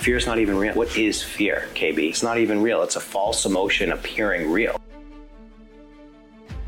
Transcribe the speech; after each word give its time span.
Fear's 0.00 0.26
not 0.26 0.38
even 0.38 0.56
real. 0.56 0.72
What 0.72 0.96
is 0.96 1.22
fear, 1.22 1.68
KB? 1.74 2.08
It's 2.08 2.22
not 2.22 2.38
even 2.38 2.62
real. 2.62 2.82
It's 2.82 2.96
a 2.96 3.00
false 3.00 3.44
emotion 3.44 3.92
appearing 3.92 4.50
real. 4.50 4.80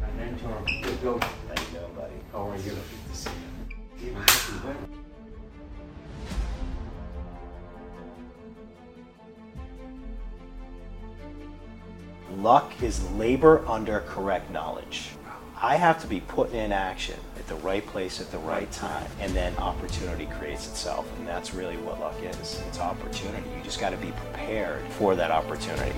My 0.02 0.10
mentor, 0.18 0.62
good 0.82 1.02
go. 1.02 1.18
How 1.18 1.28
you 1.48 1.54
buddy? 1.96 2.12
How 2.30 2.50
are 2.50 2.56
you? 2.58 2.62
Good 2.62 2.76
to 3.10 3.16
see 3.16 3.30
you. 4.02 4.10
Even 4.10 4.22
happy 4.22 4.66
wedding. 4.66 4.88
Luck 12.42 12.82
is 12.82 13.10
labor 13.12 13.66
under 13.66 14.00
correct 14.00 14.50
knowledge. 14.50 15.11
I 15.64 15.76
have 15.76 16.00
to 16.00 16.08
be 16.08 16.18
put 16.18 16.52
in 16.52 16.72
action 16.72 17.14
at 17.38 17.46
the 17.46 17.54
right 17.54 17.86
place 17.86 18.20
at 18.20 18.32
the 18.32 18.38
right 18.38 18.68
time, 18.72 19.06
and 19.20 19.32
then 19.32 19.56
opportunity 19.58 20.26
creates 20.26 20.66
itself. 20.66 21.06
And 21.16 21.28
that's 21.28 21.54
really 21.54 21.76
what 21.76 22.00
luck 22.00 22.16
is 22.20 22.60
it's 22.66 22.80
opportunity. 22.80 23.48
You 23.56 23.62
just 23.62 23.78
got 23.78 23.90
to 23.90 23.96
be 23.98 24.10
prepared 24.10 24.82
for 24.98 25.14
that 25.14 25.30
opportunity. 25.30 25.94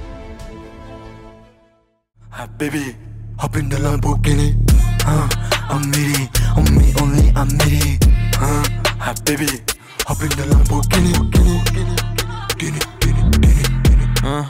Hi, 2.29 2.45
baby, 2.45 2.95
hop 3.39 3.57
in 3.57 3.71
the 3.71 3.77
Lamborghini. 3.77 4.55
Huh? 5.01 5.29
I'm 5.71 5.91
ready, 5.93 6.29
on 6.59 6.77
me 6.77 6.93
only, 7.01 7.33
I'm 7.35 7.49
ready. 7.57 7.99
Huh? 8.37 8.65
Hi, 9.01 9.15
baby, 9.25 9.49
hop 10.05 10.21
in 10.21 10.29
the 10.29 10.45
Lamborghini. 10.53 11.15
Guinea, 11.33 11.63
Guinea, 11.73 12.81
Guinea, 13.01 13.31
Guinea, 13.41 13.63
Guinea. 13.83 14.13
Huh? 14.21 14.45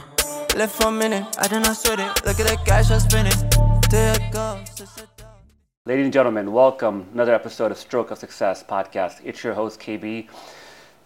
Left 0.56 0.74
for 0.74 0.88
a 0.88 0.90
minute, 0.90 1.24
I 1.38 1.46
do 1.46 1.60
not 1.60 1.76
sweat 1.76 2.00
it. 2.00 2.26
Look 2.26 2.40
at 2.40 2.48
the 2.48 2.58
cash 2.66 2.90
I'm 2.90 2.98
spending. 2.98 3.73
Ladies 5.86 6.06
and 6.06 6.12
gentlemen, 6.12 6.50
welcome 6.50 7.04
to 7.04 7.10
another 7.12 7.32
episode 7.32 7.70
of 7.70 7.78
Stroke 7.78 8.10
of 8.10 8.18
Success 8.18 8.64
podcast. 8.64 9.20
It's 9.22 9.44
your 9.44 9.54
host 9.54 9.78
KB. 9.78 10.26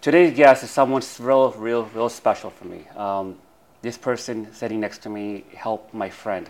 Today's 0.00 0.34
guest 0.34 0.64
is 0.64 0.70
someone 0.70 1.02
real, 1.20 1.52
real, 1.52 1.84
real 1.94 2.08
special 2.08 2.48
for 2.48 2.64
me. 2.64 2.86
Um, 2.96 3.36
this 3.82 3.98
person 3.98 4.50
sitting 4.54 4.80
next 4.80 5.02
to 5.02 5.10
me 5.10 5.44
helped 5.54 5.92
my 5.92 6.08
friend 6.08 6.48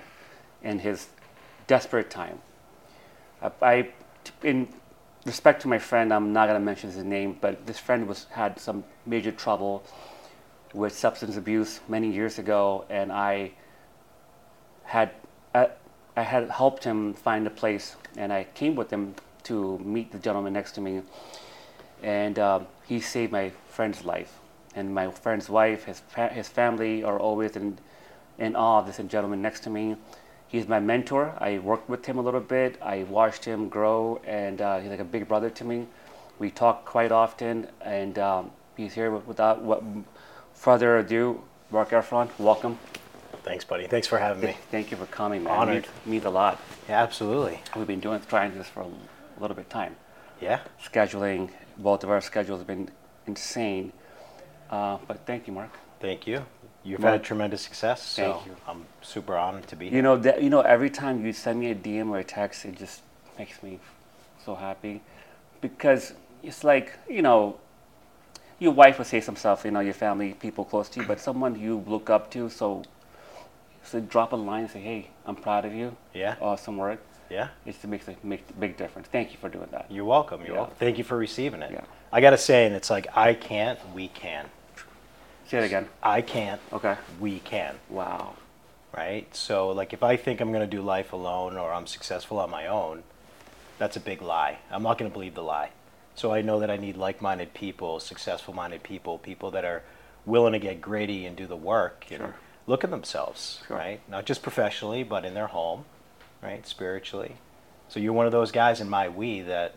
in 0.62 0.78
his 0.78 1.08
desperate 1.66 2.08
time. 2.08 2.38
I, 3.42 3.50
I 3.60 3.88
in 4.44 4.68
respect 5.26 5.62
to 5.62 5.68
my 5.68 5.80
friend, 5.80 6.14
I'm 6.14 6.32
not 6.32 6.46
gonna 6.46 6.60
mention 6.60 6.92
his 6.92 7.02
name, 7.02 7.36
but 7.40 7.66
this 7.66 7.80
friend 7.80 8.06
was 8.06 8.26
had 8.30 8.60
some 8.60 8.84
major 9.06 9.32
trouble 9.32 9.82
with 10.72 10.96
substance 10.96 11.36
abuse 11.36 11.80
many 11.88 12.12
years 12.12 12.38
ago, 12.38 12.84
and 12.88 13.10
I 13.10 13.54
had 14.84 15.10
I, 15.52 15.70
I 16.18 16.22
had 16.22 16.50
helped 16.50 16.82
him 16.82 17.14
find 17.14 17.46
a 17.46 17.50
place, 17.50 17.94
and 18.16 18.32
I 18.32 18.42
came 18.60 18.74
with 18.74 18.90
him 18.90 19.14
to 19.44 19.78
meet 19.78 20.10
the 20.10 20.18
gentleman 20.18 20.52
next 20.52 20.72
to 20.72 20.80
me, 20.80 21.02
and 22.02 22.36
um, 22.40 22.66
he 22.88 22.98
saved 22.98 23.30
my 23.30 23.52
friend's 23.68 24.04
life. 24.04 24.32
And 24.74 24.92
my 24.92 25.10
friend's 25.12 25.48
wife, 25.48 25.84
his 25.84 26.02
his 26.32 26.48
family 26.48 27.04
are 27.04 27.18
always 27.20 27.54
in 27.54 27.78
in 28.36 28.56
awe 28.56 28.78
of 28.80 28.86
this 28.86 28.98
gentleman 29.14 29.40
next 29.42 29.60
to 29.66 29.70
me. 29.70 29.96
He's 30.48 30.66
my 30.66 30.80
mentor. 30.80 31.34
I 31.38 31.58
worked 31.58 31.88
with 31.88 32.04
him 32.06 32.18
a 32.18 32.22
little 32.28 32.46
bit. 32.56 32.78
I 32.82 32.96
watched 33.04 33.44
him 33.44 33.68
grow, 33.68 34.20
and 34.24 34.60
uh, 34.60 34.80
he's 34.80 34.90
like 34.90 35.04
a 35.08 35.12
big 35.16 35.28
brother 35.28 35.50
to 35.50 35.64
me. 35.64 35.86
We 36.40 36.50
talk 36.50 36.84
quite 36.84 37.12
often, 37.12 37.68
and 37.80 38.18
um, 38.18 38.50
he's 38.76 38.94
here 38.94 39.10
without 39.12 39.62
what 39.62 39.84
further 40.52 40.98
ado. 40.98 41.42
Marc 41.70 41.90
Effron, 41.90 42.28
welcome. 42.38 42.78
Thanks, 43.48 43.64
buddy. 43.64 43.86
Thanks 43.86 44.06
for 44.06 44.18
having 44.18 44.42
me. 44.44 44.56
Thank 44.70 44.90
you 44.90 44.98
for 44.98 45.06
coming, 45.06 45.44
man. 45.44 45.54
Honored. 45.58 45.88
Means 46.04 46.26
a 46.26 46.30
lot. 46.30 46.60
Yeah, 46.86 47.02
absolutely. 47.02 47.60
We've 47.74 47.86
been 47.86 47.98
doing 48.00 48.20
trying 48.28 48.52
this 48.56 48.68
for 48.68 48.80
a 48.82 48.88
little 49.40 49.56
bit 49.56 49.62
of 49.64 49.68
time. 49.70 49.96
Yeah. 50.38 50.60
Scheduling, 50.84 51.50
both 51.78 52.04
of 52.04 52.10
our 52.10 52.20
schedules 52.20 52.60
have 52.60 52.66
been 52.66 52.90
insane. 53.26 53.92
Uh, 54.70 54.98
but 55.08 55.24
thank 55.24 55.46
you, 55.46 55.54
Marc. 55.54 55.70
Thank 55.98 56.26
you. 56.26 56.44
You've 56.84 57.02
Well, 57.02 57.12
had 57.12 57.24
tremendous 57.24 57.62
success, 57.62 58.02
so 58.02 58.34
thank 58.34 58.46
you. 58.46 58.56
I'm 58.66 58.84
super 59.00 59.34
honored 59.36 59.66
to 59.68 59.76
be 59.76 59.86
You 59.86 59.90
here. 59.92 60.02
know 60.02 60.16
that 60.18 60.42
you 60.42 60.50
know 60.50 60.60
every 60.60 60.90
time 60.90 61.24
you 61.24 61.32
send 61.32 61.58
me 61.58 61.70
a 61.70 61.74
DM 61.74 62.10
or 62.10 62.18
a 62.18 62.24
text, 62.24 62.64
it 62.66 62.76
just 62.78 63.00
makes 63.38 63.62
me 63.62 63.80
so 64.44 64.54
happy 64.54 65.00
because 65.60 66.12
it's 66.42 66.62
like 66.64 66.92
you 67.08 67.20
know 67.22 67.58
your 68.58 68.72
wife 68.72 68.98
would 68.98 69.06
say 69.06 69.20
some 69.20 69.36
stuff, 69.36 69.64
you 69.64 69.70
know, 69.70 69.80
your 69.80 69.94
family, 69.94 70.34
people 70.34 70.64
close 70.64 70.88
to 70.90 71.00
you, 71.00 71.06
but 71.06 71.20
someone 71.20 71.58
you 71.58 71.82
look 71.86 72.10
up 72.10 72.30
to. 72.32 72.48
So, 72.50 72.82
so 73.82 74.00
drop 74.00 74.32
a 74.32 74.36
line 74.36 74.62
and 74.62 74.70
say, 74.70 74.80
"Hey, 74.80 75.10
I'm 75.26 75.36
proud 75.36 75.64
of 75.64 75.74
you. 75.74 75.96
Yeah. 76.14 76.36
Awesome 76.40 76.76
work." 76.76 77.00
Yeah. 77.30 77.48
It 77.66 77.84
makes 77.84 78.08
a 78.08 78.14
make 78.22 78.58
big 78.58 78.76
difference. 78.76 79.08
Thank 79.08 79.32
you 79.32 79.38
for 79.38 79.48
doing 79.48 79.68
that. 79.72 79.86
You're 79.90 80.04
welcome. 80.04 80.40
You're 80.40 80.50
Yeah. 80.54 80.60
welcome. 80.60 80.76
Thank 80.78 80.98
you 80.98 81.04
for 81.04 81.16
receiving 81.16 81.60
it. 81.62 81.70
Yeah. 81.72 81.82
I 82.10 82.20
got 82.22 82.30
to 82.30 82.38
say, 82.38 82.64
and 82.66 82.74
it's 82.74 82.88
like, 82.88 83.06
I 83.16 83.34
can't, 83.34 83.78
we 83.94 84.08
can. 84.08 84.46
Say 85.46 85.58
it 85.58 85.64
again. 85.64 85.88
I 86.02 86.22
can't, 86.22 86.60
Okay. 86.72 86.96
we 87.20 87.40
can. 87.40 87.78
Wow. 87.90 88.34
Right? 88.96 89.34
So, 89.36 89.68
like, 89.70 89.92
if 89.92 90.02
I 90.02 90.16
think 90.16 90.40
I'm 90.40 90.50
going 90.52 90.68
to 90.68 90.76
do 90.76 90.80
life 90.82 91.12
alone 91.12 91.56
or 91.58 91.72
I'm 91.72 91.86
successful 91.86 92.38
on 92.38 92.50
my 92.50 92.66
own, 92.66 93.02
that's 93.78 93.96
a 93.96 94.00
big 94.00 94.22
lie. 94.22 94.58
I'm 94.70 94.82
not 94.82 94.96
going 94.98 95.10
to 95.10 95.12
believe 95.12 95.34
the 95.34 95.42
lie. 95.42 95.70
So, 96.14 96.32
I 96.32 96.40
know 96.40 96.60
that 96.60 96.70
I 96.70 96.78
need 96.78 96.96
like 96.96 97.20
minded 97.20 97.52
people, 97.52 98.00
successful 98.00 98.54
minded 98.54 98.82
people, 98.82 99.18
people 99.18 99.50
that 99.50 99.64
are 99.66 99.82
willing 100.24 100.52
to 100.54 100.58
get 100.58 100.80
gritty 100.80 101.26
and 101.26 101.36
do 101.36 101.46
the 101.46 101.56
work 101.56 102.06
Sure. 102.08 102.34
Look 102.68 102.84
at 102.84 102.90
themselves, 102.90 103.60
Sure. 103.66 103.76
right? 103.76 104.00
Not 104.08 104.26
just 104.26 104.42
professionally, 104.42 105.02
but 105.02 105.24
in 105.24 105.34
their 105.34 105.48
home, 105.48 105.86
right? 106.42 106.64
Spiritually. 106.66 107.36
So, 107.88 107.98
you're 107.98 108.12
one 108.12 108.26
of 108.26 108.32
those 108.32 108.52
guys 108.52 108.80
in 108.80 108.88
my 108.90 109.08
we 109.08 109.40
that, 109.40 109.74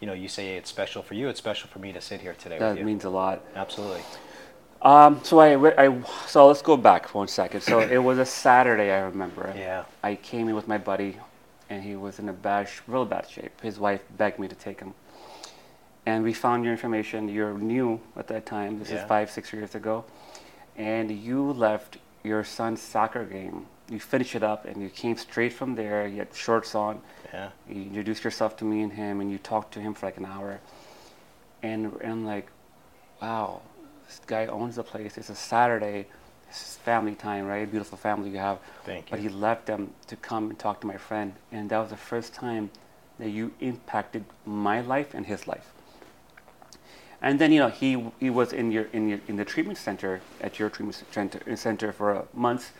you 0.00 0.06
know, 0.06 0.12
you 0.12 0.28
say 0.28 0.56
it's 0.56 0.70
special 0.70 1.02
for 1.02 1.14
you, 1.14 1.28
it's 1.28 1.38
special 1.40 1.68
for 1.68 1.80
me 1.80 1.92
to 1.92 2.00
sit 2.00 2.20
here 2.20 2.34
today 2.34 2.58
That 2.58 2.70
with 2.70 2.78
you. 2.78 2.84
means 2.84 3.04
a 3.04 3.10
lot. 3.10 3.44
Absolutely. 3.56 4.02
Um, 4.80 5.20
so 5.24 5.40
I, 5.40 5.86
I, 5.88 6.02
so 6.28 6.46
let's 6.46 6.62
go 6.62 6.76
back 6.76 7.08
for 7.08 7.18
one 7.18 7.26
second. 7.28 7.62
So 7.62 7.80
it 7.80 7.98
was 7.98 8.18
a 8.18 8.24
Saturday, 8.24 8.92
I 8.92 9.00
remember. 9.00 9.52
Yeah. 9.56 9.84
I 10.04 10.14
came 10.14 10.48
in 10.48 10.54
with 10.54 10.68
my 10.68 10.78
buddy, 10.78 11.16
and 11.68 11.82
he 11.82 11.96
was 11.96 12.20
in 12.20 12.28
a 12.28 12.32
bad, 12.32 12.68
real 12.86 13.04
bad 13.04 13.28
shape. 13.28 13.60
His 13.60 13.80
wife 13.80 14.02
begged 14.16 14.38
me 14.38 14.46
to 14.46 14.54
take 14.54 14.78
him, 14.78 14.94
and 16.06 16.22
we 16.22 16.32
found 16.32 16.62
your 16.62 16.72
information. 16.72 17.28
You're 17.28 17.58
new 17.58 18.00
at 18.16 18.28
that 18.28 18.46
time. 18.46 18.78
This 18.78 18.90
Yeah. 18.90 19.02
is 19.02 19.08
five, 19.08 19.32
six 19.32 19.52
years 19.52 19.74
ago, 19.74 20.04
and 20.76 21.10
you 21.10 21.52
left 21.52 21.98
your 22.24 22.44
son's 22.44 22.80
soccer 22.80 23.24
game. 23.24 23.66
You 23.90 24.00
finished 24.00 24.34
it 24.34 24.42
up, 24.42 24.66
and 24.66 24.82
you 24.82 24.90
came 24.90 25.16
straight 25.16 25.52
from 25.52 25.74
there. 25.74 26.06
You 26.06 26.18
had 26.18 26.34
shorts 26.34 26.74
on. 26.74 27.00
Yeah. 27.32 27.50
You 27.68 27.82
introduced 27.82 28.24
yourself 28.24 28.56
to 28.58 28.64
me 28.64 28.82
and 28.82 28.92
him, 28.92 29.20
and 29.20 29.30
you 29.30 29.38
talked 29.38 29.72
to 29.74 29.80
him 29.80 29.94
for 29.94 30.06
like 30.06 30.18
an 30.18 30.26
hour. 30.26 30.60
And, 31.62 31.92
and 32.02 32.12
I'm 32.12 32.26
like, 32.26 32.48
wow, 33.22 33.62
this 34.06 34.20
guy 34.26 34.46
owns 34.46 34.76
the 34.76 34.82
place. 34.82 35.16
It's 35.16 35.30
a 35.30 35.34
Saturday. 35.34 36.06
This 36.48 36.62
is 36.62 36.76
family 36.76 37.14
time, 37.14 37.46
right? 37.46 37.70
Beautiful 37.70 37.98
family 37.98 38.30
you 38.30 38.38
have. 38.38 38.58
Thank 38.84 39.06
you. 39.06 39.10
But 39.10 39.20
he 39.20 39.28
left 39.28 39.66
them 39.66 39.92
to 40.06 40.16
come 40.16 40.50
and 40.50 40.58
talk 40.58 40.80
to 40.82 40.86
my 40.86 40.96
friend. 40.96 41.34
And 41.52 41.70
that 41.70 41.78
was 41.78 41.90
the 41.90 41.96
first 41.96 42.34
time 42.34 42.70
that 43.18 43.30
you 43.30 43.52
impacted 43.60 44.24
my 44.46 44.80
life 44.80 45.14
and 45.14 45.26
his 45.26 45.46
life. 45.46 45.72
And 47.20 47.38
then 47.40 47.50
you 47.52 47.58
know 47.58 47.68
he 47.68 48.10
he 48.20 48.30
was 48.30 48.52
in 48.52 48.70
your 48.70 48.86
in 48.92 49.08
your 49.08 49.20
in 49.26 49.36
the 49.36 49.44
treatment 49.44 49.78
center 49.78 50.20
at 50.40 50.58
your 50.58 50.70
treatment 50.70 51.04
center 51.10 51.56
center 51.56 51.92
for 51.92 52.14
uh, 52.14 52.22
months, 52.32 52.70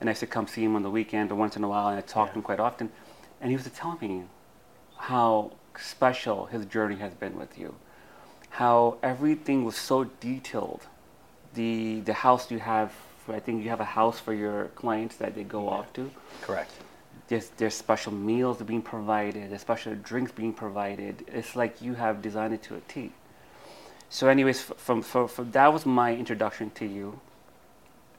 and 0.00 0.08
I 0.08 0.12
used 0.12 0.20
to 0.20 0.26
come 0.26 0.46
see 0.46 0.64
him 0.64 0.74
on 0.74 0.82
the 0.82 0.90
weekend 0.90 1.30
or 1.30 1.34
once 1.34 1.56
in 1.56 1.64
a 1.64 1.68
while, 1.68 1.88
and 1.88 1.98
I 1.98 2.00
talked 2.00 2.32
to 2.32 2.38
him 2.38 2.42
quite 2.42 2.60
often, 2.60 2.90
and 3.40 3.50
he 3.50 3.56
was 3.56 3.68
telling 3.70 3.98
me 4.00 4.24
how 4.96 5.52
special 5.78 6.46
his 6.46 6.64
journey 6.66 6.96
has 6.96 7.12
been 7.14 7.36
with 7.36 7.58
you, 7.58 7.74
how 8.50 8.96
everything 9.02 9.64
was 9.64 9.76
so 9.76 10.04
detailed, 10.04 10.86
the 11.54 12.00
the 12.00 12.14
house 12.14 12.50
you 12.50 12.60
have. 12.60 12.92
I 13.28 13.40
think 13.40 13.62
you 13.64 13.70
have 13.70 13.80
a 13.80 13.84
house 13.84 14.18
for 14.20 14.34
your 14.34 14.66
clients 14.74 15.16
that 15.16 15.34
they 15.34 15.44
go 15.44 15.68
off 15.68 15.92
to 15.94 16.10
Correct. 16.42 16.70
there's 17.28 17.48
there's 17.56 17.74
special 17.74 18.12
meals 18.12 18.62
being 18.62 18.82
provided, 18.82 19.50
there's 19.50 19.60
special 19.62 19.94
drinks 19.94 20.32
being 20.32 20.52
provided. 20.54 21.24
It's 21.28 21.54
like 21.56 21.82
you 21.82 21.94
have 21.94 22.20
designed 22.22 22.54
it 22.54 22.62
to 22.64 22.76
a 22.76 22.80
T. 22.80 23.12
So, 24.10 24.28
anyways, 24.28 24.62
from, 24.62 25.02
from, 25.02 25.28
from 25.28 25.50
that 25.52 25.72
was 25.72 25.84
my 25.86 26.14
introduction 26.14 26.70
to 26.70 26.86
you. 26.86 27.18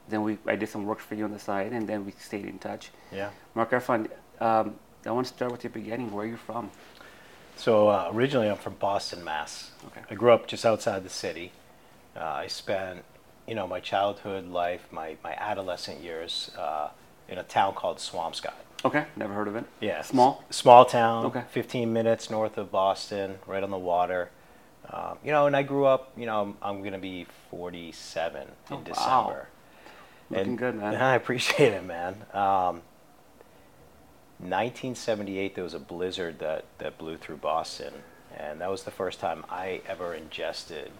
Then 0.08 0.22
we 0.22 0.38
I 0.46 0.54
did 0.56 0.68
some 0.68 0.84
work 0.84 1.00
for 1.00 1.14
you 1.16 1.24
on 1.24 1.32
the 1.32 1.38
side, 1.38 1.72
and 1.72 1.88
then 1.88 2.04
we 2.06 2.12
stayed 2.12 2.44
in 2.44 2.58
touch. 2.58 2.90
Yeah. 3.10 3.30
Marc 3.54 3.70
Effron, 3.72 4.08
um, 4.40 4.76
I 5.04 5.10
want 5.10 5.26
to 5.26 5.32
start 5.32 5.50
with 5.50 5.62
the 5.62 5.68
beginning. 5.68 6.12
Where 6.12 6.24
are 6.24 6.28
you 6.28 6.36
from? 6.36 6.70
So 7.56 7.88
uh, 7.88 8.10
originally, 8.12 8.48
I'm 8.48 8.56
from 8.56 8.74
Boston, 8.74 9.24
Mass. 9.24 9.70
Okay. 9.86 10.02
I 10.10 10.14
grew 10.14 10.30
up 10.32 10.46
just 10.46 10.64
outside 10.64 11.02
the 11.04 11.08
city. 11.10 11.52
Uh, 12.14 12.20
I 12.20 12.46
spent, 12.46 13.02
you 13.48 13.54
know, 13.54 13.66
my 13.66 13.80
childhood 13.80 14.46
life, 14.48 14.86
my, 14.92 15.16
my 15.24 15.32
adolescent 15.32 16.00
years, 16.02 16.50
uh, 16.58 16.90
in 17.28 17.38
a 17.38 17.42
town 17.42 17.74
called 17.74 17.96
Swampscott. 17.98 18.52
Okay, 18.84 19.06
never 19.16 19.32
heard 19.34 19.48
of 19.48 19.56
it. 19.56 19.64
Yeah. 19.80 20.02
Small. 20.02 20.44
s- 20.50 20.56
small 20.56 20.84
town. 20.84 21.24
Okay. 21.26 21.42
15 21.50 21.92
minutes 21.92 22.30
north 22.30 22.58
of 22.58 22.70
Boston, 22.70 23.38
right 23.46 23.62
on 23.62 23.70
the 23.70 23.78
water. 23.78 24.30
Um, 24.90 25.18
you 25.24 25.32
know, 25.32 25.46
and 25.46 25.56
I 25.56 25.62
grew 25.62 25.84
up. 25.84 26.12
You 26.16 26.26
know, 26.26 26.42
I'm, 26.42 26.56
I'm 26.62 26.80
going 26.80 26.92
to 26.92 26.98
be 26.98 27.26
47 27.50 28.42
in 28.42 28.48
Oh, 28.70 28.76
wow. 28.76 28.82
December. 28.84 29.48
Looking 30.30 30.46
And- 30.48 30.58
good, 30.58 30.74
man. 30.76 30.94
I 31.02 31.14
appreciate 31.14 31.72
it, 31.72 31.84
man. 31.84 32.14
Um, 32.32 32.82
1978, 34.38 35.54
there 35.54 35.64
was 35.64 35.72
a 35.74 35.78
blizzard 35.78 36.38
that, 36.40 36.64
that 36.78 36.98
blew 36.98 37.16
through 37.16 37.38
Boston, 37.38 37.92
and 38.36 38.60
that 38.60 38.70
was 38.70 38.82
the 38.82 38.90
first 38.90 39.18
time 39.18 39.44
I 39.48 39.80
ever 39.88 40.12
ingested 40.14 40.90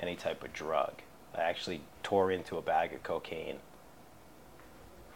any 0.00 0.16
type 0.16 0.42
of 0.42 0.52
drug. 0.52 0.92
I 1.34 1.42
actually 1.42 1.82
tore 2.02 2.30
into 2.32 2.56
a 2.56 2.62
bag 2.62 2.92
of 2.92 3.02
cocaine 3.04 3.58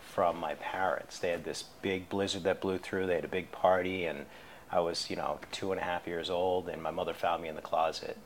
from 0.01 0.39
my 0.39 0.55
parents. 0.55 1.19
They 1.19 1.31
had 1.31 1.45
this 1.45 1.65
big 1.83 2.09
blizzard 2.09 2.45
that 2.45 2.61
blew 2.61 2.79
through. 2.79 3.07
They 3.09 3.17
had 3.17 3.25
a 3.25 3.29
big 3.29 3.51
party, 3.51 4.05
and 4.07 4.27
I 4.73 4.81
was, 4.81 5.11
you 5.11 5.17
know, 5.17 5.39
two 5.53 5.73
and 5.73 5.81
a 5.81 5.85
half 5.85 6.07
years 6.07 6.31
old, 6.31 6.69
and 6.69 6.83
my 6.83 6.91
mother 6.91 7.13
found 7.15 7.43
me 7.43 7.49
in 7.49 7.57
the 7.57 7.61
closet. 7.63 8.17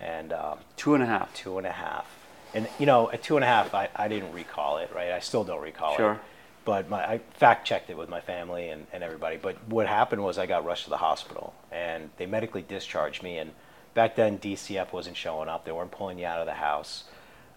And 0.00 0.32
um, 0.32 0.58
Two 0.76 0.94
and 0.94 1.02
a 1.02 1.06
half. 1.06 1.32
two 1.34 1.56
and 1.58 1.66
a 1.66 1.72
half. 1.72 2.06
And 2.52 2.68
you 2.78 2.86
know, 2.86 3.10
at 3.10 3.22
two 3.22 3.36
and 3.36 3.44
a 3.44 3.46
half, 3.48 3.74
I, 3.74 3.88
I 3.94 4.08
didn't 4.08 4.32
recall 4.32 4.78
it, 4.78 4.90
right? 4.94 5.10
I 5.12 5.20
still 5.20 5.44
don't 5.44 5.62
recall 5.62 5.96
Sure. 5.96 6.12
it. 6.12 6.14
Sure. 6.14 6.20
But 6.64 6.88
my, 6.88 7.04
I 7.04 7.18
fact 7.34 7.66
checked 7.66 7.90
it 7.90 7.96
with 7.96 8.08
my 8.08 8.20
family 8.20 8.70
and, 8.70 8.86
and 8.92 9.04
everybody. 9.04 9.36
But 9.36 9.56
what 9.68 9.86
happened 9.86 10.24
was 10.24 10.38
I 10.38 10.46
got 10.46 10.64
rushed 10.64 10.84
to 10.84 10.90
the 10.90 10.96
hospital 10.96 11.52
and 11.70 12.10
they 12.16 12.24
medically 12.26 12.62
discharged 12.62 13.22
me. 13.22 13.36
And 13.38 13.50
back 13.92 14.16
then, 14.16 14.38
DCF 14.38 14.90
wasn't 14.92 15.16
showing 15.16 15.48
up. 15.48 15.64
They 15.66 15.72
weren't 15.72 15.90
pulling 15.90 16.18
you 16.18 16.26
out 16.26 16.40
of 16.40 16.46
the 16.46 16.54
house. 16.54 17.04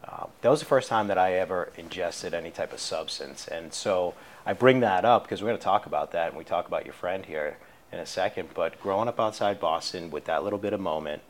Uh, 0.03 0.25
that 0.41 0.49
was 0.49 0.59
the 0.59 0.65
first 0.65 0.89
time 0.89 1.07
that 1.07 1.17
I 1.17 1.33
ever 1.35 1.71
ingested 1.77 2.33
any 2.33 2.51
type 2.51 2.73
of 2.73 2.79
substance. 2.81 3.47
And 3.47 3.73
so 3.73 4.13
I 4.45 4.51
bring 4.53 4.81
that 4.81 5.05
up 5.05 5.23
because 5.23 5.41
we're 5.41 5.49
going 5.49 5.57
to 5.59 5.63
talk 5.63 5.85
about 5.85 6.11
that 6.11 6.29
and 6.29 6.37
we 6.37 6.43
talk 6.43 6.67
about 6.67 6.83
your 6.85 6.93
friend 6.93 7.25
here 7.25 7.57
in 7.91 7.99
a 7.99 8.05
second. 8.05 8.49
But 8.53 8.79
growing 8.81 9.07
up 9.07 9.19
outside 9.19 9.59
Boston 9.59 10.11
with 10.11 10.25
that 10.25 10.43
little 10.43 10.59
bit 10.59 10.73
of 10.73 10.79
moment, 10.79 11.21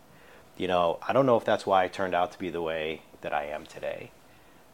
you 0.58 0.68
know, 0.68 1.00
I 1.08 1.14
don't 1.14 1.26
know 1.26 1.38
if 1.38 1.46
that's 1.46 1.66
why 1.66 1.84
I 1.84 1.88
turned 1.88 2.16
out 2.16 2.32
to 2.34 2.40
be 2.40 2.50
the 2.50 2.62
way 2.62 3.02
that 3.22 3.34
I 3.34 3.46
am 3.46 3.66
today. 3.66 4.12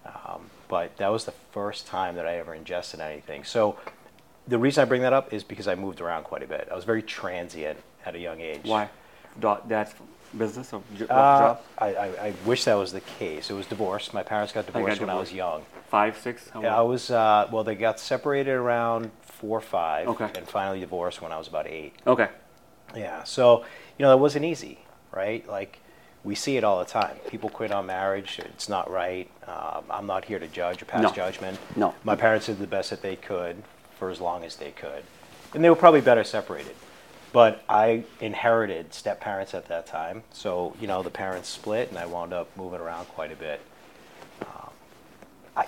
Um, 0.05 0.49
but 0.67 0.97
that 0.97 1.09
was 1.11 1.25
the 1.25 1.33
first 1.51 1.87
time 1.87 2.15
that 2.15 2.27
I 2.27 2.37
ever 2.37 2.53
ingested 2.53 2.99
anything. 2.99 3.43
So 3.43 3.77
the 4.47 4.57
reason 4.57 4.81
I 4.81 4.85
bring 4.85 5.01
that 5.01 5.13
up 5.13 5.33
is 5.33 5.43
because 5.43 5.67
I 5.67 5.75
moved 5.75 6.01
around 6.01 6.23
quite 6.23 6.43
a 6.43 6.47
bit. 6.47 6.67
I 6.71 6.75
was 6.75 6.83
very 6.83 7.01
transient 7.03 7.79
at 8.05 8.15
a 8.15 8.19
young 8.19 8.41
age. 8.41 8.61
Why? 8.63 8.89
Dad's 9.39 9.93
business 10.37 10.73
or 10.73 10.81
j- 10.97 11.05
Uh, 11.05 11.39
job? 11.39 11.61
I, 11.77 11.87
I, 11.95 12.05
I 12.27 12.33
wish 12.45 12.65
that 12.65 12.73
was 12.75 12.91
the 12.91 13.01
case. 13.01 13.49
It 13.49 13.53
was 13.53 13.65
divorce. 13.65 14.13
My 14.13 14.23
parents 14.23 14.51
got 14.51 14.65
divorced 14.65 14.99
when 14.99 15.09
I 15.09 15.15
was 15.15 15.31
young. 15.31 15.63
Five, 15.89 16.17
six? 16.17 16.49
How 16.49 16.61
Yeah, 16.61 16.77
I 16.77 16.81
was, 16.81 17.09
uh, 17.11 17.47
well, 17.51 17.63
they 17.63 17.75
got 17.75 17.99
separated 17.99 18.51
around 18.51 19.11
four 19.43 19.57
or 19.57 19.61
five 19.61 20.07
Okay. 20.07 20.29
and 20.37 20.47
finally 20.47 20.79
divorced 20.79 21.21
when 21.21 21.33
I 21.33 21.37
was 21.37 21.49
about 21.49 21.67
eight. 21.67 21.91
Okay. 22.07 22.29
Yeah, 22.95 23.23
so 23.25 23.65
you 23.97 24.03
know 24.03 24.09
that 24.09 24.17
wasn't 24.17 24.45
easy, 24.45 24.79
right? 25.11 25.45
Like 25.49 25.79
we 26.23 26.33
see 26.33 26.55
it 26.55 26.63
all 26.63 26.79
the 26.79 26.85
time. 26.85 27.17
People 27.27 27.49
quit 27.49 27.69
on 27.71 27.85
marriage. 27.85 28.39
It's 28.39 28.69
not 28.69 28.89
right. 28.89 29.29
Um, 29.45 29.83
I'm 29.89 30.05
not 30.07 30.23
here 30.23 30.39
to 30.39 30.47
judge 30.47 30.81
or 30.81 30.85
pass 30.85 31.03
No. 31.03 31.11
judgment. 31.11 31.59
No. 31.75 31.93
My 32.05 32.15
parents 32.15 32.45
did 32.45 32.59
the 32.59 32.67
best 32.67 32.91
that 32.91 33.01
they 33.01 33.17
could 33.17 33.61
for 33.99 34.09
as 34.09 34.21
long 34.21 34.45
as 34.45 34.55
they 34.55 34.71
could, 34.71 35.03
and 35.53 35.61
they 35.61 35.69
were 35.69 35.75
probably 35.75 35.99
better 36.01 36.23
separated. 36.23 36.75
But 37.33 37.63
I 37.67 38.03
inherited 38.21 38.93
step 38.93 39.19
parents 39.19 39.53
at 39.53 39.65
that 39.67 39.85
time, 39.87 40.23
so 40.31 40.73
you 40.79 40.87
know 40.87 41.03
the 41.03 41.09
parents 41.09 41.49
split, 41.49 41.89
and 41.89 41.97
I 41.99 42.05
wound 42.05 42.31
up 42.31 42.47
moving 42.55 42.79
around 42.79 43.07
quite 43.09 43.31
a 43.33 43.35
bit. 43.35 43.59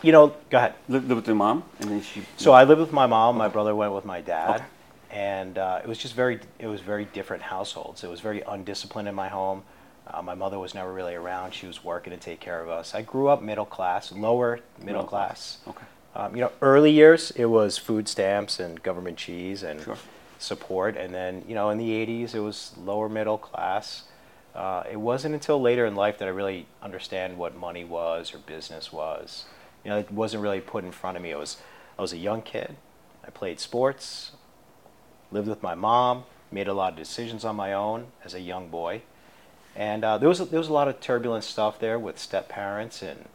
You 0.01 0.11
know, 0.11 0.33
go 0.49 0.57
ahead. 0.57 0.73
Lived 0.89 1.07
lived 1.07 1.17
with 1.19 1.27
your 1.27 1.35
mom, 1.35 1.63
and 1.79 1.89
then 1.91 2.01
she. 2.01 2.23
So 2.37 2.51
I 2.53 2.63
lived 2.63 2.81
with 2.81 2.91
my 2.91 3.05
mom. 3.05 3.37
My 3.37 3.47
brother 3.47 3.75
went 3.75 3.93
with 3.93 4.03
my 4.05 4.19
dad, 4.21 4.55
Okay. 4.55 4.65
and 5.11 5.57
uh, 5.59 5.81
it 5.83 5.87
was 5.87 5.97
just 5.99 6.15
very 6.15 6.39
it 6.59 6.67
was 6.67 6.81
very 6.81 7.05
different 7.05 7.43
households. 7.43 8.03
It 8.03 8.09
was 8.09 8.19
very 8.19 8.41
undisciplined 8.41 9.07
in 9.07 9.13
my 9.15 9.27
home. 9.27 9.63
Uh, 10.07 10.21
my 10.21 10.33
mother 10.35 10.57
was 10.59 10.73
never 10.73 10.91
really 10.91 11.13
around. 11.15 11.53
She 11.53 11.67
was 11.67 11.83
working 11.83 12.11
to 12.11 12.17
take 12.17 12.39
care 12.39 12.61
of 12.61 12.69
us. 12.69 12.95
I 12.95 13.01
grew 13.03 13.27
up 13.27 13.41
middle 13.43 13.65
class, 13.65 14.11
lower 14.11 14.59
middle 14.79 14.85
Middle 14.85 15.03
class. 15.03 15.57
Okay. 15.67 15.85
Um, 16.15 16.33
you 16.35 16.41
know, 16.41 16.51
early 16.61 16.91
years 16.91 17.31
it 17.31 17.45
was 17.45 17.77
food 17.77 18.07
stamps 18.07 18.59
and 18.59 18.81
government 18.81 19.17
cheese 19.17 19.61
and 19.63 19.81
Sure. 19.81 19.97
support, 20.39 20.95
and 20.97 21.13
then 21.13 21.43
you 21.47 21.53
know 21.53 21.69
in 21.69 21.77
the 21.77 21.91
'80s 21.91 22.33
it 22.33 22.39
was 22.39 22.71
lower 22.77 23.07
middle 23.07 23.37
class. 23.37 24.03
Uh, 24.55 24.83
it 24.89 24.97
wasn't 24.97 25.33
until 25.35 25.61
later 25.61 25.85
in 25.85 25.95
life 25.95 26.17
that 26.17 26.27
I 26.27 26.31
really 26.31 26.65
understand 26.81 27.37
what 27.37 27.55
money 27.55 27.83
was 27.83 28.33
or 28.33 28.39
business 28.39 28.91
was. 28.91 29.45
You 29.85 29.91
know, 29.91 29.99
it 29.99 30.11
wasn't 30.11 30.43
really 30.43 30.59
put 30.59 30.83
in 30.83 30.91
front 30.91 31.15
of 31.15 31.23
me. 31.23 31.29
It 31.31 31.37
was 31.37 31.57
I 31.97 32.01
was 32.01 32.11
a 32.11 32.17
young 32.17 32.41
kid. 32.41 32.75
I 33.25 33.29
played 33.29 33.59
sports, 33.59 34.31
lived 35.31 35.47
with 35.47 35.63
my 35.63 35.75
mom, 35.75 36.23
made 36.51 36.67
a 36.67 36.73
lot 36.73 36.93
of 36.93 36.97
decisions 36.97 37.45
on 37.45 37.55
my 37.55 37.71
own 37.71 38.07
as 38.23 38.33
a 38.33 38.41
young 38.41 38.67
boy, 38.69 39.03
and 39.75 40.03
uh, 40.03 40.17
there 40.17 40.27
was 40.27 40.39
there 40.49 40.59
was 40.59 40.67
a 40.69 40.73
lot 40.73 40.87
of 40.87 40.99
turbulent 40.99 41.43
stuff 41.43 41.79
there 41.79 41.97
with 41.99 42.19
step 42.19 42.49
parents 42.49 43.01
and 43.01 43.25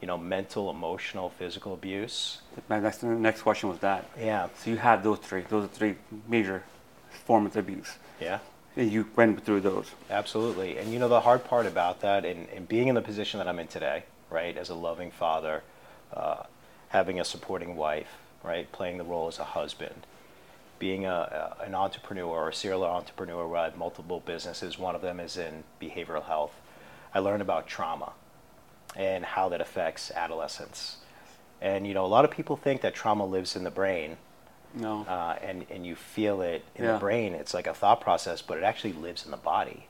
you 0.00 0.06
know 0.06 0.16
mental, 0.16 0.70
emotional, 0.70 1.30
physical 1.30 1.74
abuse. 1.74 2.42
My 2.68 2.78
next, 2.78 3.02
next 3.02 3.42
question 3.42 3.68
was 3.68 3.78
that. 3.80 4.08
Yeah, 4.18 4.48
So 4.56 4.70
you 4.70 4.76
had 4.76 5.02
those 5.02 5.18
three. 5.18 5.42
Those 5.48 5.64
are 5.64 5.68
three 5.68 5.96
major 6.28 6.62
forms 7.10 7.56
of 7.56 7.56
abuse. 7.56 7.96
yeah. 8.20 8.38
And 8.76 8.92
you 8.92 9.08
went 9.16 9.44
through 9.44 9.62
those. 9.62 9.90
Absolutely. 10.08 10.78
And 10.78 10.92
you 10.92 11.00
know, 11.00 11.08
the 11.08 11.22
hard 11.22 11.42
part 11.42 11.66
about 11.66 12.00
that, 12.02 12.24
and, 12.24 12.48
and 12.54 12.68
being 12.68 12.86
in 12.86 12.94
the 12.94 13.02
position 13.02 13.38
that 13.38 13.48
I'm 13.48 13.58
in 13.58 13.66
today, 13.66 14.04
right, 14.30 14.56
as 14.56 14.68
a 14.68 14.74
loving 14.76 15.10
father, 15.10 15.64
uh, 16.12 16.44
having 16.88 17.20
a 17.20 17.24
supporting 17.24 17.76
wife, 17.76 18.08
right, 18.42 18.70
playing 18.72 18.98
the 18.98 19.04
role 19.04 19.28
as 19.28 19.38
a 19.38 19.44
husband, 19.44 20.06
being 20.78 21.04
a, 21.06 21.56
a, 21.60 21.64
an 21.64 21.74
entrepreneur 21.74 22.26
or 22.26 22.48
a 22.48 22.54
serial 22.54 22.84
entrepreneur 22.84 23.46
where 23.46 23.60
I 23.60 23.64
have 23.64 23.76
multiple 23.76 24.20
businesses, 24.24 24.78
one 24.78 24.94
of 24.94 25.02
them 25.02 25.20
is 25.20 25.36
in 25.36 25.64
behavioral 25.80 26.24
health, 26.24 26.54
I 27.14 27.18
learned 27.18 27.42
about 27.42 27.66
trauma 27.66 28.12
and 28.96 29.24
how 29.24 29.48
that 29.50 29.60
affects 29.60 30.10
adolescence. 30.12 30.98
And, 31.60 31.86
you 31.86 31.94
know, 31.94 32.04
a 32.04 32.08
lot 32.08 32.24
of 32.24 32.30
people 32.30 32.56
think 32.56 32.80
that 32.82 32.94
trauma 32.94 33.26
lives 33.26 33.56
in 33.56 33.64
the 33.64 33.70
brain 33.70 34.16
No. 34.74 35.04
uh, 35.08 35.36
and, 35.42 35.66
and 35.70 35.84
you 35.84 35.96
feel 35.96 36.40
it 36.42 36.64
in 36.76 36.84
Yeah. 36.84 36.92
the 36.92 36.98
brain. 36.98 37.34
It's 37.34 37.52
like 37.54 37.66
a 37.66 37.74
thought 37.74 38.00
process, 38.00 38.40
but 38.42 38.58
it 38.58 38.64
actually 38.64 38.92
lives 38.92 39.24
in 39.24 39.30
the 39.32 39.36
body. 39.36 39.86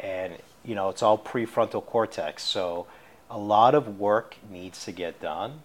And, 0.00 0.34
you 0.64 0.74
know, 0.74 0.88
it's 0.88 1.02
all 1.02 1.18
prefrontal 1.18 1.84
cortex. 1.84 2.42
So 2.42 2.86
a 3.32 3.38
lot 3.38 3.74
of 3.74 3.98
work 3.98 4.36
needs 4.50 4.84
to 4.84 4.92
get 4.92 5.20
done 5.20 5.62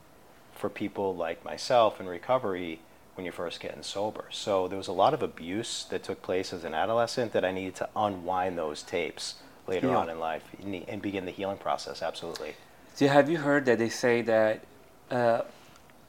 for 0.55 0.69
people 0.69 1.15
like 1.15 1.43
myself 1.43 1.99
in 1.99 2.07
recovery 2.07 2.79
when 3.13 3.25
you're 3.25 3.33
first 3.33 3.59
getting 3.59 3.83
sober. 3.83 4.25
So 4.31 4.67
there 4.67 4.77
was 4.77 4.87
a 4.87 4.93
lot 4.93 5.13
of 5.13 5.21
abuse 5.21 5.85
that 5.89 6.03
took 6.03 6.21
place 6.21 6.53
as 6.53 6.63
an 6.63 6.73
adolescent 6.73 7.33
that 7.33 7.43
I 7.43 7.51
needed 7.51 7.75
to 7.75 7.89
unwind 7.95 8.57
those 8.57 8.81
tapes 8.83 9.35
later 9.67 9.89
Heal. 9.89 9.97
on 9.97 10.09
in 10.09 10.17
life 10.17 10.43
and 10.63 10.85
and 10.87 11.01
begin 11.01 11.25
the 11.25 11.31
healing 11.31 11.57
process. 11.57 12.01
Absolutely. 12.01 12.55
So 12.95 13.07
have 13.07 13.29
you 13.29 13.37
heard 13.37 13.65
that 13.65 13.79
they 13.79 13.89
say 13.89 14.21
that 14.21 14.61
uh, 15.11 15.41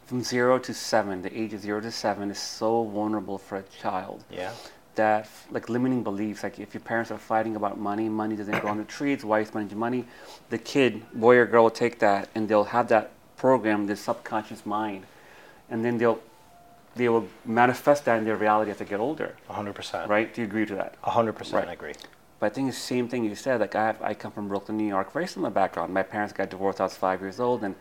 from 0.07 0.23
zero 0.23 0.59
to 0.61 0.73
seven, 0.73 1.23
the 1.23 1.37
age 1.39 1.53
of 1.53 1.61
zero 1.61 1.81
to 1.81 1.91
seven 1.91 2.31
is 2.31 2.39
so 2.39 2.85
vulnerable 2.85 3.37
for 3.37 3.59
a 3.59 3.65
child 3.83 4.25
Yeah. 4.31 4.53
That 4.99 5.29
like 5.51 5.69
limiting 5.69 6.03
beliefs, 6.03 6.43
like 6.43 6.59
if 6.59 6.75
your 6.75 6.83
parents 6.83 7.11
are 7.11 7.19
fighting 7.19 7.57
about 7.57 7.79
money, 7.79 8.09
money 8.09 8.37
doesn't 8.37 8.61
grow 8.61 8.71
on 8.71 8.79
the 8.79 8.85
tree, 8.85 9.13
it's 9.13 9.25
why 9.25 9.41
it's 9.41 9.55
money 9.55 9.75
money. 9.75 10.05
The 10.51 10.59
kid, 10.59 11.03
boy 11.15 11.37
or 11.37 11.47
girl, 11.47 11.65
will 11.65 11.71
take 11.71 11.99
that 12.01 12.29
and 12.35 12.49
they'll 12.49 12.71
have 12.77 12.89
that 12.89 13.11
program, 13.37 13.87
their 13.87 13.97
subconscious 13.97 14.67
mind, 14.67 15.07
and 15.71 15.85
then 15.85 15.99
they'll 15.99 16.21
they 16.97 17.09
will 17.09 17.29
manifest 17.45 18.05
that 18.07 18.19
in 18.19 18.25
their 18.25 18.37
reality 18.37 18.71
as 18.73 18.79
they 18.79 18.85
get 18.85 18.99
older. 18.99 19.37
100%. 19.49 20.09
Right? 20.09 20.35
Do 20.35 20.41
you 20.41 20.47
agree 20.49 20.67
to 20.67 20.75
that? 20.75 21.01
100% 21.03 21.53
Right. 21.53 21.69
I 21.69 21.73
agree. 21.73 21.95
But 22.41 22.47
I 22.47 22.49
think 22.51 22.69
it's 22.69 22.79
the 22.79 22.95
same 22.95 23.09
thing 23.09 23.25
you 23.25 23.37
said. 23.37 23.61
Like 23.61 23.77
I, 23.77 23.87
have, 23.87 24.03
I 24.03 24.15
come 24.15 24.33
from 24.33 24.49
Brooklyn, 24.49 24.77
New 24.77 24.89
York, 24.89 25.13
very 25.13 25.29
similar 25.29 25.51
background. 25.51 25.95
My 25.95 26.03
parents 26.03 26.33
got 26.33 26.51
divorced. 26.51 26.81
I 26.81 26.85
was 26.85 26.97
five 26.97 27.21
years 27.21 27.39
old, 27.39 27.63
and 27.63 27.75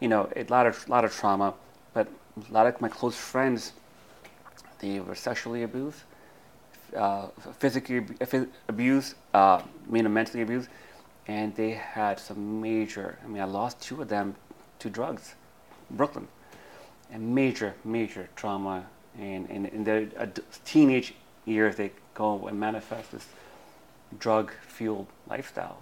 you 0.00 0.08
know, 0.08 0.30
a 0.36 0.44
lot 0.44 0.66
of 0.66 0.88
lot 0.88 1.04
of 1.04 1.12
trauma. 1.14 1.54
But 1.94 2.08
a 2.48 2.52
lot 2.52 2.66
of 2.66 2.80
my 2.80 2.88
close 2.88 3.16
friends, 3.16 3.72
they 4.80 5.00
were 5.00 5.14
sexually 5.14 5.62
abused, 5.62 6.00
uh, 6.94 7.28
physically 7.58 8.04
ab- 8.20 8.48
abused, 8.68 9.14
uh, 9.34 9.62
meaning 9.88 10.12
mentally 10.12 10.42
abused, 10.42 10.68
and 11.26 11.54
they 11.56 11.70
had 11.70 12.18
some 12.18 12.60
major. 12.60 13.18
I 13.24 13.28
mean, 13.28 13.42
I 13.42 13.46
lost 13.46 13.80
two 13.80 14.00
of 14.02 14.08
them 14.08 14.34
to 14.78 14.90
drugs, 14.90 15.34
Brooklyn, 15.90 16.28
and 17.10 17.34
major, 17.34 17.74
major 17.84 18.28
trauma. 18.36 18.86
And 19.18 19.48
in, 19.48 19.66
in 19.66 19.84
their 19.84 20.08
ad- 20.18 20.40
teenage 20.66 21.14
years, 21.46 21.76
they 21.76 21.92
go 22.14 22.46
and 22.48 22.60
manifest 22.60 23.12
this 23.12 23.26
drug-fueled 24.18 25.06
lifestyle. 25.28 25.78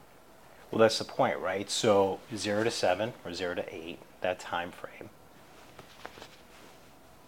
Well, 0.70 0.78
that's 0.80 0.99
the 0.99 1.04
point, 1.04 1.38
right? 1.38 1.68
So 1.70 2.20
zero 2.34 2.64
to 2.64 2.70
seven 2.70 3.12
or 3.25 3.32
zero 3.34 3.54
to 3.54 3.75
eight, 3.75 3.99
that 4.20 4.38
time 4.40 4.70
frame. 4.70 5.11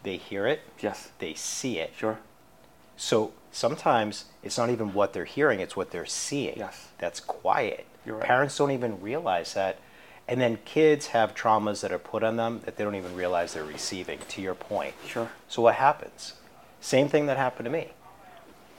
They 0.03 0.17
hear 0.17 0.47
it, 0.47 0.61
Yes, 0.81 1.11
they 1.19 1.35
see 1.35 1.79
it. 1.79 1.93
sure. 1.97 2.19
So 2.97 3.33
sometimes 3.53 4.27
it's 4.43 4.59
not 4.59 4.71
even 4.71 4.93
what 4.95 5.13
they're 5.13 5.25
hearing; 5.25 5.61
it's 5.61 5.77
what 5.77 5.91
they're 5.91 6.07
seeing. 6.07 6.59
Yes. 6.59 6.89
That's 6.99 7.21
quiet. 7.21 7.87
Right. 8.05 8.21
Parents 8.21 8.57
don't 8.57 8.71
even 8.71 9.01
realize 9.01 9.55
that, 9.55 9.79
and 10.29 10.41
then 10.41 10.59
kids 10.65 11.09
have 11.09 11.35
traumas 11.35 11.81
that 11.83 11.93
are 11.93 11.99
put 11.99 12.23
on 12.23 12.37
them 12.37 12.61
that 12.65 12.77
they 12.77 12.85
don't 12.85 12.95
even 12.95 13.15
realize 13.15 13.55
they're 13.55 13.65
receiving. 13.65 14.19
To 14.29 14.41
your 14.43 14.55
point. 14.55 14.95
Sure. 15.07 15.31
So 15.49 15.63
what 15.63 15.75
happens? 15.77 16.35
Same 16.81 17.09
thing 17.09 17.27
that 17.27 17.37
happened 17.37 17.65
to 17.65 17.71
me. 17.71 17.91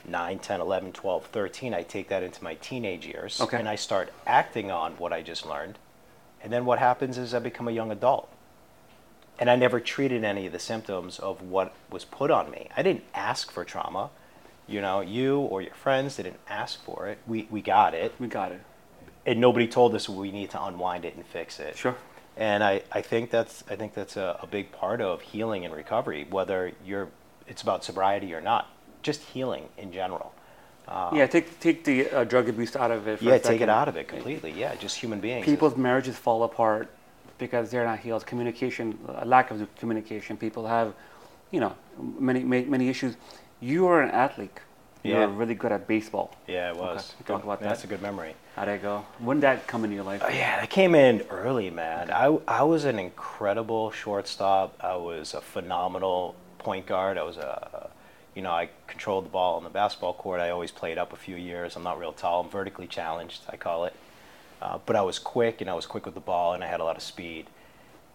9, 0.07 0.39
10, 0.39 0.61
11, 0.61 0.93
12, 0.93 1.25
13, 1.25 1.73
I 1.73 1.83
take 1.83 2.07
that 2.07 2.23
into 2.23 2.41
my 2.41 2.53
teenage 2.55 3.05
years 3.05 3.41
Okay. 3.41 3.59
and 3.59 3.67
I 3.67 3.75
start 3.75 4.13
acting 4.25 4.71
on 4.71 4.93
what 4.93 5.11
I 5.11 5.21
just 5.21 5.45
learned. 5.45 5.77
And 6.41 6.53
then 6.53 6.63
what 6.63 6.79
happens 6.79 7.17
is 7.17 7.33
I 7.33 7.39
become 7.39 7.67
a 7.67 7.71
young 7.71 7.91
adult. 7.91 8.29
And 9.39 9.49
I 9.49 9.55
never 9.55 9.79
treated 9.79 10.23
any 10.23 10.47
of 10.47 10.51
the 10.51 10.59
symptoms 10.59 11.19
of 11.19 11.41
what 11.41 11.73
was 11.91 12.05
put 12.05 12.31
on 12.31 12.49
me. 12.49 12.69
I 12.75 12.81
didn't 12.81 13.03
ask 13.13 13.51
for 13.51 13.63
trauma. 13.63 14.09
You 14.67 14.81
know, 14.81 15.01
you 15.01 15.39
or 15.39 15.61
your 15.61 15.75
friends 15.75 16.17
didn't 16.17 16.39
ask 16.49 16.83
for 16.83 17.07
it. 17.07 17.19
We, 17.27 17.47
we 17.49 17.61
got 17.61 17.93
it. 17.93 18.13
We 18.19 18.27
got 18.27 18.51
it. 18.51 18.61
and 19.25 19.39
nobody 19.39 19.67
told 19.67 19.93
us 19.93 20.09
we 20.09 20.31
need 20.31 20.49
to 20.51 20.63
unwind 20.63 21.05
it 21.05 21.15
and 21.15 21.25
fix 21.25 21.59
it. 21.59 21.77
Sure. 21.77 21.95
And 22.37 22.63
I, 22.63 22.81
I 22.91 23.01
think 23.01 23.29
that's 23.29 23.63
I 23.69 23.75
think 23.75 23.93
that's 23.93 24.15
a, 24.17 24.39
a 24.41 24.47
big 24.47 24.71
part 24.71 25.01
of 25.01 25.21
healing 25.21 25.65
and 25.65 25.73
recovery, 25.73 26.25
whether 26.29 26.71
you're 26.85 27.09
it's 27.47 27.61
about 27.61 27.83
sobriety 27.83 28.33
or 28.33 28.41
not, 28.41 28.67
just 29.01 29.21
healing 29.21 29.69
in 29.77 29.91
general. 29.91 30.33
yeah, 31.13 31.27
take 31.27 31.59
take 31.59 31.83
the 31.83 32.09
uh, 32.09 32.23
drug 32.23 32.47
abuse 32.49 32.75
out 32.75 32.91
of 32.91 33.07
it. 33.07 33.19
For 33.19 33.25
yeah, 33.25 33.37
take 33.37 33.61
it 33.61 33.69
out 33.69 33.87
of 33.87 33.97
it 33.97 34.07
completely. 34.07 34.51
Yeah, 34.51 34.75
just 34.75 34.97
human 34.97 35.19
beings. 35.19 35.45
People's 35.45 35.75
marriages 35.75 36.15
fall 36.15 36.43
apart 36.43 36.89
because 37.37 37.69
they're 37.71 37.85
not 37.85 37.99
healed. 37.99 38.25
Communication, 38.25 38.97
a 39.07 39.25
lack 39.25 39.51
of 39.51 39.67
communication. 39.75 40.37
People 40.37 40.67
have, 40.67 40.93
you 41.51 41.59
know, 41.59 41.75
many 42.19 42.43
many, 42.43 42.89
issues. 42.89 43.15
You 43.59 43.87
are 43.87 44.01
an 44.01 44.11
athlete. 44.11 44.59
You 45.03 45.13
Yeah. 45.13 45.19
were 45.25 45.33
really 45.33 45.55
good 45.55 45.71
at 45.71 45.87
baseball. 45.87 46.31
Yeah, 46.47 46.71
it 46.71 46.77
was. 46.77 47.13
Okay, 47.21 47.33
talk 47.33 47.43
about 47.43 47.59
that. 47.61 47.69
That's 47.69 47.83
a 47.83 47.87
good 47.87 48.01
memory. 48.01 48.33
How'd 48.55 48.67
that 48.67 48.81
go? 48.81 49.05
When 49.19 49.37
did 49.37 49.43
that 49.43 49.67
come 49.67 49.83
into 49.83 49.95
your 49.95 50.03
life? 50.03 50.21
Oh, 50.25 50.29
yeah, 50.29 50.59
that 50.59 50.69
came 50.69 50.95
in 50.95 51.21
early, 51.29 51.69
man. 51.69 52.11
I, 52.11 52.37
I 52.47 52.63
was 52.63 52.83
an 52.85 52.99
incredible 52.99 53.91
shortstop. 53.91 54.75
I 54.81 54.95
was 54.95 55.33
a 55.33 55.41
phenomenal 55.41 56.35
point 56.57 56.87
guard. 56.87 57.17
I 57.17 57.23
was 57.23 57.37
a, 57.37 57.89
you 58.35 58.41
know, 58.41 58.51
I 58.51 58.69
controlled 58.87 59.25
the 59.25 59.29
ball 59.29 59.55
on 59.57 59.63
the 59.63 59.69
basketball 59.69 60.13
court. 60.13 60.41
I 60.41 60.49
always 60.49 60.71
played 60.71 60.97
up 60.97 61.13
a 61.13 61.15
few 61.15 61.35
years. 61.35 61.75
I'm 61.75 61.83
not 61.83 61.99
real 61.99 62.11
tall. 62.11 62.41
I'm 62.41 62.49
vertically 62.49 62.87
challenged, 62.87 63.43
I 63.47 63.57
call 63.57 63.85
it. 63.85 63.93
Uh, 64.61 64.79
but 64.85 64.95
I 64.95 65.01
was 65.01 65.19
quick, 65.19 65.61
and 65.61 65.69
I 65.69 65.73
was 65.73 65.85
quick 65.85 66.05
with 66.05 66.15
the 66.15 66.19
ball, 66.21 66.53
and 66.53 66.63
I 66.63 66.67
had 66.67 66.79
a 66.79 66.83
lot 66.83 66.95
of 66.97 67.03
speed. 67.03 67.47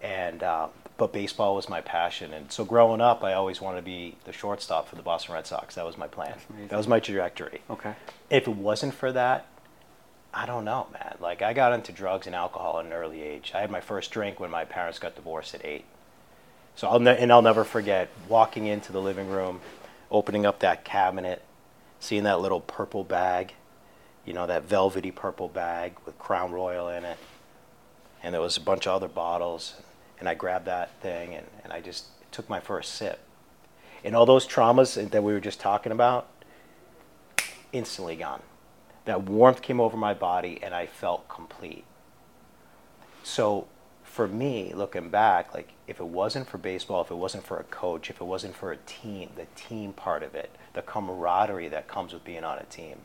And 0.02 0.42
uh, 0.42 0.68
but 0.96 1.12
baseball 1.12 1.54
was 1.54 1.68
my 1.68 1.80
passion, 1.80 2.32
and 2.32 2.50
so 2.50 2.64
growing 2.64 3.00
up, 3.00 3.22
I 3.22 3.34
always 3.34 3.60
wanted 3.60 3.76
to 3.78 3.82
be 3.84 4.16
the 4.24 4.32
shortstop 4.32 4.88
for 4.88 4.96
the 4.96 5.02
Boston 5.02 5.34
Red 5.34 5.46
Sox. 5.46 5.76
That 5.76 5.86
was 5.86 5.96
my 5.96 6.08
plan. 6.08 6.34
That 6.68 6.76
was 6.76 6.88
my 6.88 6.98
trajectory 6.98 7.60
Okay. 7.70 7.94
if 8.28 8.48
it 8.48 8.56
wasn't 8.56 8.94
for 8.94 9.12
that, 9.12 9.46
I 10.34 10.44
don't 10.46 10.64
know, 10.64 10.88
man. 10.92 11.16
Like 11.20 11.40
I 11.42 11.52
got 11.52 11.72
into 11.72 11.92
drugs 11.92 12.26
and 12.26 12.34
alcohol 12.34 12.80
at 12.80 12.86
an 12.86 12.92
early 12.92 13.22
age. 13.22 13.52
I 13.54 13.60
had 13.60 13.70
my 13.70 13.80
first 13.80 14.10
drink 14.10 14.40
when 14.40 14.50
my 14.50 14.64
parents 14.64 14.98
got 14.98 15.14
divorced 15.14 15.54
at 15.54 15.64
eight. 15.64 15.84
So 16.74 16.88
I'll 16.88 16.98
ne- 17.00 17.18
and 17.18 17.30
I'll 17.32 17.42
never 17.42 17.62
forget 17.64 18.08
walking 18.28 18.66
into 18.66 18.90
the 18.92 19.00
living 19.00 19.28
room, 19.28 19.60
opening 20.10 20.44
up 20.46 20.58
that 20.60 20.84
cabinet, 20.84 21.42
seeing 22.00 22.24
that 22.24 22.40
little 22.40 22.60
purple 22.60 23.04
bag, 23.04 23.54
you 24.24 24.32
know, 24.32 24.46
that 24.46 24.64
velvety 24.64 25.10
purple 25.10 25.48
bag 25.48 25.94
with 26.06 26.18
Crown 26.18 26.52
Royal 26.52 26.88
in 26.88 27.04
it, 27.04 27.18
and 28.22 28.34
there 28.34 28.40
was 28.40 28.56
a 28.56 28.60
bunch 28.60 28.86
of 28.86 28.94
other 28.94 29.08
bottles, 29.08 29.74
and 30.22 30.28
I 30.28 30.34
grabbed 30.34 30.66
that 30.66 31.00
thing 31.00 31.34
and, 31.34 31.46
and 31.64 31.72
I 31.72 31.80
just 31.80 32.06
took 32.30 32.48
my 32.48 32.60
first 32.60 32.94
sip. 32.94 33.18
And 34.04 34.14
all 34.14 34.26
those 34.26 34.46
traumas 34.46 35.10
that 35.10 35.22
we 35.22 35.32
were 35.32 35.40
just 35.40 35.58
talking 35.58 35.90
about, 35.90 36.28
instantly 37.72 38.16
gone. 38.16 38.42
That 39.04 39.22
warmth 39.22 39.62
came 39.62 39.80
over 39.80 39.96
my 39.96 40.14
body 40.14 40.60
and 40.62 40.74
I 40.74 40.86
felt 40.86 41.28
complete. 41.28 41.84
So 43.24 43.66
for 44.04 44.28
me, 44.28 44.72
looking 44.74 45.08
back, 45.08 45.52
like 45.54 45.72
if 45.88 45.98
it 45.98 46.06
wasn't 46.06 46.48
for 46.48 46.58
baseball, 46.58 47.02
if 47.02 47.10
it 47.10 47.16
wasn't 47.16 47.44
for 47.44 47.58
a 47.58 47.64
coach, 47.64 48.10
if 48.10 48.20
it 48.20 48.24
wasn't 48.24 48.54
for 48.54 48.70
a 48.70 48.76
team, 48.76 49.30
the 49.34 49.46
team 49.56 49.92
part 49.92 50.22
of 50.22 50.36
it, 50.36 50.50
the 50.74 50.82
camaraderie 50.82 51.68
that 51.68 51.88
comes 51.88 52.12
with 52.12 52.22
being 52.22 52.44
on 52.44 52.58
a 52.58 52.64
team, 52.64 52.98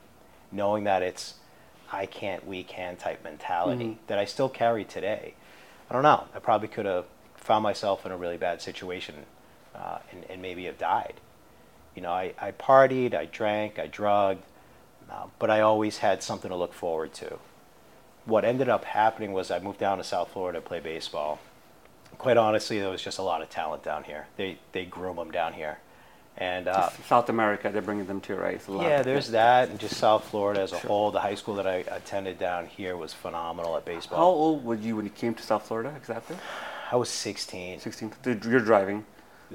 knowing 0.51 0.85
that 0.85 1.01
it's 1.01 1.35
I 1.91 2.05
can't, 2.05 2.45
we 2.45 2.63
can 2.63 2.97
type 2.97 3.23
mentality 3.23 3.97
that 4.07 4.19
I 4.19 4.25
still 4.25 4.49
carry 4.49 4.83
today. 4.83 5.35
I 5.89 5.93
don't 5.93 6.03
know. 6.03 6.25
I 6.35 6.39
probably 6.39 6.67
could 6.67 6.85
have 6.85 7.05
found 7.35 7.63
myself 7.63 8.05
in 8.05 8.11
a 8.11 8.17
really 8.17 8.37
bad 8.37 8.61
situation 8.61 9.15
uh, 9.73 9.99
and, 10.11 10.25
and 10.29 10.41
maybe 10.41 10.65
have 10.65 10.77
died. 10.77 11.13
You 11.95 12.01
know, 12.01 12.11
I, 12.11 12.33
I 12.39 12.51
partied, 12.51 13.15
I 13.15 13.25
drank, 13.25 13.79
I 13.79 13.87
drugged, 13.87 14.43
uh, 15.09 15.27
but 15.39 15.49
I 15.49 15.61
always 15.61 15.99
had 15.99 16.21
something 16.21 16.49
to 16.49 16.57
look 16.57 16.73
forward 16.73 17.13
to. 17.15 17.39
What 18.25 18.43
ended 18.43 18.67
up 18.67 18.83
happening 18.83 19.31
was 19.31 19.49
I 19.49 19.59
moved 19.59 19.79
down 19.79 19.97
to 19.97 20.03
South 20.03 20.31
Florida 20.31 20.59
to 20.59 20.65
play 20.65 20.81
baseball. 20.81 21.39
Quite 22.17 22.35
honestly, 22.35 22.79
there 22.79 22.89
was 22.89 23.01
just 23.01 23.17
a 23.17 23.21
lot 23.21 23.41
of 23.41 23.49
talent 23.49 23.83
down 23.83 24.03
here. 24.03 24.27
They 24.35 24.57
they 24.73 24.85
groom 24.85 25.15
them 25.17 25.31
down 25.31 25.53
here, 25.53 25.79
and 26.37 26.67
uh, 26.67 26.89
South 27.07 27.29
America, 27.29 27.69
they're 27.71 27.81
bringing 27.81 28.05
them 28.05 28.21
to, 28.21 28.35
right? 28.35 28.65
A 28.67 28.71
lot. 28.71 28.83
yeah, 28.83 29.01
there's 29.01 29.31
that, 29.31 29.69
and 29.69 29.79
just 29.79 29.97
South 29.97 30.23
Florida 30.25 30.61
as 30.61 30.71
a 30.71 30.77
whole. 30.77 31.09
The 31.09 31.19
high 31.19 31.35
school 31.35 31.55
that 31.55 31.65
I 31.65 31.77
attended 31.89 32.37
down 32.37 32.67
here 32.67 32.95
was 32.95 33.13
phenomenal 33.13 33.75
at 33.75 33.85
baseball. 33.85 34.17
How 34.19 34.25
baseball. 34.25 34.45
old 34.45 34.65
were 34.65 34.75
you 34.75 34.95
when 34.95 35.05
you 35.05 35.11
came 35.11 35.33
to 35.33 35.43
South 35.43 35.67
Florida 35.67 35.93
exactly? 35.97 36.35
I 36.91 36.95
was 36.95 37.09
16. 37.09 37.79
16. 37.79 38.13
Did- 38.21 38.45
You're 38.45 38.59
driving. 38.59 39.05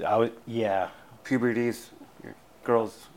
I 0.05 0.17
was 0.17 0.31
yeah, 0.45 0.89
Puberties, 1.23 1.89
your 2.23 2.35
girls. 2.63 3.07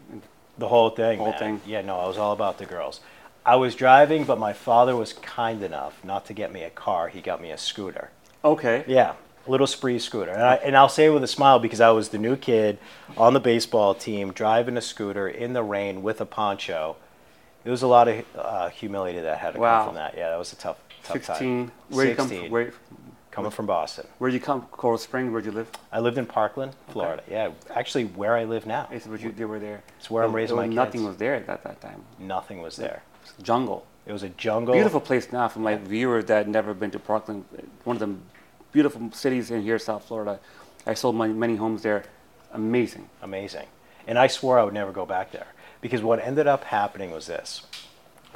The 0.59 0.69
whole 0.69 0.91
thing. 0.91 1.19
Whole 1.19 1.31
man. 1.31 1.39
thing. 1.39 1.61
Yeah, 1.67 1.83
no, 1.83 1.99
I 1.99 2.07
was 2.07 2.19
all 2.19 2.33
about 2.33 2.59
the 2.59 2.67
girls. 2.67 3.01
I 3.45 3.57
was 3.57 3.75
driving, 3.75 4.25
but 4.25 4.39
my 4.39 4.53
father 4.53 4.97
was 4.97 5.13
kind 5.13 5.63
enough 5.63 6.03
not 6.05 6.27
to 6.27 6.33
get 6.33 6.53
me 6.53 6.63
a 6.63 6.71
car. 6.71 7.09
He 7.09 7.21
got 7.21 7.41
me 7.41 7.51
a 7.51 7.59
scooter. 7.59 8.11
Okay. 8.45 8.85
Yeah, 8.87 9.15
little 9.49 9.67
spree 9.67 9.99
scooter. 9.99 10.31
And, 10.33 10.43
I, 10.43 10.55
and 10.57 10.77
I'll 10.77 10.89
say 10.89 11.07
it 11.07 11.11
with 11.11 11.23
a 11.25 11.29
smile 11.29 11.59
because 11.59 11.81
I 11.81 11.91
was 11.91 12.09
the 12.11 12.19
new 12.19 12.37
kid 12.37 12.79
on 13.17 13.35
the 13.35 13.41
baseball 13.41 13.95
team 13.95 14.33
driving 14.33 14.77
a 14.77 14.81
scooter 14.81 15.29
in 15.29 15.53
the 15.53 15.63
rain 15.63 16.03
with 16.03 16.21
a 16.21 16.27
poncho. 16.27 16.97
It 17.65 17.71
was 17.71 17.83
a 17.83 17.87
lot 17.87 18.09
of 18.09 18.25
uh, 18.37 18.69
humility 18.69 19.21
that 19.21 19.39
had 19.39 19.55
to 19.55 19.61
Wow. 19.61 19.79
come 19.79 19.89
from 19.89 19.95
that. 19.97 20.15
Yeah, 20.17 20.31
that 20.31 20.39
was 20.39 20.53
a 20.53 20.57
tough, 20.57 20.79
tough 21.03 21.25
16. 21.25 21.67
time. 21.67 21.73
Where 21.91 22.07
you 22.07 22.15
come 22.15 22.29
16, 22.29 22.45
from? 22.47 22.53
Where, 22.53 22.73
coming 23.31 23.51
from 23.51 23.67
Boston. 23.67 24.07
where 24.19 24.31
you 24.31 24.41
come? 24.41 24.63
Coral 24.71 24.97
Springs. 24.99 25.31
Where'd 25.33 25.45
you 25.45 25.53
live? 25.53 25.69
I 25.93 26.01
lived 26.01 26.17
in 26.17 26.27
Parkland, 26.27 26.75
Florida. 26.89 27.23
Yeah, 27.31 27.51
actually 27.75 28.05
where 28.05 28.35
I 28.37 28.45
live 28.45 28.67
now. 28.67 28.89
I 28.91 28.99
said, 28.99 29.11
where 29.11 29.21
you, 29.21 29.33
they 29.33 29.45
were 29.45 29.59
there. 29.59 29.83
It's 29.99 30.11
where 30.11 30.23
I'm 30.25 30.33
raising 30.35 30.57
my 30.57 30.63
was- 30.63 30.69
kids. 30.71 30.77
Nothing 30.77 31.05
was 31.05 31.17
there 31.17 31.35
at 31.35 31.47
that, 31.49 31.63
that 31.65 31.81
time. 31.81 32.03
Nothing 32.19 32.63
was 32.63 32.77
there. 32.77 33.03
Jungle. 33.43 33.85
It 34.07 34.13
was 34.13 34.23
a 34.23 34.29
jungle. 34.31 34.73
Beautiful 34.75 35.01
place 35.01 35.33
now 35.33 35.49
for 35.49 35.59
my 35.59 35.75
viewers 35.75 36.27
that 36.27 36.47
never 36.49 36.73
been 36.73 36.93
to 36.93 36.99
Parkland. 37.01 37.45
One 37.83 37.97
of 37.97 38.01
the 38.01 38.15
beautiful 38.77 39.11
cities 39.11 39.51
in 39.51 39.63
here, 39.63 39.79
South 39.79 40.05
Florida. 40.05 40.39
I 40.87 40.93
sold 40.93 41.17
my 41.17 41.29
many 41.29 41.57
homes 41.57 41.81
there. 41.81 42.05
Amazing. 42.53 43.09
amazing. 43.23 43.69
And 44.07 44.19
I 44.19 44.27
swore 44.27 44.59
I 44.59 44.65
would 44.65 44.75
never 44.75 44.93
go 44.93 45.07
back 45.07 45.33
there 45.33 45.47
because 45.81 46.03
what 46.03 46.21
ended 46.21 46.47
up 46.47 46.65
happening 46.65 47.11
was 47.11 47.27
this 47.27 47.63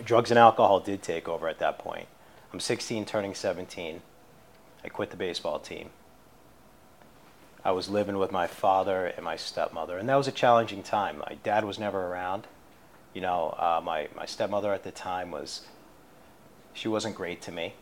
drugs 0.03 0.31
and 0.31 0.39
alcohol 0.39 0.81
did 0.81 1.03
take 1.03 1.29
over 1.29 1.47
at 1.47 1.59
that 1.59 1.79
point. 1.79 2.09
I'm 2.55 2.59
16, 2.59 3.05
turning 3.05 3.35
17. 3.35 4.01
I 4.83 4.89
quit 4.89 5.11
the 5.11 5.19
baseball 5.19 5.59
team. 5.59 5.91
I 7.63 7.73
was 7.73 7.91
living 7.91 8.17
with 8.17 8.33
my 8.33 8.47
father 8.47 9.09
and 9.09 9.23
my 9.23 9.37
stepmother, 9.37 9.99
and 9.99 10.09
that 10.09 10.15
was 10.15 10.27
a 10.27 10.33
challenging 10.33 10.83
time. 10.83 11.19
My 11.19 11.37
dad 11.43 11.67
was 11.67 11.79
never 11.79 12.07
around. 12.07 12.47
You 13.13 13.21
know, 13.21 13.55
uh, 13.59 13.83
my, 13.85 14.09
my 14.17 14.25
stepmother 14.25 14.73
at 14.73 14.85
the 14.85 14.91
time 14.91 15.33
was, 15.33 15.67
she 16.73 16.89
wasn't 16.89 17.15
great 17.15 17.43
to 17.43 17.53
me. 17.53 17.75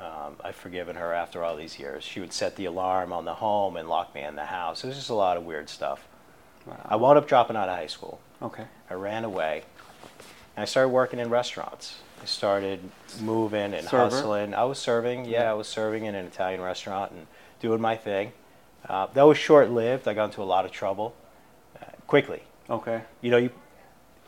Um, 0.00 0.36
I've 0.42 0.56
forgiven 0.56 0.96
her 0.96 1.12
after 1.12 1.44
all 1.44 1.56
these 1.56 1.78
years. 1.78 2.04
She 2.04 2.20
would 2.20 2.32
set 2.32 2.56
the 2.56 2.64
alarm 2.64 3.12
on 3.12 3.24
the 3.24 3.34
home 3.34 3.76
and 3.76 3.88
lock 3.88 4.14
me 4.14 4.22
in 4.22 4.34
the 4.34 4.46
house. 4.46 4.82
It 4.82 4.86
was 4.86 4.96
just 4.96 5.10
a 5.10 5.14
lot 5.14 5.36
of 5.36 5.44
weird 5.44 5.68
stuff. 5.68 6.06
I 6.84 6.96
wound 6.96 7.18
up 7.18 7.26
dropping 7.26 7.56
out 7.56 7.68
of 7.68 7.76
high 7.76 7.86
school. 7.86 8.20
Okay. 8.42 8.64
I 8.88 8.94
ran 8.94 9.24
away. 9.24 9.64
And 10.56 10.62
I 10.62 10.66
started 10.66 10.90
working 10.90 11.18
in 11.18 11.30
restaurants. 11.30 11.98
I 12.22 12.26
started 12.26 12.80
moving 13.20 13.74
and 13.74 13.86
Server? 13.86 14.04
hustling. 14.04 14.54
I 14.54 14.64
was 14.64 14.78
serving, 14.78 15.24
yeah, 15.24 15.50
I 15.50 15.54
was 15.54 15.68
serving 15.68 16.04
in 16.04 16.14
an 16.14 16.26
Italian 16.26 16.60
restaurant 16.60 17.12
and 17.12 17.26
doing 17.60 17.80
my 17.80 17.96
thing. 17.96 18.32
Uh, 18.88 19.06
that 19.14 19.22
was 19.22 19.38
short 19.38 19.70
lived. 19.70 20.08
I 20.08 20.14
got 20.14 20.26
into 20.26 20.42
a 20.42 20.44
lot 20.44 20.64
of 20.64 20.70
trouble 20.70 21.14
uh, 21.80 21.86
quickly. 22.06 22.42
Okay. 22.68 23.02
You 23.20 23.30
know, 23.30 23.36
you, 23.38 23.50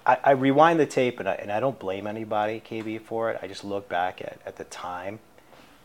I, 0.06 0.18
I 0.24 0.30
rewind 0.32 0.80
the 0.80 0.86
tape 0.86 1.20
and 1.20 1.28
I, 1.28 1.34
and 1.34 1.50
I 1.50 1.60
don't 1.60 1.78
blame 1.78 2.06
anybody, 2.06 2.62
KB, 2.66 3.00
for 3.00 3.30
it. 3.30 3.38
I 3.42 3.46
just 3.46 3.64
look 3.64 3.88
back 3.88 4.20
at, 4.20 4.40
at 4.46 4.56
the 4.56 4.64
time. 4.64 5.20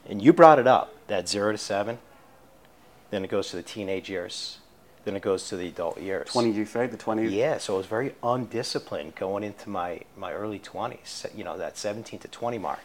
And 0.08 0.22
you 0.22 0.34
brought 0.34 0.60
it 0.60 0.68
up 0.68 0.94
that 1.08 1.28
zero 1.28 1.52
to 1.52 1.58
seven. 1.58 2.00
Then 3.10 3.24
it 3.24 3.30
goes 3.30 3.50
to 3.50 3.56
the 3.56 3.64
teenage 3.64 4.10
years. 4.10 4.58
Then 5.06 5.16
it 5.16 5.22
goes 5.22 5.48
to 5.50 5.56
the 5.58 5.68
adult 5.68 6.02
years. 6.02 6.28
20 6.30 6.52
you 6.52 6.66
say? 6.66 6.88
The 6.88 6.98
20s? 6.98 7.32
Yeah, 7.32 7.58
so 7.60 7.76
I 7.76 7.78
was 7.78 7.86
very 7.86 8.14
undisciplined 8.22 9.16
going 9.16 9.44
into 9.44 9.70
my, 9.70 10.02
my 10.18 10.34
early 10.34 10.60
20s, 10.60 11.34
you 11.36 11.46
know, 11.46 11.58
that 11.58 11.78
17 11.78 12.20
to 12.20 12.28
20 12.28 12.58
mark. 12.58 12.82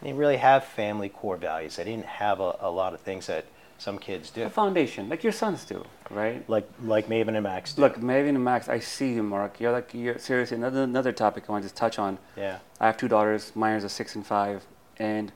I 0.00 0.04
didn't 0.04 0.18
really 0.18 0.36
have 0.36 0.64
family 0.64 1.08
core 1.08 1.38
values. 1.38 1.78
I 1.78 1.84
didn't 1.84 2.04
have 2.04 2.40
a, 2.40 2.56
a 2.60 2.70
lot 2.70 2.92
of 2.92 3.00
things 3.00 3.28
that 3.28 3.46
some 3.78 3.98
kids 3.98 4.30
do, 4.30 4.44
A 4.44 4.50
foundation, 4.50 5.08
like 5.08 5.24
your 5.24 5.32
sons 5.32 5.64
do, 5.64 5.84
right? 6.10 6.48
like 6.48 6.68
like 6.82 7.08
Maven 7.08 7.34
and 7.34 7.42
Max 7.42 7.72
do. 7.72 7.82
Look, 7.82 7.96
Maven 7.98 8.30
and 8.30 8.44
Max, 8.44 8.68
I 8.68 8.78
see 8.78 9.14
you, 9.14 9.22
Marc. 9.22 9.60
You're 9.60 9.72
like, 9.72 9.92
you're 9.92 10.18
seriously 10.18 10.56
another 10.56 10.84
another 10.84 11.12
topic 11.12 11.44
I 11.48 11.52
want 11.52 11.62
to 11.62 11.66
just 11.66 11.76
touch 11.76 11.98
on. 11.98 12.18
Yeah, 12.36 12.58
I 12.80 12.86
have 12.86 12.96
two 12.96 13.08
daughters. 13.08 13.52
Mine 13.54 13.76
is 13.76 13.84
a 13.84 13.88
six 13.88 14.14
and 14.14 14.24
five, 14.24 14.64
and 14.98 15.32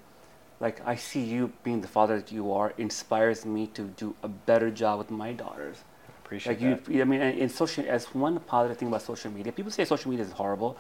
like 0.61 0.81
I 0.87 0.97
see 0.97 1.23
you 1.23 1.53
being 1.63 1.81
the 1.81 1.89
father 1.89 2.17
that 2.17 2.33
you 2.33 2.53
are 2.53 2.73
inspires 2.79 3.47
me 3.47 3.69
to 3.69 3.83
do 3.83 4.15
a 4.23 4.29
better 4.29 4.71
job 4.71 4.99
with 4.99 5.11
my 5.11 5.33
daughters. 5.33 5.85
appreciate 6.25 6.61
Like 6.61 6.85
that. 6.85 6.93
you, 6.93 7.03
I 7.03 7.05
mean, 7.05 7.21
in 7.21 7.49
social, 7.49 7.85
as 7.89 8.07
one 8.07 8.39
positive 8.41 8.77
thing 8.79 8.89
about 8.89 9.03
social 9.03 9.31
media, 9.31 9.53
people 9.53 9.71
say 9.71 9.85
social 9.85 10.11
media 10.11 10.27
is 10.27 10.33
horrible. 10.33 10.77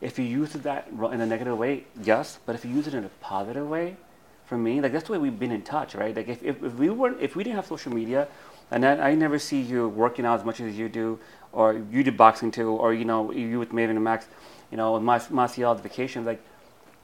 If 0.00 0.18
you 0.18 0.24
use 0.24 0.52
that 0.52 0.88
in 0.88 1.20
a 1.20 1.26
negative 1.26 1.58
way, 1.58 1.84
yes, 2.02 2.38
but 2.46 2.54
if 2.54 2.64
you 2.64 2.70
use 2.70 2.86
it 2.86 2.94
in 2.94 3.04
a 3.04 3.08
positive 3.20 3.68
way, 3.68 3.96
for 4.44 4.56
me, 4.56 4.80
like 4.80 4.92
that's 4.92 5.06
the 5.06 5.12
way 5.12 5.18
we've 5.18 5.38
been 5.38 5.52
in 5.52 5.62
touch, 5.62 5.94
right? 5.94 6.16
Like 6.16 6.28
if, 6.28 6.42
if, 6.42 6.62
if 6.62 6.74
we 6.74 6.88
weren't, 6.88 7.20
if 7.20 7.36
we 7.36 7.44
didn't 7.44 7.56
have 7.56 7.66
social 7.66 7.92
media, 7.92 8.28
and 8.70 8.84
I, 8.84 9.10
I 9.10 9.14
never 9.14 9.38
see 9.38 9.60
you 9.60 9.88
working 9.88 10.24
out 10.24 10.38
as 10.38 10.44
much 10.44 10.60
as 10.60 10.78
you 10.78 10.88
do, 10.88 11.18
or 11.52 11.82
you 11.90 12.02
do 12.02 12.12
boxing 12.12 12.50
too, 12.50 12.70
or 12.70 12.94
you 12.94 13.04
know 13.04 13.30
you 13.30 13.58
with 13.58 13.72
Maven 13.72 13.90
and 13.90 14.04
Max, 14.04 14.26
you 14.70 14.76
know, 14.78 14.98
Mas- 15.00 15.28
Maciel 15.28 15.76
the 15.76 15.82
vacations, 15.82 16.24
like 16.24 16.42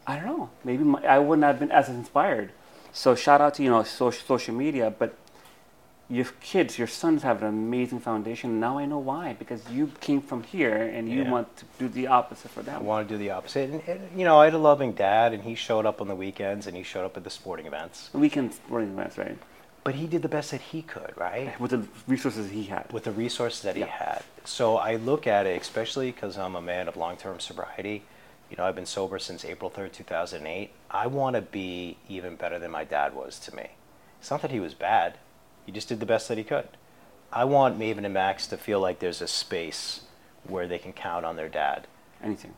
I 0.06 0.16
don't 0.16 0.26
know. 0.26 0.50
Maybe 0.64 0.84
my, 0.84 1.02
I 1.04 1.18
wouldn't 1.18 1.44
have 1.44 1.58
been 1.58 1.73
as 1.73 1.88
inspired. 1.88 2.50
So 2.92 3.14
shout 3.14 3.40
out 3.40 3.54
to 3.54 3.62
you 3.62 3.70
know 3.70 3.82
social 3.82 4.26
social 4.26 4.54
media, 4.54 4.92
but 4.96 5.16
your 6.11 6.26
kids, 6.42 6.78
your 6.78 6.87
sons 6.87 7.23
have 7.23 7.42
an 7.42 7.49
amazing 7.49 7.99
foundation. 7.99 8.61
Now 8.61 8.76
I 8.78 8.84
know 8.84 8.99
why 8.99 9.32
because 9.38 9.68
you 9.70 9.90
came 10.00 10.20
from 10.20 10.42
here 10.42 10.76
and 10.76 11.08
you 11.08 11.23
Yeah. 11.23 11.30
want 11.30 11.56
to 11.56 11.64
do 11.78 11.88
the 11.88 12.08
opposite 12.08 12.50
for 12.50 12.62
them. 12.62 12.80
I 12.80 12.84
want 12.84 13.08
to 13.08 13.14
do 13.14 13.18
the 13.18 13.30
opposite. 13.30 13.70
And, 13.70 13.82
and, 13.88 14.18
you 14.18 14.25
know, 14.25 14.38
I 14.38 14.44
had 14.44 14.54
a 14.54 14.58
loving 14.58 14.92
dad, 14.92 15.32
and 15.32 15.42
he 15.42 15.54
showed 15.54 15.87
up 15.87 16.02
on 16.02 16.08
the 16.08 16.14
weekends, 16.14 16.66
and 16.66 16.76
he 16.76 16.82
showed 16.82 17.06
up 17.06 17.16
at 17.16 17.25
the 17.25 17.30
sporting 17.30 17.64
events. 17.66 18.11
Weekend 18.12 18.52
sporting 18.52 18.90
events, 18.90 19.16
right? 19.16 19.38
But 19.82 19.94
he 19.94 20.06
did 20.06 20.20
the 20.23 20.28
best 20.28 20.50
that 20.50 20.61
he 20.61 20.82
could, 20.82 21.12
right? 21.16 21.58
With 21.58 21.70
the 21.70 21.87
resources 22.06 22.50
he 22.50 22.64
had. 22.64 22.92
With 22.92 23.04
the 23.04 23.12
resources 23.12 23.62
that 23.62 23.75
he 23.76 23.82
had. 23.82 24.23
So 24.44 24.76
I 24.76 24.96
look 24.96 25.26
at 25.26 25.46
it, 25.46 25.61
especially 25.61 26.12
because 26.12 26.37
I'm 26.37 26.54
a 26.54 26.62
man 26.62 26.87
of 26.87 26.96
long-term 26.99 27.40
sobriety. 27.40 28.02
You 28.54 28.62
know, 28.62 28.68
I've 28.68 28.76
been 28.76 28.87
sober 28.87 29.18
since 29.18 29.44
April 29.44 29.68
3rd, 29.68 29.90
2008. 29.94 30.70
I 30.88 31.08
want 31.08 31.34
to 31.34 31.42
be 31.42 31.96
even 32.08 32.37
better 32.37 32.56
than 32.61 32.70
my 32.70 32.84
dad 32.84 33.12
was 33.12 33.40
to 33.40 33.56
me. 33.56 33.70
It's 34.20 34.30
not 34.30 34.42
that 34.42 34.52
he 34.52 34.61
was 34.61 34.75
bad. 34.75 35.18
He 35.66 35.73
just 35.73 35.88
did 35.88 35.99
the 35.99 36.06
best 36.06 36.28
that 36.28 36.38
he 36.38 36.44
could. 36.44 36.68
I 37.32 37.46
want 37.46 37.80
Maven 37.80 38.04
and 38.04 38.14
Max 38.14 38.46
to 38.46 38.56
feel 38.56 38.78
like 38.78 39.00
there's 39.00 39.20
a 39.20 39.26
space 39.26 40.02
where 40.46 40.68
they 40.68 40.78
can 40.78 40.92
count 40.92 41.26
on 41.26 41.34
their 41.34 41.49
dad. 41.49 41.88
Anything. 42.23 42.54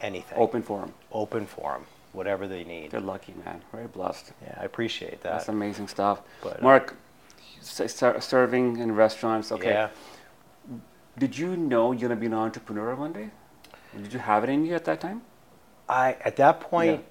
Anything. 0.00 0.38
Open 0.38 0.62
for 0.62 0.82
them. 0.82 0.94
Open 1.10 1.46
for 1.46 1.72
them. 1.72 1.86
Whatever 2.12 2.46
they 2.46 2.62
need. 2.62 2.92
They're 2.92 3.00
lucky, 3.00 3.34
man. 3.44 3.60
Very 3.72 3.88
blessed. 3.88 4.30
Yeah, 4.40 4.56
I 4.60 4.64
appreciate 4.64 5.22
that. 5.22 5.32
That's 5.32 5.48
amazing 5.48 5.88
stuff. 5.88 6.20
But, 6.44 6.60
uh, 6.60 6.62
Marc, 6.62 6.96
ser- 7.60 8.20
serving 8.20 8.76
in 8.76 8.94
restaurants. 8.94 9.50
Okay. 9.50 9.70
Yeah. 9.70 9.88
Did 11.18 11.36
you 11.36 11.56
know 11.56 11.90
you're 11.90 12.08
gonna 12.08 12.20
be 12.20 12.26
an 12.26 12.34
entrepreneur 12.34 12.94
one 12.94 13.12
day? 13.12 13.30
Did 14.02 14.12
you 14.12 14.18
have 14.18 14.44
it 14.44 14.50
in 14.50 14.64
you 14.64 14.74
at 14.74 14.84
that 14.84 15.00
time? 15.00 15.22
I 15.88 16.16
at 16.24 16.36
that 16.36 16.60
point, 16.60 17.04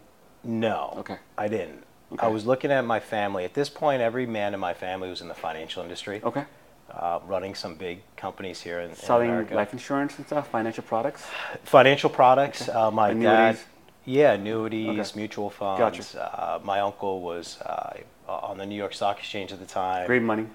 no. 0.43 0.93
Okay. 0.99 1.17
I 1.37 1.47
didn't. 1.47 1.83
Okay. 2.11 2.25
I 2.25 2.29
was 2.29 2.45
looking 2.45 2.71
at 2.71 2.85
my 2.85 2.99
family. 2.99 3.43
At 3.45 3.53
this 3.53 3.69
point, 3.69 4.01
every 4.01 4.25
man 4.25 4.53
in 4.53 4.59
my 4.59 4.73
family 4.73 5.09
was 5.09 5.21
in 5.21 5.27
the 5.27 5.33
financial 5.33 5.81
industry, 5.83 6.21
Okay. 6.23 6.45
uh, 6.91 7.19
running 7.25 7.55
some 7.55 7.75
big 7.75 8.01
companies 8.15 8.61
here 8.61 8.79
in, 8.81 8.91
in 8.91 8.95
Selling 8.95 9.29
America. 9.29 9.55
life 9.55 9.73
insurance 9.73 10.17
and 10.17 10.25
stuff, 10.27 10.47
financial 10.49 10.83
products. 10.83 11.25
financial 11.63 12.09
products. 12.09 12.69
Okay. 12.69 12.71
Uh, 12.77 12.91
my 12.91 13.09
Annuities? 13.09 13.57
dad, 13.57 13.65
yeah, 14.05 14.33
annuities, 14.33 15.09
Okay. 15.09 15.19
mutual 15.19 15.49
funds. 15.49 15.79
Gotcha. 15.79 16.21
Uh, 16.39 16.59
my 16.63 16.81
uncle 16.81 17.21
was 17.21 17.59
uh, 17.61 17.97
on 18.27 18.57
the 18.57 18.65
New 18.65 18.75
York 18.75 18.93
Stock 18.93 19.17
Exchange 19.19 19.51
at 19.51 19.59
the 19.59 19.65
time. 19.65 20.05
Great 20.07 20.21
money. 20.21 20.45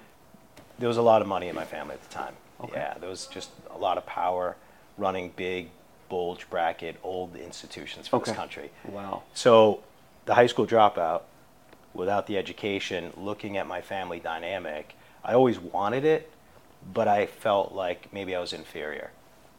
There 0.79 0.89
was 0.89 0.99
a 0.99 1.03
lot 1.03 1.23
of 1.23 1.29
money 1.29 1.49
in 1.49 1.57
my 1.57 1.65
family 1.65 1.95
at 1.95 2.03
the 2.03 2.15
time. 2.15 2.35
Okay. 2.61 2.73
Yeah, 2.79 2.95
there 3.01 3.09
was 3.09 3.27
just 3.27 3.51
a 3.71 3.79
lot 3.79 3.99
of 3.99 4.07
power 4.07 4.57
running 4.97 5.33
big, 5.35 5.71
bulge 6.09 6.49
bracket, 6.51 6.97
old 7.03 7.37
institutions 7.37 8.09
for 8.09 8.17
Okay. 8.17 8.31
this 8.31 8.37
country. 8.37 8.71
Wow. 8.87 9.23
So, 9.35 9.83
the 10.27 10.35
high 10.35 10.47
school 10.47 10.67
dropout, 10.67 11.23
without 11.95 12.27
the 12.27 12.37
education, 12.39 13.13
looking 13.17 13.57
at 13.57 13.67
my 13.67 13.81
family 13.81 14.21
dynamic, 14.21 14.95
I 15.25 15.35
always 15.35 15.59
wanted 15.59 16.05
it, 16.05 16.31
but 16.93 17.09
I 17.09 17.27
felt 17.27 17.73
like 17.73 18.13
maybe 18.13 18.35
I 18.35 18.41
was 18.41 18.53
inferior, 18.53 19.11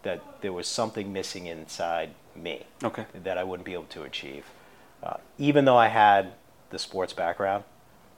that 0.03 0.22
there 0.41 0.53
was 0.53 0.68
something 0.68 1.12
missing 1.12 1.48
inside 1.48 2.12
me 2.36 2.65
Okay. 2.84 3.06
that 3.24 3.38
I 3.38 3.44
wouldn't 3.44 3.65
be 3.65 3.74
able 3.74 3.84
to 3.86 4.03
achieve. 4.03 4.46
Uh, 5.03 5.18
even 5.38 5.65
though 5.65 5.77
I 5.77 5.88
had 5.88 6.34
the 6.70 6.79
sports 6.79 7.13
background 7.13 7.63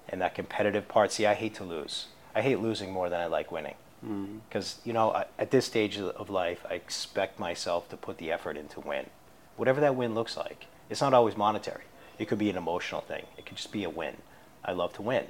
and 0.09 0.21
that 0.21 0.35
competitive 0.35 0.87
part, 0.87 1.11
see, 1.11 1.25
I 1.25 1.33
hate 1.33 1.55
to 1.55 1.63
lose. 1.63 2.07
I 2.35 2.41
hate 2.41 2.59
losing 2.59 2.91
more 2.91 3.09
than 3.09 3.19
I 3.19 3.25
like 3.25 3.51
winning. 3.51 3.75
Because, 4.01 4.79
you 4.83 4.93
know, 4.93 5.23
at 5.37 5.51
this 5.51 5.65
stage 5.65 5.97
of- 5.97 6.29
life, 6.29 6.65
I 6.69 6.73
expect 6.75 7.39
myself 7.39 7.89
to 7.89 7.97
put 7.97 8.17
the 8.17 8.31
effort 8.31 8.57
in 8.57 8.67
to 8.69 8.79
win. 8.79 9.09
Whatever 9.57 9.81
that 9.81 9.95
win 9.95 10.15
looks 10.15 10.35
like. 10.35 10.65
It's 10.89 11.01
not 11.01 11.13
always 11.13 11.37
monetary. 11.37 11.83
It 12.17 12.27
could 12.27 12.39
be 12.39 12.49
an 12.49 12.57
emotional 12.57 13.01
thing. 13.01 13.25
It 13.37 13.45
could 13.45 13.57
just 13.57 13.71
be 13.71 13.83
a 13.83 13.89
win. 13.89 14.17
I 14.63 14.71
love 14.71 14.93
to 14.93 15.01
win. 15.01 15.27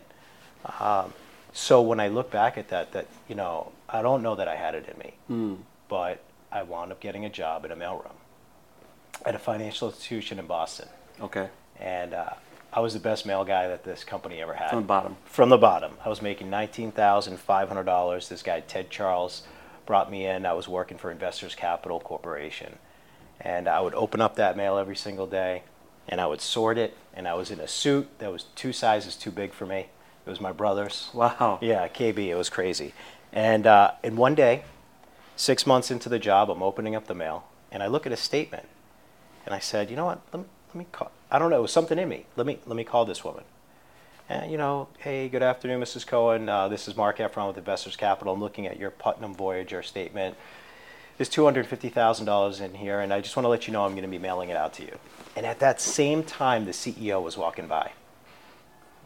Um, 0.79 1.13
so 1.53 1.81
when 1.81 1.99
I 1.99 2.07
look 2.07 2.31
back 2.31 2.57
at 2.57 2.69
that, 2.69 2.91
that, 2.93 3.07
you 3.27 3.35
know, 3.35 3.71
I 3.89 4.01
don't 4.01 4.23
know 4.23 4.35
that 4.35 4.47
I 4.47 4.55
had 4.55 4.75
it 4.75 4.87
in 4.87 4.97
me. 4.97 5.13
Mm. 5.29 5.57
But 5.87 6.21
I 6.51 6.63
wound 6.63 6.91
up 6.91 6.99
getting 6.99 7.25
a 7.25 7.29
job 7.29 7.65
in 7.65 7.71
a 7.71 7.75
mailroom 7.75 8.15
at 9.25 9.35
a 9.35 9.39
financial 9.39 9.89
institution 9.89 10.39
in 10.39 10.47
Boston. 10.47 10.87
Okay. 11.19 11.49
And 11.79 12.13
uh, 12.13 12.31
I 12.73 12.79
was 12.79 12.93
the 12.93 12.99
best 12.99 13.25
mail 13.25 13.43
guy 13.43 13.67
that 13.67 13.83
this 13.83 14.03
company 14.03 14.41
ever 14.41 14.53
had. 14.53 14.69
From 14.69 14.81
the 14.81 14.87
bottom. 14.87 15.17
From 15.25 15.49
the 15.49 15.57
bottom. 15.57 15.93
I 16.05 16.09
was 16.09 16.21
making 16.21 16.49
$19,500. 16.49 18.27
This 18.29 18.43
guy, 18.43 18.61
Ted 18.61 18.89
Charles, 18.89 19.43
brought 19.85 20.09
me 20.09 20.25
in. 20.25 20.45
I 20.45 20.53
was 20.53 20.67
working 20.67 20.97
for 20.97 21.11
Investors 21.11 21.53
Capital 21.53 21.99
Corporation. 21.99 22.77
And 23.41 23.67
I 23.67 23.81
would 23.81 23.93
open 23.93 24.21
up 24.21 24.35
that 24.35 24.55
mail 24.55 24.77
every 24.77 24.95
single 24.95 25.27
day 25.27 25.63
and 26.07 26.21
I 26.21 26.27
would 26.27 26.41
sort 26.41 26.77
it. 26.77 26.95
And 27.13 27.27
I 27.27 27.33
was 27.33 27.51
in 27.51 27.59
a 27.59 27.67
suit 27.67 28.07
that 28.19 28.31
was 28.31 28.45
two 28.55 28.71
sizes 28.71 29.15
too 29.15 29.31
big 29.31 29.51
for 29.53 29.65
me. 29.65 29.87
It 30.25 30.29
was 30.29 30.39
my 30.39 30.51
brother's. 30.51 31.09
Wow. 31.13 31.59
Yeah, 31.61 31.87
KB, 31.87 32.19
it 32.19 32.35
was 32.35 32.49
crazy. 32.49 32.93
And, 33.33 33.65
uh, 33.65 33.91
and 34.03 34.17
one 34.17 34.35
day, 34.35 34.63
six 35.35 35.65
months 35.65 35.91
into 35.91 36.09
the 36.09 36.19
job, 36.19 36.49
I'm 36.49 36.61
opening 36.63 36.95
up 36.95 37.07
the 37.07 37.15
mail 37.15 37.45
and 37.71 37.81
I 37.81 37.87
look 37.87 38.05
at 38.05 38.11
a 38.11 38.17
statement 38.17 38.67
and 39.45 39.55
I 39.55 39.59
said, 39.59 39.89
you 39.89 39.95
know 39.95 40.05
what, 40.05 40.21
let 40.31 40.43
me, 40.43 40.45
let 40.69 40.75
me 40.75 40.85
call, 40.91 41.11
I 41.31 41.39
don't 41.39 41.49
know, 41.49 41.59
it 41.59 41.61
was 41.61 41.71
something 41.71 41.97
in 41.97 42.09
me. 42.09 42.25
Let 42.35 42.45
me, 42.45 42.59
let 42.65 42.75
me 42.75 42.83
call 42.83 43.05
this 43.05 43.23
woman. 43.23 43.45
And, 44.27 44.51
you 44.51 44.57
know, 44.57 44.89
hey, 44.99 45.29
good 45.29 45.41
afternoon, 45.41 45.81
Mrs. 45.81 46.05
Cohen. 46.05 46.49
Uh, 46.49 46.67
this 46.67 46.89
is 46.89 46.97
Marc 46.97 47.19
Effron 47.19 47.47
with 47.47 47.57
Investors 47.57 47.95
Capital. 47.95 48.33
I'm 48.33 48.41
looking 48.41 48.67
at 48.67 48.77
your 48.77 48.91
Putnam 48.91 49.33
Voyager 49.33 49.81
statement. 49.81 50.35
There's 51.17 51.29
$250,000 51.29 52.61
in 52.61 52.73
here, 52.73 52.99
and 52.99 53.13
I 53.13 53.21
just 53.21 53.37
want 53.37 53.45
to 53.45 53.49
let 53.49 53.65
you 53.65 53.71
know 53.71 53.85
I'm 53.85 53.91
going 53.91 54.03
to 54.03 54.09
be 54.09 54.17
mailing 54.17 54.49
it 54.49 54.57
out 54.57 54.73
to 54.73 54.83
you. 54.83 54.97
And 55.37 55.45
at 55.45 55.59
that 55.59 55.79
same 55.79 56.23
time, 56.23 56.65
the 56.65 56.71
CEO 56.71 57.23
was 57.23 57.37
walking 57.37 57.67
by. 57.67 57.91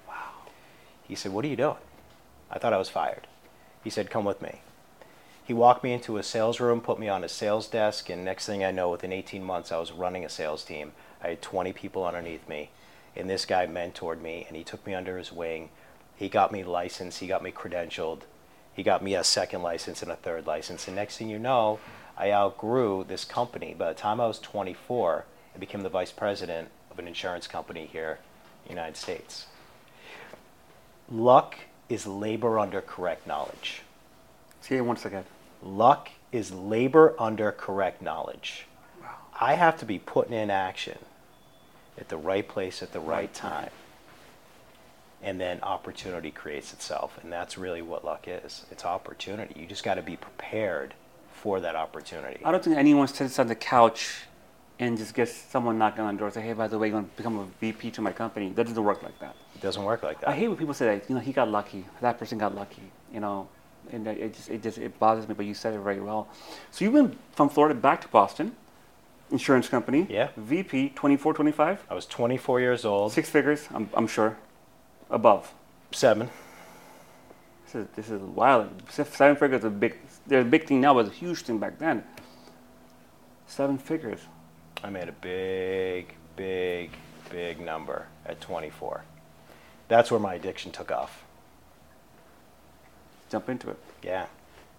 Wow. 0.07 0.15
He 1.07 1.13
said, 1.13 1.31
What 1.31 1.45
are 1.45 1.49
you 1.49 1.55
doing? 1.55 1.77
I 2.49 2.57
thought 2.57 2.73
I 2.73 2.77
was 2.77 2.89
fired. 2.89 3.27
He 3.83 3.91
said, 3.91 4.09
Come 4.09 4.25
with 4.25 4.41
me. 4.41 4.61
He 5.43 5.53
walked 5.53 5.83
me 5.83 5.93
into 5.93 6.17
a 6.17 6.23
sales 6.23 6.59
room, 6.59 6.81
put 6.81 6.99
me 6.99 7.07
on 7.07 7.23
a 7.23 7.29
sales 7.29 7.67
desk, 7.67 8.09
and 8.09 8.25
next 8.25 8.47
thing 8.47 8.63
I 8.63 8.71
know, 8.71 8.89
within 8.89 9.13
18 9.13 9.43
months, 9.43 9.71
I 9.71 9.77
was 9.77 9.91
running 9.91 10.25
a 10.25 10.29
sales 10.29 10.63
team. 10.63 10.93
I 11.25 11.29
had 11.29 11.41
20 11.41 11.73
people 11.73 12.05
underneath 12.05 12.47
me, 12.47 12.69
and 13.15 13.27
this 13.27 13.45
guy 13.45 13.65
mentored 13.65 14.21
me, 14.21 14.45
and 14.47 14.55
he 14.55 14.63
took 14.63 14.85
me 14.85 14.93
under 14.93 15.17
his 15.17 15.31
wing. 15.31 15.69
He 16.15 16.29
got 16.29 16.51
me 16.51 16.63
licensed, 16.63 17.19
he 17.19 17.25
got 17.25 17.41
me 17.41 17.51
credentialed, 17.51 18.21
he 18.75 18.83
got 18.83 19.03
me 19.03 19.15
a 19.15 19.23
second 19.23 19.63
license 19.63 20.03
and 20.03 20.11
a 20.11 20.15
third 20.15 20.45
license, 20.45 20.85
and 20.85 20.95
next 20.95 21.17
thing 21.17 21.27
you 21.27 21.39
know, 21.39 21.79
I 22.15 22.31
outgrew 22.31 23.05
this 23.07 23.25
company. 23.25 23.73
By 23.73 23.87
the 23.87 23.99
time 23.99 24.21
I 24.21 24.27
was 24.27 24.37
24, 24.37 25.25
I 25.55 25.57
became 25.57 25.81
the 25.81 25.89
vice 25.89 26.11
president 26.11 26.69
of 26.91 26.99
an 26.99 27.07
insurance 27.07 27.47
company 27.47 27.89
here 27.91 28.19
in 28.63 28.67
the 28.67 28.75
United 28.75 28.95
States. 28.95 29.47
Luck 31.09 31.55
is 31.89 32.05
labor 32.05 32.59
under 32.59 32.81
correct 32.81 33.25
knowledge. 33.25 33.81
See 34.61 34.75
it 34.75 34.81
once 34.81 35.05
again. 35.05 35.25
Luck 35.63 36.11
is 36.31 36.51
labor 36.51 37.15
under 37.17 37.51
correct 37.51 38.03
knowledge. 38.03 38.67
Wow. 39.01 39.15
I 39.39 39.55
have 39.55 39.79
to 39.79 39.85
be 39.85 39.97
putting 39.97 40.33
in 40.33 40.51
action 40.51 40.99
at 41.97 42.09
the 42.09 42.17
right 42.17 42.47
place 42.47 42.83
at 42.83 42.91
the 42.91 42.99
right 42.99 43.33
time. 43.33 43.69
And 45.23 45.39
then 45.39 45.59
opportunity 45.63 46.29
creates 46.29 46.73
itself. 46.73 47.17
And 47.23 47.31
that's 47.31 47.57
really 47.57 47.81
what 47.81 48.05
luck 48.05 48.27
is 48.27 48.65
it's 48.71 48.85
opportunity. 48.85 49.59
You 49.59 49.65
just 49.65 49.83
got 49.83 49.95
to 49.95 50.01
be 50.01 50.15
prepared 50.15 50.93
for 51.31 51.59
that 51.59 51.75
opportunity. 51.75 52.39
I 52.43 52.51
don't 52.51 52.63
think 52.63 52.77
anyone 52.77 53.07
sits 53.07 53.39
on 53.39 53.47
the 53.47 53.55
couch 53.55 54.25
and 54.79 54.97
just 54.97 55.13
gets 55.13 55.33
someone 55.33 55.77
knocking 55.77 56.03
on 56.03 56.15
the 56.15 56.19
door 56.19 56.27
and 56.27 56.33
say, 56.33 56.41
hey, 56.41 56.53
by 56.53 56.67
the 56.67 56.77
way, 56.77 56.87
you're 56.87 56.99
going 56.99 57.09
to 57.09 57.15
become 57.15 57.39
a 57.39 57.45
VP 57.61 57.91
to 57.91 58.01
my 58.01 58.11
company. 58.11 58.49
That 58.49 58.67
doesn't 58.67 58.83
work 58.83 59.03
like 59.03 59.17
that. 59.19 59.35
It 59.55 59.61
doesn't 59.61 59.83
work 59.83 60.03
like 60.03 60.19
that. 60.19 60.29
I 60.29 60.33
hate 60.33 60.47
when 60.47 60.57
people 60.57 60.73
say 60.73 60.85
that, 60.85 61.09
you 61.09 61.15
know, 61.15 61.21
he 61.21 61.31
got 61.31 61.49
lucky, 61.49 61.85
that 62.01 62.19
person 62.19 62.37
got 62.37 62.53
lucky, 62.53 62.83
you 63.13 63.21
know, 63.21 63.47
and 63.91 64.05
it 64.07 64.33
just, 64.33 64.49
it 64.49 64.63
just, 64.63 64.77
it 64.77 64.99
bothers 64.99 65.27
me, 65.27 65.33
but 65.33 65.45
you 65.45 65.53
said 65.53 65.73
it 65.73 65.79
very 65.79 66.01
well. 66.01 66.27
So 66.71 66.83
you've 66.83 66.93
been 66.93 67.17
from 67.31 67.49
Florida 67.49 67.75
back 67.75 68.01
to 68.01 68.07
Boston, 68.09 68.55
insurance 69.31 69.67
company. 69.67 70.07
Yeah. 70.09 70.29
VP, 70.37 70.89
24, 70.89 71.33
25, 71.33 71.85
I 71.89 71.93
was 71.93 72.05
24 72.05 72.59
years 72.59 72.85
old, 72.85 73.11
six 73.11 73.29
figures, 73.29 73.67
I'm, 73.73 73.89
I'm 73.93 74.07
sure, 74.07 74.37
above. 75.09 75.53
seven. 75.91 76.29
This 77.65 77.75
is, 77.75 77.87
this 77.95 78.09
is 78.09 78.21
wild. 78.21 78.69
Seven 78.89 79.35
figures 79.35 79.59
is 79.59 79.65
a 79.65 79.69
big, 79.69 79.97
they're 80.27 80.41
a 80.41 80.45
big 80.45 80.67
thing 80.67 80.81
now, 80.81 80.93
but 80.93 81.07
a 81.07 81.09
huge 81.09 81.41
thing 81.41 81.57
back 81.57 81.79
then. 81.79 82.03
Seven 83.47 83.77
figures. 83.77 84.19
I 84.83 84.89
made 84.89 85.09
a 85.09 85.13
big, 85.13 86.13
big, 86.35 86.91
big 87.29 87.59
number 87.59 88.07
at 88.25 88.39
24. 88.41 89.03
That's 89.87 90.11
where 90.11 90.19
my 90.19 90.35
addiction 90.35 90.71
took 90.71 90.91
off. 90.91 91.23
Jump 93.29 93.49
into 93.49 93.69
it. 93.69 93.77
Yeah. 94.03 94.27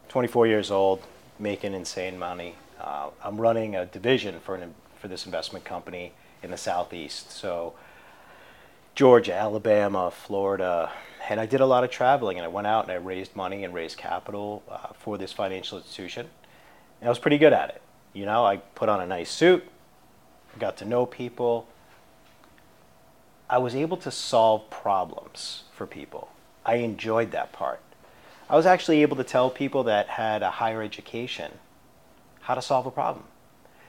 24 0.09 0.47
years 0.47 0.71
old, 0.71 1.03
making 1.39 1.75
insane 1.75 2.19
money. 2.19 2.55
Uh, 2.81 3.11
I'm 3.25 3.41
running 3.41 3.75
a 3.75 3.87
division 3.87 4.41
for, 4.41 4.55
an, 4.55 4.75
for 5.01 5.09
this 5.09 5.27
investment 5.27 5.65
company 5.65 6.13
in 6.43 6.51
the 6.51 6.57
Southeast. 6.57 7.33
So, 7.33 7.75
Georgia, 8.95 9.35
Alabama, 9.35 10.11
Florida. 10.11 10.91
And 11.29 11.39
I 11.39 11.47
did 11.47 11.61
a 11.61 11.67
lot 11.67 11.85
of 11.85 11.91
traveling 11.91 12.39
and 12.39 12.45
I 12.45 12.49
went 12.49 12.67
out 12.67 12.85
and 12.85 12.93
I 12.93 12.97
raised 12.97 13.37
money 13.37 13.63
and 13.65 13.75
raised 13.75 13.99
capital 13.99 14.63
uh, 14.71 14.89
for 14.99 15.19
this 15.19 15.33
financial 15.33 15.79
institution. 15.79 16.29
And 17.01 17.09
I 17.09 17.11
was 17.11 17.19
pretty 17.19 17.39
good 17.39 17.53
at 17.53 17.69
it. 17.71 17.83
You 18.15 18.25
know, 18.25 18.47
I 18.47 18.57
put 18.57 18.89
on 18.89 19.01
a 19.01 19.07
nice 19.07 19.31
suit, 19.31 19.65
got 20.59 20.79
to 20.79 20.85
know 20.87 21.05
people, 21.05 21.67
I 23.49 23.59
was 23.59 23.75
able 23.75 23.97
to 23.99 24.11
solve 24.11 24.71
problems 24.71 25.65
for 25.73 25.87
people. 25.87 26.31
I 26.65 26.77
enjoyed 26.77 27.31
that 27.33 27.53
part. 27.53 27.81
I 28.49 28.57
was 28.57 28.67
actually 28.67 29.03
able 29.03 29.17
to 29.17 29.25
tell 29.25 29.51
people 29.51 29.85
that 29.85 30.09
had 30.09 30.43
a 30.43 30.51
higher 30.51 30.83
education 30.83 31.53
how 32.47 32.55
to 32.55 32.63
solve 32.63 32.87
a 32.87 32.91
problem. 32.93 33.25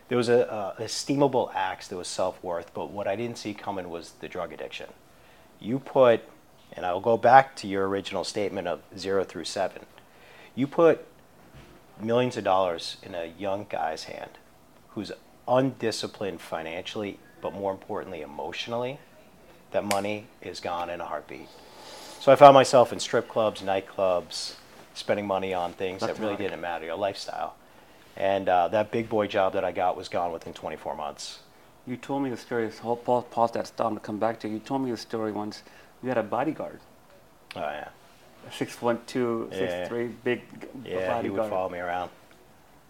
There 0.09 0.17
was 0.17 0.29
a, 0.29 0.75
a 0.79 0.81
esteemable 0.81 1.53
axe 1.53 1.87
that 1.89 1.95
was 1.95 2.07
self 2.07 2.43
worth, 2.43 2.73
but 2.73 2.89
what 2.89 3.07
I 3.07 3.15
didn't 3.15 3.37
see 3.37 3.53
coming 3.53 3.87
was 3.89 4.13
the 4.19 4.27
drug 4.27 4.51
addiction. 4.51 4.87
You 5.59 5.77
put, 5.77 6.21
and 6.73 6.83
I'll 6.83 6.99
go 6.99 7.17
back 7.17 7.55
to 7.57 7.67
your 7.67 7.87
original 7.87 8.23
statement 8.23 8.67
of 8.67 8.81
zero 8.97 9.23
through 9.23 9.43
seven. 9.45 9.85
You 10.55 10.65
put 10.65 11.05
millions 12.01 12.35
of 12.35 12.43
dollars 12.43 12.97
in 13.03 13.13
a 13.13 13.31
young 13.37 13.67
guy's 13.69 14.05
hand 14.05 14.31
who's 14.89 15.11
undisciplined 15.47 16.41
financially, 16.41 17.19
but 17.41 17.53
more 17.53 17.71
importantly, 17.71 18.21
emotionally, 18.21 18.99
that 19.69 19.85
money 19.85 20.25
is 20.41 20.59
gone 20.59 20.89
in 20.89 20.99
a 20.99 21.05
heartbeat. 21.05 21.47
So 22.19 22.31
I 22.31 22.35
found 22.35 22.55
myself 22.55 22.91
in 22.91 22.99
strip 22.99 23.27
clubs, 23.27 23.61
nightclubs, 23.61 24.55
spending 24.95 25.27
money 25.27 25.53
on 25.53 25.73
things 25.73 26.01
that 26.01 26.17
really 26.17 26.37
didn't 26.37 26.59
matter, 26.59 26.85
your 26.85 26.95
lifestyle. 26.95 27.55
And 28.17 28.49
uh, 28.49 28.67
that 28.69 28.91
big 28.91 29.09
boy 29.09 29.27
job 29.27 29.53
that 29.53 29.63
I 29.63 29.71
got 29.71 29.95
was 29.95 30.09
gone 30.09 30.31
within 30.31 30.53
24 30.53 30.95
months. 30.95 31.39
You 31.85 31.95
told 31.97 32.23
me 32.23 32.29
the 32.31 32.37
story. 32.37 32.69
so 32.71 32.81
Hold, 32.81 33.05
pause, 33.05 33.25
pause 33.29 33.51
that. 33.51 33.67
Stop. 33.67 33.93
to 33.93 33.99
come 33.99 34.17
back 34.17 34.39
to 34.41 34.47
you. 34.47 34.55
You 34.55 34.59
told 34.59 34.81
me 34.81 34.91
the 34.91 34.97
story 34.97 35.31
once. 35.31 35.61
You 36.01 36.09
had 36.09 36.17
a 36.17 36.23
bodyguard, 36.23 36.79
Oh, 37.55 37.59
yeah. 37.61 37.87
six 38.51 38.75
two, 39.07 39.47
six 39.51 39.61
Yeah. 39.71 39.87
three, 39.87 40.07
big 40.23 40.41
g- 40.61 40.67
Yeah, 40.91 41.21
he 41.21 41.29
would 41.29 41.49
follow 41.49 41.69
me 41.69 41.79
around. 41.79 42.09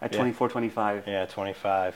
at 0.01 0.11
yeah. 0.11 0.17
24, 0.17 0.49
25. 0.49 1.03
Yeah, 1.07 1.25
25. 1.25 1.95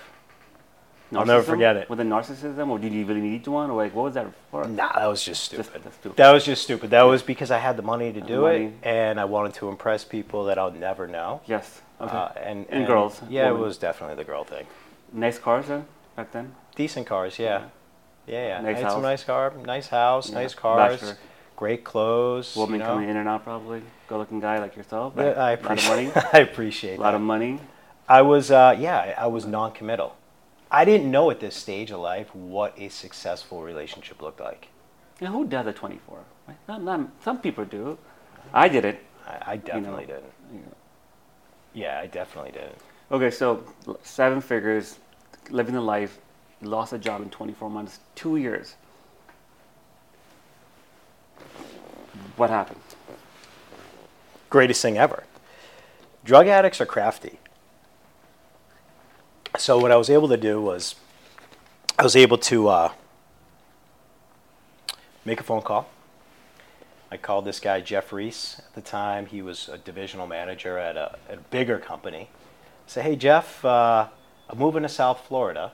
I'll 1.14 1.26
never 1.26 1.44
forget 1.44 1.76
it. 1.76 1.90
With 1.90 2.00
it 2.00 2.08
narcissism, 2.08 2.70
or 2.70 2.80
did 2.80 2.94
you 2.94 3.06
really 3.06 3.22
need 3.22 3.46
one, 3.48 3.70
or 3.70 3.78
like 3.84 3.94
what 3.94 4.04
was 4.04 4.14
that 4.14 4.28
for? 4.50 4.66
Nah, 4.66 4.94
that 4.94 5.08
was 5.08 5.24
just 5.24 5.52
Just- 5.52 5.70
stupid. 5.70 5.84
that's 5.84 5.96
stupid. 5.98 6.18
That 6.18 6.32
was 6.32 6.46
just 6.46 6.64
stupid. 6.64 6.90
That 6.92 7.04
was 7.04 7.22
because 7.22 7.52
I 7.52 7.58
had 7.58 7.76
the 7.78 7.82
money 7.84 8.14
to 8.14 8.22
do 8.22 8.42
money. 8.42 8.66
it, 8.66 8.74
and 8.84 9.20
I 9.20 9.26
wanted 9.26 9.54
to 9.56 9.70
impress 9.70 10.04
people 10.04 10.46
that 10.46 10.58
I'll 10.58 10.72
never 10.72 11.08
know. 11.08 11.42
Yes. 11.48 11.82
Okay. 12.00 12.16
Uh, 12.18 12.30
and, 12.44 12.66
And 12.70 12.88
girls, 12.88 13.22
Yeah, 13.30 13.46
women. 13.52 13.62
it 13.62 13.66
was 13.66 13.78
definitely 13.78 14.16
the 14.16 14.24
girl 14.24 14.44
thing. 14.44 14.66
nice 15.14 15.38
cars 15.38 15.68
then, 15.68 15.86
back 16.16 16.32
then. 16.32 16.56
Decent 16.76 17.06
cars, 17.08 17.38
yeah. 17.38 17.64
Yeah, 18.28 18.48
yeah. 18.48 18.62
Nice 18.62 18.78
I 18.78 18.80
had 18.80 18.92
some 18.92 19.02
house. 19.02 19.04
nice 19.04 19.24
car, 19.24 19.54
nice 19.66 19.88
house, 19.90 20.30
Yeah. 20.30 20.36
nice 20.36 20.54
cars, 20.56 21.00
Bachelor. 21.02 21.18
great 21.58 21.84
clothes. 21.84 22.56
Woman 22.56 22.76
you 22.76 22.80
know? 22.80 22.86
coming 22.86 23.10
in 23.10 23.18
and 23.18 23.28
out, 23.28 23.44
probably. 23.44 23.82
Good-looking 24.08 24.40
guy 24.40 24.60
like 24.60 24.76
yourself. 24.78 25.14
Yeah? 25.18 25.32
I 25.32 25.56
lot 25.56 25.66
of 25.78 25.88
money. 25.88 26.08
appreciate. 26.08 26.26
I 26.34 26.38
appreciate 26.40 26.98
A 26.98 27.02
lot 27.02 27.12
that. 27.12 27.16
of 27.18 27.22
money. 27.22 27.60
I 28.10 28.22
was, 28.24 28.50
uh, 28.52 28.76
yeah, 28.80 29.14
I 29.18 29.28
was 29.28 29.46
non-committal. 29.46 30.16
I 30.72 30.86
didn't 30.86 31.12
know 31.12 31.30
at 31.30 31.40
this 31.40 31.56
stage 31.56 31.92
of 31.92 32.00
life 32.00 32.34
what 32.34 32.74
a 32.80 32.90
successful 32.90 33.62
relationship 33.62 34.22
looked 34.22 34.40
like. 34.40 34.70
And 35.20 35.30
who 35.30 35.46
does 35.46 35.68
at 35.68 35.76
24? 35.76 36.20
Right? 36.48 36.58
Not, 36.68 36.82
not, 36.84 37.10
some 37.24 37.40
people 37.40 37.66
do. 37.66 37.98
I 38.54 38.70
did 38.70 38.86
it. 38.86 39.04
I, 39.28 39.52
I 39.52 39.58
definitely 39.58 40.06
know. 40.06 40.14
didn't. 40.16 40.34
You 40.54 40.60
know. 40.60 40.76
Yeah, 41.74 42.00
I 42.00 42.08
definitely 42.08 42.52
didn't. 42.52 42.78
Okay, 43.12 43.30
so 43.30 43.64
seven 44.04 44.40
figures, 44.40 45.00
living 45.50 45.76
the 45.76 45.82
life, 45.82 46.18
lost 46.62 46.94
a 46.94 46.98
job 46.98 47.22
in 47.22 47.30
24 47.30 47.70
months, 47.70 48.00
two 48.16 48.38
years. 48.38 48.76
What 52.38 52.50
happened? 52.50 52.80
greatest 54.52 54.82
thing 54.84 54.98
ever. 54.98 55.24
Drug 56.24 56.46
addicts 56.46 56.80
are 56.80 56.86
crafty. 56.86 57.40
So 59.62 59.78
what 59.78 59.92
I 59.92 59.96
was 59.96 60.10
able 60.10 60.28
to 60.30 60.38
do 60.38 60.60
was, 60.60 60.96
I 62.00 62.02
was 62.02 62.16
able 62.16 62.40
to 62.40 62.68
uh, 62.68 62.94
make 65.24 65.40
a 65.40 65.44
phone 65.44 65.62
call. 65.62 65.88
I 67.12 67.18
called 67.18 67.46
this 67.46 67.60
guy 67.60 67.80
Jeff 67.80 68.12
Reese 68.12 68.58
at 68.58 68.74
the 68.74 68.82
time. 68.82 69.28
He 69.28 69.44
was 69.44 69.70
a 69.70 69.78
divisional 69.78 70.26
manager 70.26 70.80
at 70.80 70.98
a, 70.98 71.16
at 71.30 71.38
a 71.38 71.42
bigger 71.52 71.78
company. 71.78 72.30
I 72.32 72.88
said, 72.88 73.04
"Hey 73.04 73.16
Jeff, 73.16 73.64
uh, 73.64 74.08
I'm 74.50 74.58
moving 74.58 74.82
to 74.82 74.90
South 74.90 75.28
Florida. 75.28 75.74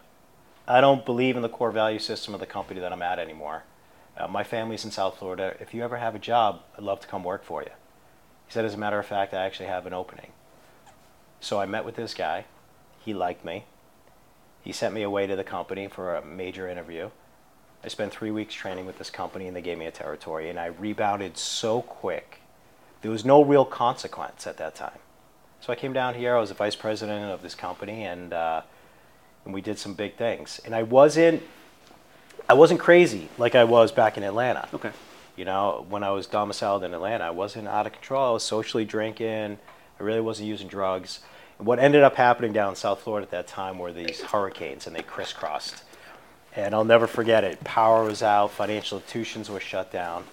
I 0.68 0.82
don't 0.82 1.06
believe 1.06 1.38
in 1.38 1.42
the 1.42 1.48
core 1.48 1.72
value 1.72 2.00
system 2.00 2.34
of 2.34 2.42
the 2.42 2.46
company 2.46 2.82
that 2.82 2.92
I'm 2.92 3.02
at 3.02 3.20
anymore. 3.20 3.64
Uh, 4.18 4.28
my 4.28 4.44
family's 4.44 4.84
in 4.84 4.92
South 4.92 5.18
Florida. 5.18 5.56
If 5.62 5.74
you 5.74 5.82
ever 5.82 5.96
have 5.96 6.14
a 6.14 6.20
job, 6.20 6.60
I'd 6.78 6.84
love 6.84 7.00
to 7.00 7.08
come 7.08 7.24
work 7.24 7.46
for 7.46 7.62
you." 7.62 7.72
He 8.48 8.52
said, 8.52 8.66
as 8.66 8.74
a 8.74 8.78
matter 8.78 9.00
of 9.00 9.06
fact, 9.06 9.34
I 9.34 9.46
actually 9.46 9.68
have 9.68 9.86
an 9.86 9.94
opening. 9.94 10.34
So 11.40 11.62
I 11.62 11.66
met 11.66 11.86
with 11.86 11.96
this 11.96 12.14
guy. 12.14 12.44
He 13.00 13.14
liked 13.14 13.46
me. 13.46 13.64
He 14.68 14.74
sent 14.74 14.94
me 14.94 15.04
away 15.04 15.28
to 15.28 15.38
the 15.38 15.46
company 15.46 15.88
for 15.88 16.18
a 16.18 16.26
major 16.26 16.68
interview. 16.68 17.10
I 17.86 17.88
spent 17.88 18.12
three 18.12 18.32
weeks 18.32 18.54
training 18.54 18.86
with 18.86 18.98
this 18.98 19.10
company, 19.10 19.48
and 19.48 19.56
they 19.56 19.62
gave 19.62 19.78
me 19.78 19.86
a 19.86 19.92
territory, 19.92 20.50
and 20.50 20.60
I 20.60 20.66
rebounded 20.66 21.38
so 21.38 21.84
quick. 21.84 22.42
There 23.02 23.10
was 23.10 23.24
no 23.24 23.42
real 23.42 23.64
consequence 23.64 24.46
at 24.46 24.58
that 24.58 24.76
time. 24.76 25.00
So 25.62 25.72
I 25.72 25.78
came 25.78 25.94
down 25.94 26.16
here. 26.16 26.36
I 26.36 26.42
was 26.42 26.50
the 26.50 26.56
vice 26.56 26.76
president 26.76 27.32
of 27.32 27.42
this 27.42 27.56
company, 27.56 28.04
and 28.04 28.34
uh, 28.34 28.64
and 29.46 29.54
we 29.54 29.62
did 29.62 29.80
some 29.80 29.94
big 29.94 30.18
things. 30.18 30.60
And 30.66 30.76
I 30.76 30.84
wasn't 30.84 31.44
I 32.50 32.54
wasn't 32.54 32.82
crazy 32.82 33.30
like 33.38 33.56
I 33.56 33.64
was 33.64 33.94
back 33.94 34.18
in 34.18 34.24
Atlanta. 34.24 34.68
Okay. 34.74 34.92
You 35.38 35.46
know, 35.46 35.86
when 35.88 36.04
I 36.04 36.12
was 36.12 36.28
domiciled 36.28 36.84
in 36.84 36.94
Atlanta, 36.94 37.24
I 37.24 37.30
wasn't 37.30 37.70
out 37.70 37.88
of 37.88 37.94
control. 37.94 38.32
I 38.32 38.32
was 38.32 38.44
socially 38.44 38.84
drinking. 38.84 39.60
I 39.98 40.04
really 40.04 40.20
wasn't 40.20 40.50
using 40.50 40.68
drugs. 40.68 41.22
What 41.58 41.80
ended 41.80 42.04
up 42.04 42.16
happening 42.16 42.54
down 42.54 42.70
in 42.70 42.76
South 42.76 43.02
Florida 43.02 43.26
at 43.26 43.32
that 43.32 43.48
time 43.48 43.80
were 43.80 43.92
these 43.92 44.22
hurricanes, 44.22 44.86
and 44.86 44.96
they 44.96 45.02
crisscrossed. 45.02 45.84
And 46.56 46.74
I'll 46.74 46.86
never 46.86 47.08
forget 47.08 47.44
it. 47.44 47.64
Power 47.64 48.04
was 48.04 48.22
out, 48.22 48.52
financial 48.52 49.00
institutions 49.00 49.50
were 49.50 49.60
shut 49.60 49.92
down, 49.92 50.24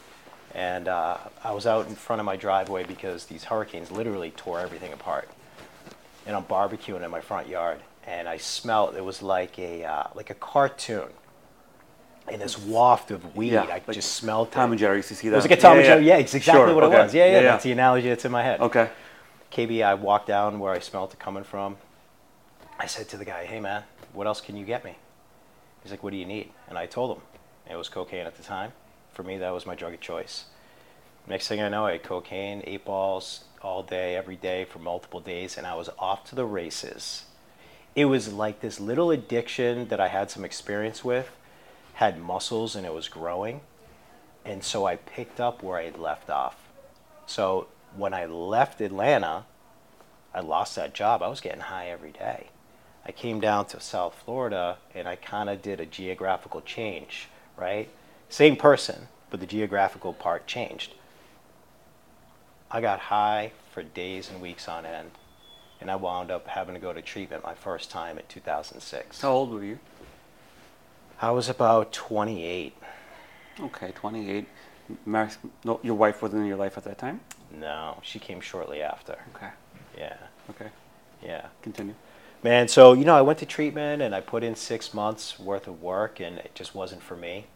and 0.54 0.86
uh, 0.88 1.18
I 1.42 1.52
was 1.52 1.66
out 1.66 1.86
in 1.86 1.94
front 1.94 2.20
of 2.20 2.26
my 2.26 2.36
driveway 2.36 2.84
because 2.84 3.26
these 3.26 3.44
hurricanes 3.44 3.90
literally 3.90 4.30
tore 4.30 4.60
everything 4.60 4.92
apart. 4.92 5.28
And 6.26 6.36
I'm 6.36 6.44
barbecuing 6.44 7.02
in 7.04 7.10
my 7.10 7.20
front 7.20 7.48
yard, 7.48 7.78
and 8.06 8.28
I 8.28 8.38
smelled. 8.38 8.94
It 8.96 9.04
was 9.04 9.22
like 9.22 9.58
a 9.58 9.84
uh, 9.84 10.04
like 10.14 10.30
a 10.30 10.34
cartoon. 10.34 11.08
And 12.26 12.40
this 12.40 12.58
waft 12.58 13.10
of 13.10 13.36
weed, 13.36 13.54
I 13.54 13.66
like 13.66 13.90
just 13.90 14.14
smelled 14.14 14.48
it. 14.48 14.52
Tom 14.52 14.70
it. 14.70 14.74
and 14.74 14.78
Jerry 14.78 14.96
used 14.96 15.08
to 15.08 15.14
see 15.14 15.28
that. 15.28 15.34
It 15.34 15.36
was 15.36 15.44
like 15.44 15.58
a 15.58 15.60
Tom 15.60 15.76
and 15.76 15.84
Jerry. 15.84 16.06
Yeah, 16.06 16.16
it's 16.16 16.32
exactly 16.32 16.68
Sure, 16.68 16.74
what 16.74 16.84
okay. 16.84 16.96
it 16.96 17.02
was. 17.02 17.14
Yeah, 17.14 17.26
yeah, 17.26 17.42
that's 17.42 17.64
the 17.64 17.72
analogy 17.72 18.08
that's 18.08 18.24
in 18.24 18.32
my 18.32 18.42
head. 18.42 18.60
Okay. 18.60 18.88
KB, 19.54 19.84
I 19.84 19.94
walked 19.94 20.26
down 20.26 20.58
where 20.58 20.72
I 20.72 20.80
smelled 20.80 21.12
it 21.12 21.20
coming 21.20 21.44
from. 21.44 21.76
I 22.76 22.86
said 22.86 23.08
to 23.10 23.16
the 23.16 23.24
guy, 23.24 23.44
"Hey, 23.44 23.60
man, 23.60 23.84
what 24.12 24.26
else 24.26 24.40
can 24.40 24.56
you 24.56 24.64
get 24.64 24.84
me?" 24.84 24.96
He's 25.80 25.92
like, 25.92 26.02
"What 26.02 26.10
do 26.10 26.16
you 26.16 26.24
need?" 26.24 26.52
And 26.68 26.76
I 26.76 26.86
told 26.86 27.16
him 27.16 27.22
it 27.70 27.76
was 27.76 27.88
cocaine 27.88 28.26
at 28.26 28.36
the 28.36 28.42
time. 28.42 28.72
For 29.12 29.22
me, 29.22 29.38
that 29.38 29.50
was 29.50 29.64
my 29.64 29.76
drug 29.76 29.94
of 29.94 30.00
choice. 30.00 30.46
Next 31.28 31.46
thing 31.46 31.62
I 31.62 31.68
know, 31.68 31.86
I 31.86 31.92
had 31.92 32.02
cocaine, 32.02 32.64
eight 32.66 32.84
balls 32.84 33.44
all 33.62 33.84
day, 33.84 34.16
every 34.16 34.34
day 34.34 34.64
for 34.64 34.80
multiple 34.80 35.20
days, 35.20 35.56
and 35.56 35.68
I 35.68 35.76
was 35.76 35.88
off 36.00 36.24
to 36.30 36.34
the 36.34 36.44
races. 36.44 37.26
It 37.94 38.06
was 38.06 38.32
like 38.32 38.58
this 38.58 38.80
little 38.80 39.12
addiction 39.12 39.86
that 39.86 40.00
I 40.00 40.08
had 40.08 40.32
some 40.32 40.44
experience 40.44 41.04
with, 41.04 41.30
had 41.94 42.18
muscles, 42.18 42.74
and 42.74 42.84
it 42.84 42.92
was 42.92 43.06
growing. 43.06 43.60
And 44.44 44.64
so 44.64 44.84
I 44.84 44.96
picked 44.96 45.38
up 45.38 45.62
where 45.62 45.78
I 45.78 45.84
had 45.84 45.96
left 45.96 46.28
off. 46.28 46.56
So 47.26 47.68
when 47.96 48.14
I 48.14 48.26
left 48.26 48.80
Atlanta, 48.80 49.44
I 50.34 50.40
lost 50.40 50.76
that 50.76 50.94
job. 50.94 51.22
I 51.22 51.28
was 51.28 51.40
getting 51.40 51.60
high 51.60 51.88
every 51.88 52.12
day. 52.12 52.48
I 53.06 53.12
came 53.12 53.40
down 53.40 53.66
to 53.66 53.80
South 53.80 54.20
Florida 54.24 54.78
and 54.94 55.06
I 55.06 55.16
kind 55.16 55.50
of 55.50 55.62
did 55.62 55.78
a 55.78 55.86
geographical 55.86 56.60
change, 56.62 57.28
right? 57.56 57.88
Same 58.28 58.56
person, 58.56 59.08
but 59.30 59.40
the 59.40 59.46
geographical 59.46 60.12
part 60.12 60.46
changed. 60.46 60.94
I 62.70 62.80
got 62.80 62.98
high 62.98 63.52
for 63.70 63.82
days 63.82 64.30
and 64.30 64.40
weeks 64.40 64.66
on 64.68 64.84
end, 64.86 65.12
and 65.80 65.90
I 65.90 65.96
wound 65.96 66.30
up 66.30 66.48
having 66.48 66.74
to 66.74 66.80
go 66.80 66.92
to 66.92 67.02
treatment 67.02 67.44
my 67.44 67.54
first 67.54 67.90
time 67.90 68.18
in 68.18 68.24
2006. 68.28 69.20
How 69.20 69.30
old 69.30 69.52
were 69.52 69.62
you? 69.62 69.78
I 71.20 71.30
was 71.30 71.48
about 71.48 71.92
28. 71.92 72.74
Okay, 73.60 73.92
28. 73.92 74.48
Mar- 75.06 75.30
no, 75.64 75.78
your 75.82 75.94
wife 75.94 76.20
wasn't 76.22 76.42
in 76.42 76.48
your 76.48 76.56
life 76.56 76.76
at 76.76 76.84
that 76.84 76.98
time? 76.98 77.20
No, 77.60 77.98
she 78.02 78.18
came 78.18 78.40
shortly 78.40 78.82
after. 78.82 79.18
Okay. 79.34 79.50
Yeah, 79.96 80.16
Okay. 80.50 80.68
yeah. 81.22 81.46
Continue. 81.62 81.94
Man, 82.42 82.68
so 82.68 82.92
you 82.92 83.04
know, 83.04 83.16
I 83.16 83.22
went 83.22 83.38
to 83.40 83.46
treatment 83.46 84.02
and 84.02 84.14
I 84.14 84.20
put 84.20 84.42
in 84.44 84.54
six 84.54 84.92
months 84.92 85.38
worth 85.38 85.66
of 85.66 85.82
work, 85.82 86.20
and 86.20 86.38
it 86.38 86.50
just 86.54 86.74
wasn't 86.74 87.02
for 87.02 87.16
me. 87.16 87.46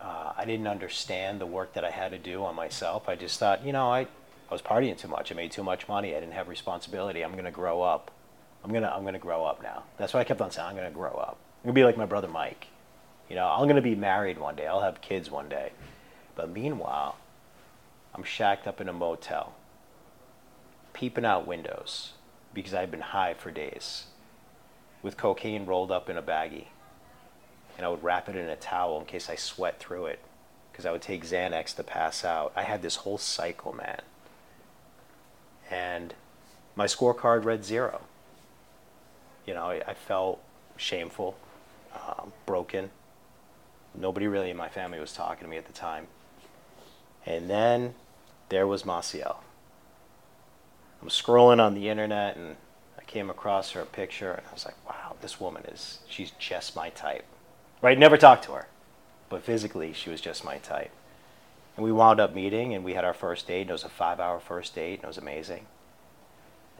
Uh, 0.00 0.32
I 0.36 0.44
didn't 0.44 0.66
understand 0.66 1.40
the 1.40 1.46
work 1.46 1.74
that 1.74 1.84
I 1.84 1.90
had 1.90 2.10
to 2.12 2.18
do 2.18 2.44
on 2.44 2.54
myself. 2.56 3.08
I 3.08 3.14
just 3.14 3.38
thought, 3.38 3.64
you 3.64 3.72
know, 3.72 3.90
I, 3.92 4.00
I 4.00 4.06
was 4.50 4.62
partying 4.62 4.96
too 4.96 5.08
much. 5.08 5.30
I 5.30 5.34
made 5.34 5.52
too 5.52 5.62
much 5.62 5.86
money. 5.86 6.16
I 6.16 6.20
didn't 6.20 6.32
have 6.34 6.48
responsibility. 6.48 7.22
I'm 7.22 7.36
gonna 7.36 7.50
grow 7.50 7.82
up. 7.82 8.10
I'm 8.64 8.72
gonna 8.72 8.92
I'm 8.94 9.04
gonna 9.04 9.18
grow 9.18 9.44
up 9.44 9.62
now. 9.62 9.84
That's 9.98 10.14
what 10.14 10.20
I 10.20 10.24
kept 10.24 10.40
on 10.40 10.50
saying. 10.50 10.68
I'm 10.68 10.76
gonna 10.76 10.90
grow 10.90 11.12
up. 11.12 11.36
I'm 11.62 11.68
gonna 11.68 11.74
be 11.74 11.84
like 11.84 11.96
my 11.96 12.06
brother 12.06 12.28
Mike. 12.28 12.68
You 13.28 13.36
know, 13.36 13.46
I'm 13.46 13.68
gonna 13.68 13.82
be 13.82 13.94
married 13.94 14.38
one 14.38 14.56
day. 14.56 14.66
I'll 14.66 14.80
have 14.82 15.00
kids 15.00 15.30
one 15.30 15.48
day. 15.48 15.72
But 16.34 16.50
meanwhile, 16.50 17.16
I'm 18.14 18.24
shacked 18.24 18.66
up 18.66 18.80
in 18.80 18.88
a 18.88 18.92
motel, 18.92 19.54
peeping 20.92 21.24
out 21.24 21.46
windows 21.46 22.12
because 22.54 22.74
I've 22.74 22.90
been 22.90 23.00
high 23.00 23.34
for 23.34 23.50
days 23.50 24.06
with 25.02 25.16
cocaine 25.16 25.66
rolled 25.66 25.90
up 25.90 26.08
in 26.10 26.16
a 26.16 26.22
baggie. 26.22 26.66
And 27.76 27.86
I 27.86 27.88
would 27.88 28.02
wrap 28.04 28.28
it 28.28 28.36
in 28.36 28.48
a 28.48 28.56
towel 28.56 29.00
in 29.00 29.06
case 29.06 29.30
I 29.30 29.34
sweat 29.36 29.78
through 29.80 30.06
it. 30.06 30.20
because 30.70 30.86
I 30.86 30.92
would 30.92 31.02
take 31.02 31.24
Xanax 31.24 31.74
to 31.76 31.82
pass 31.82 32.24
out. 32.24 32.52
I 32.56 32.62
had 32.62 32.82
this 32.82 32.96
whole 32.96 33.18
cycle, 33.18 33.72
man. 33.72 34.00
And 35.70 36.14
my 36.74 36.86
scorecard 36.86 37.44
read 37.44 37.64
zero. 37.64 38.00
You 39.46 39.54
know, 39.54 39.64
I, 39.64 39.82
I 39.86 39.94
felt 39.94 40.40
shameful, 40.76 41.36
um, 41.94 42.32
broken. 42.46 42.90
Nobody 43.94 44.26
really 44.26 44.50
in 44.50 44.56
my 44.56 44.68
family 44.68 44.98
was 44.98 45.12
talking 45.12 45.44
to 45.44 45.50
me 45.50 45.58
at 45.58 45.66
the 45.66 45.72
time. 45.72 46.06
And 47.24 47.48
then 47.48 47.94
there 48.48 48.66
was 48.66 48.82
Maciel. 48.82 49.36
I'm 51.00 51.08
scrolling 51.08 51.60
on 51.60 51.74
the 51.74 51.88
internet 51.88 52.36
and 52.36 52.56
I 52.98 53.02
came 53.02 53.30
across 53.30 53.72
her 53.72 53.84
picture 53.84 54.32
and 54.32 54.46
I 54.48 54.52
was 54.52 54.64
like, 54.64 54.76
wow, 54.88 55.16
this 55.20 55.40
woman 55.40 55.64
is, 55.64 56.00
she's 56.08 56.30
just 56.32 56.76
my 56.76 56.90
type. 56.90 57.24
Right? 57.80 57.98
Never 57.98 58.16
talked 58.16 58.44
to 58.44 58.52
her, 58.52 58.66
but 59.28 59.42
physically 59.42 59.92
she 59.92 60.10
was 60.10 60.20
just 60.20 60.44
my 60.44 60.58
type. 60.58 60.90
And 61.76 61.84
we 61.84 61.92
wound 61.92 62.20
up 62.20 62.34
meeting 62.34 62.74
and 62.74 62.84
we 62.84 62.94
had 62.94 63.04
our 63.04 63.14
first 63.14 63.48
date. 63.48 63.62
And 63.62 63.70
it 63.70 63.72
was 63.72 63.84
a 63.84 63.88
five 63.88 64.20
hour 64.20 64.38
first 64.38 64.74
date 64.74 64.94
and 64.94 65.04
it 65.04 65.08
was 65.08 65.18
amazing. 65.18 65.66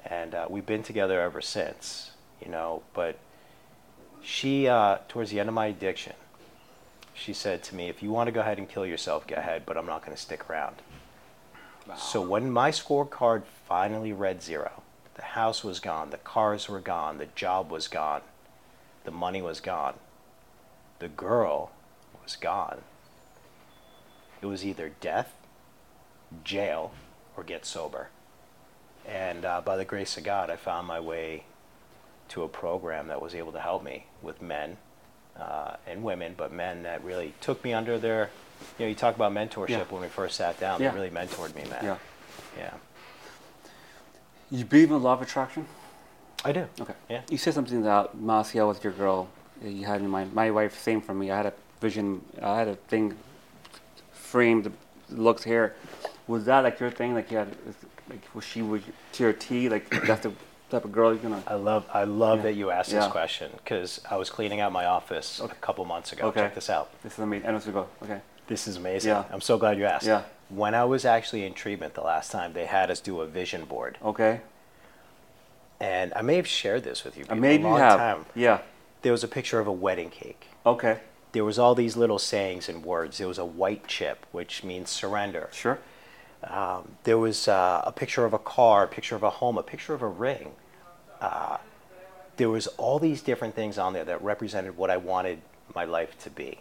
And 0.05 0.35
uh, 0.35 0.47
we've 0.49 0.67
been 0.67 0.83
together 0.83 1.21
ever 1.21 1.41
since, 1.41 2.13
you 2.45 2.51
know. 2.51 2.83
But 2.93 3.19
she, 4.23 4.69
uh, 4.69 4.99
towards 5.09 5.31
the 5.31 5.41
end 5.41 5.49
of 5.49 5.55
my 5.55 5.67
addiction, 5.67 6.15
she 7.15 7.33
said 7.33 7.63
to 7.65 7.75
me, 7.75 7.89
if 7.89 8.03
you 8.03 8.11
want 8.11 8.29
to 8.29 8.33
go 8.33 8.41
ahead 8.41 8.59
and 8.59 8.69
kill 8.69 8.87
yourself, 8.87 9.27
go 9.27 9.37
ahead, 9.37 9.63
but 9.67 9.77
I'm 9.77 9.87
not 9.87 10.05
going 10.05 10.17
to 10.17 10.23
stick 10.23 10.49
around. 10.49 10.77
So 11.97 12.21
when 12.21 12.51
my 12.51 12.71
scorecard 12.71 13.43
finally 13.67 14.13
read 14.13 14.43
zero, 14.43 14.83
the 15.15 15.23
house 15.23 15.65
was 15.65 15.81
gone, 15.81 16.11
the 16.11 16.17
cars 16.17 16.69
were 16.69 16.81
gone, 16.81 17.19
the 17.19 17.27
job 17.35 17.71
was 17.71 17.89
gone, 17.89 18.23
the 19.05 19.11
money 19.11 19.43
was 19.43 19.61
gone, 19.61 19.95
the 21.01 21.09
girl 21.09 21.73
was 22.23 22.37
gone. 22.37 22.83
It 24.41 24.47
was 24.47 24.65
either 24.65 24.93
death, 25.01 25.35
jail, 26.45 26.93
or 27.37 27.45
get 27.45 27.67
sober. 27.67 28.09
And 29.07 29.45
uh, 29.45 29.61
by 29.61 29.77
the 29.77 29.85
grace 29.85 30.17
of 30.17 30.25
God, 30.25 30.51
I 30.51 30.57
found 30.57 30.87
my 30.87 31.01
way 31.01 31.45
to 32.29 32.43
a 32.43 32.49
program 32.49 33.09
that 33.09 33.21
was 33.21 33.35
able 33.35 33.53
to 33.53 33.61
help 33.61 33.83
me 33.83 34.07
with 34.23 34.41
men 34.41 34.77
uh, 35.39 35.77
and 35.87 36.03
women, 36.03 36.35
but 36.37 36.53
men 36.53 36.83
that 36.85 37.03
really 37.05 37.35
took 37.41 37.63
me 37.65 37.73
under 37.73 37.99
their. 37.99 38.31
You 38.79 38.85
know, 38.87 38.89
you 38.91 38.95
talk 38.95 39.17
about 39.17 39.33
mentorship 39.33 39.69
Yeah. 39.71 39.83
when 39.91 40.03
we 40.03 40.09
first 40.09 40.37
sat 40.37 40.59
down. 40.61 40.81
Yeah. 40.81 40.91
They 40.91 40.97
really 40.97 41.11
mentored 41.11 41.55
me, 41.55 41.65
man. 41.69 41.85
Yeah. 41.85 41.97
Yeah. 42.57 42.75
You 44.51 44.65
believe 44.65 44.89
in 44.89 44.93
the 44.95 45.01
law 45.01 45.15
of 45.15 45.23
attraction? 45.23 45.67
I 46.45 46.53
do. 46.53 46.67
Okay. 46.81 46.95
Yeah. 47.09 47.23
You 47.31 47.39
said 47.39 47.55
something 47.55 47.81
about 47.81 48.19
Marcia 48.19 48.67
was 48.67 48.83
your 48.85 48.93
girl. 48.93 49.29
You 49.65 49.87
had 49.87 50.01
in 50.01 50.09
mind. 50.09 50.33
My 50.35 50.51
wife, 50.51 50.79
same 50.79 51.01
for 51.01 51.15
me. 51.15 51.31
I 51.31 51.37
had 51.39 51.47
a 51.47 51.53
vision. 51.81 52.25
I 52.41 52.59
had 52.59 52.69
a 52.69 52.77
thing 52.77 53.17
framed, 54.13 54.73
looks 55.11 55.43
here. 55.45 55.75
Was 56.27 56.45
that 56.45 56.61
like 56.61 56.79
your 56.81 56.91
thing? 56.91 57.15
Like 57.15 57.31
you 57.31 57.39
had, 57.39 57.57
like 58.09 58.23
was 58.35 58.45
she 58.45 58.63
was 58.63 58.83
to 59.13 59.23
your 59.23 59.33
T? 59.33 59.69
Like 59.69 59.89
that's 60.07 60.23
the 60.23 60.33
type 60.73 60.85
of 60.85 60.91
girl 60.93 61.13
you're 61.13 61.23
gonna. 61.23 61.43
I 61.47 61.55
love 61.55 61.85
I 61.93 62.05
love 62.05 62.39
Yeah. 62.39 62.43
that 62.45 62.53
you 62.55 62.71
asked 62.71 62.91
Yeah. 62.93 63.01
this 63.01 63.09
question 63.13 63.53
because 63.59 64.01
I 64.11 64.17
was 64.17 64.31
cleaning 64.31 64.61
out 64.61 64.73
my 64.73 64.87
office 64.87 65.39
a 65.41 65.49
couple 65.49 65.85
months 65.85 66.13
ago. 66.13 66.27
Okay. 66.29 66.41
Check 66.41 66.55
this 66.55 66.69
out. 66.71 66.91
This 67.03 67.13
is 67.13 67.19
amazing. 67.21 67.47
And 67.47 67.73
go. 67.73 67.87
Okay. 68.03 68.21
This 68.49 68.67
is 68.67 68.77
amazing. 68.77 69.11
Yeah. 69.11 69.25
I'm 69.33 69.41
so 69.41 69.57
glad 69.59 69.79
you 69.79 69.85
asked. 69.85 70.07
Yeah. 70.07 70.23
When 70.49 70.75
I 70.75 70.85
was 70.85 71.05
actually 71.05 71.45
in 71.45 71.55
treatment 71.55 71.95
the 71.95 72.03
last 72.03 72.33
time, 72.33 72.53
they 72.55 72.67
had 72.67 72.91
us 72.91 73.01
do 73.01 73.21
a 73.21 73.27
vision 73.27 73.65
board, 73.65 73.97
Okay. 74.05 74.41
and 75.81 76.13
I 76.15 76.23
may 76.23 76.37
have 76.37 76.47
shared 76.47 76.85
this 76.85 77.05
with 77.05 77.17
you. 77.17 77.23
Uh, 77.25 77.29
people 77.29 77.37
maybe 77.39 77.63
a 77.63 77.67
you 77.67 77.71
long 77.73 77.79
have. 77.81 77.99
time. 77.99 78.27
Yeah. 78.35 78.59
There 79.03 79.13
was 79.13 79.25
a 79.25 79.29
picture 79.29 79.59
of 79.61 79.67
a 79.67 79.73
wedding 79.73 80.11
cake. 80.11 80.47
Okay. 80.67 80.99
There 81.33 81.45
was 81.45 81.59
all 81.59 81.75
these 81.75 81.97
little 81.97 82.19
sayings 82.19 82.69
and 82.69 82.85
words. 82.85 83.19
There 83.19 83.29
was 83.29 83.39
a 83.39 83.45
white 83.45 83.87
chip, 83.87 84.27
which 84.33 84.63
means 84.63 84.91
surrender. 84.91 85.49
Sure. 85.53 85.79
Um, 86.45 86.97
there 87.05 87.19
was 87.19 87.49
uh, 87.49 87.83
a 87.85 87.93
picture 87.93 88.25
of 88.25 88.33
a 88.35 88.39
car, 88.39 88.85
a 88.85 88.89
picture 88.89 89.17
of 89.17 89.23
a 89.23 89.31
home, 89.31 89.57
a 89.57 89.63
picture 89.63 89.95
of 89.95 90.03
a 90.03 90.09
ring. 90.09 90.53
Uh, 91.23 91.57
there 92.37 92.51
was 92.51 92.67
all 92.67 92.99
these 92.99 93.23
different 93.23 93.55
things 93.55 93.79
on 93.79 93.93
there 93.93 94.05
that 94.05 94.21
represented 94.23 94.77
what 94.77 94.91
I 94.91 94.97
wanted 94.97 95.41
my 95.73 95.85
life 95.85 96.19
to 96.25 96.31
be. 96.31 96.59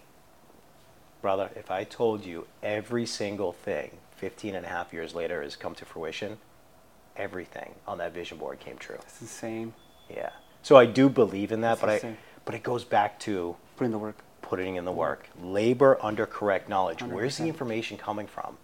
Brother, 1.22 1.50
if 1.56 1.72
I 1.72 1.84
told 1.84 2.24
you 2.24 2.48
every 2.62 3.08
single 3.08 3.52
thing 3.54 3.98
15 4.18 4.54
and 4.54 4.66
a 4.66 4.70
half 4.70 4.94
years 4.94 5.16
later 5.16 5.42
has 5.42 5.56
come 5.56 5.74
to 5.76 5.86
fruition, 5.86 6.38
everything 7.18 7.74
on 7.88 7.98
that 7.98 8.14
vision 8.14 8.38
board 8.38 8.60
came 8.60 8.78
true. 8.78 8.98
That's 9.00 9.22
insane. 9.22 9.74
Yeah. 10.10 10.30
So 10.62 10.76
I 10.76 10.86
do 10.86 11.10
believe 11.10 11.52
in 11.52 11.62
that, 11.62 11.80
That's 11.80 12.04
but 12.04 12.10
I, 12.10 12.18
but 12.46 12.54
it 12.54 12.62
goes 12.62 12.84
back 12.84 13.20
to 13.22 13.56
Put 13.78 13.86
in 13.86 13.92
the 13.92 13.98
work. 13.98 14.18
putting 14.44 14.76
in 14.76 14.86
the 14.86 14.92
work. 14.92 15.28
Labor 15.42 15.98
under 16.02 16.28
correct 16.28 16.70
knowledge. 16.70 17.02
Where's 17.02 17.38
the 17.38 17.46
information 17.48 17.98
coming 17.98 18.28
from? 18.28 18.58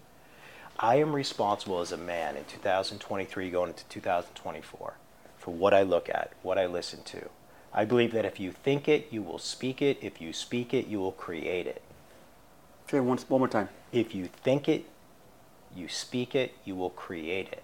I 0.77 0.97
am 0.97 1.15
responsible 1.15 1.79
as 1.79 1.91
a 1.91 1.97
man 1.97 2.35
in 2.35 2.45
2023 2.45 3.49
going 3.49 3.69
into 3.69 3.83
2024 3.85 4.93
for 5.47 5.53
what 5.53 5.73
I 5.73 5.81
look 5.83 6.09
at, 6.09 6.33
what 6.41 6.57
I 6.57 6.65
listen 6.65 7.03
to. 7.03 7.29
I 7.73 7.85
believe 7.85 8.11
that 8.11 8.25
if 8.25 8.37
you 8.37 8.51
think 8.51 8.89
it, 8.89 9.07
you 9.11 9.21
will 9.21 9.39
speak 9.39 9.81
it. 9.81 9.97
If 10.01 10.19
you 10.19 10.33
speak 10.33 10.73
it, 10.73 10.87
you 10.87 10.99
will 10.99 11.13
create 11.13 11.65
it. 11.65 11.81
Say 12.91 12.99
once, 12.99 13.29
one 13.29 13.39
more 13.39 13.47
time. 13.47 13.69
If 13.93 14.13
you 14.13 14.27
think 14.43 14.67
it, 14.67 14.83
you 15.73 15.87
speak 15.87 16.35
it, 16.35 16.53
you 16.65 16.75
will 16.75 16.89
create 16.89 17.47
it. 17.47 17.63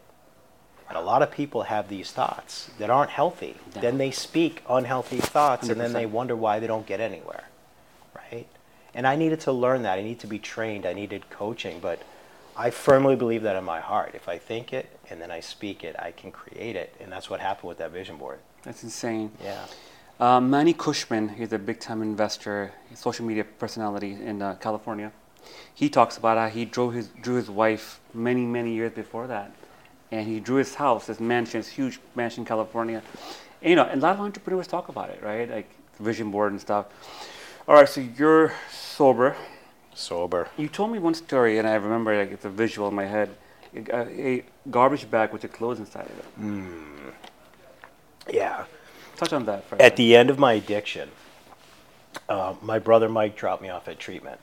And 0.88 0.98
a 0.98 1.02
lot 1.02 1.22
of 1.22 1.30
people 1.30 1.64
have 1.64 1.90
these 1.90 2.10
thoughts 2.10 2.70
that 2.80 2.90
aren't 2.90 3.10
healthy. 3.10 3.58
Then 3.74 3.98
they 3.98 4.12
speak 4.12 4.64
unhealthy 4.70 5.18
thoughts 5.18 5.68
and 5.68 5.78
then 5.78 5.92
they 5.92 6.06
wonder 6.06 6.38
why 6.38 6.60
they 6.60 6.68
don't 6.68 6.86
get 6.86 7.02
anywhere. 7.02 7.50
Right? 8.16 8.48
And 8.94 9.06
I 9.06 9.18
needed 9.18 9.42
to 9.42 9.52
learn 9.52 9.84
that. 9.84 10.00
I 10.00 10.04
need 10.04 10.20
to 10.20 10.28
be 10.28 10.40
trained. 10.40 10.86
I 10.86 10.94
needed 10.94 11.30
coaching. 11.30 11.82
But 11.82 12.02
I 12.56 12.70
firmly 12.70 13.18
believe 13.18 13.44
that 13.44 13.58
in 13.58 13.66
my 13.66 13.82
heart. 13.82 14.12
If 14.14 14.30
I 14.30 14.38
think 14.38 14.72
it 14.72 14.90
and 15.10 15.22
then 15.22 15.32
I 15.32 15.40
speak 15.40 15.84
it, 15.84 15.96
I 16.00 16.12
can 16.12 16.32
create 16.32 16.76
it. 16.76 16.96
And 17.00 17.12
that's 17.12 17.30
what 17.30 17.40
happened 17.40 17.70
with 17.70 17.78
that 17.80 17.92
vision 17.92 18.18
board. 18.18 18.40
That's 18.64 18.84
insane. 18.84 19.32
Yeah. 19.44 19.66
Uh, 20.20 20.40
Manny 20.40 20.74
Khoshbin, 20.74 21.36
he's 21.36 21.52
a 21.54 21.60
big 21.60 21.80
time 21.80 22.02
investor, 22.02 22.72
social 22.94 23.26
media 23.26 23.44
personality 23.44 24.14
in 24.14 24.42
uh, 24.42 24.56
California. 24.56 25.12
He 25.74 25.90
talks 25.90 26.18
about 26.18 26.38
how 26.38 26.48
he 26.48 26.66
drew 26.66 26.92
his, 26.92 27.10
drew 27.22 27.36
his 27.36 27.50
wife 27.50 28.00
many, 28.14 28.46
many 28.46 28.74
years 28.74 28.94
before 28.94 29.28
that. 29.28 29.52
And 30.12 30.28
he 30.28 30.40
drew 30.40 30.58
his 30.58 30.76
house, 30.76 31.08
his 31.08 31.20
mansion, 31.20 31.60
his 31.60 31.68
huge 31.68 32.00
mansion 32.16 32.42
in 32.42 32.46
California. 32.46 33.02
And, 33.62 33.70
you 33.70 33.76
know, 33.76 33.84
and 33.84 34.00
a 34.00 34.04
lot 34.04 34.14
of 34.14 34.22
entrepreneurs 34.22 34.68
talk 34.68 34.88
about 34.88 35.10
it, 35.10 35.22
right? 35.24 35.50
Like 35.50 35.70
vision 36.00 36.32
board 36.32 36.52
and 36.52 36.62
stuff. 36.62 36.86
All 37.68 37.76
right, 37.76 37.90
so 37.90 38.02
you're 38.02 38.54
sober. 38.72 39.36
Sober. 39.96 40.48
You 40.58 40.68
told 40.68 40.92
me 40.92 41.00
one 41.00 41.14
story, 41.14 41.60
and 41.60 41.68
I 41.68 41.76
remember 41.76 42.18
like 42.18 42.32
it's 42.32 42.46
a 42.46 42.50
visual 42.50 42.88
in 42.88 42.96
my 42.96 43.06
head. 43.06 43.30
A, 43.76 44.44
garbage 44.70 45.10
bag 45.10 45.34
with 45.34 45.44
your 45.44 45.52
clothes 45.52 45.80
inside 45.80 46.06
of 46.06 46.20
it. 46.20 47.14
Yeah. 48.32 48.66
Touch 49.18 49.34
on 49.34 49.46
that. 49.46 49.68
For 49.68 49.82
At 49.82 49.96
the 49.96 50.16
end 50.16 50.30
of 50.30 50.40
my 50.40 50.54
addiction, 50.54 51.10
uh, 52.30 52.56
my 52.62 52.80
brother 52.80 53.10
Mike 53.10 53.36
dropped 53.36 53.62
me 53.62 53.70
off 53.70 53.88
at 53.88 54.00
treatment. 54.00 54.40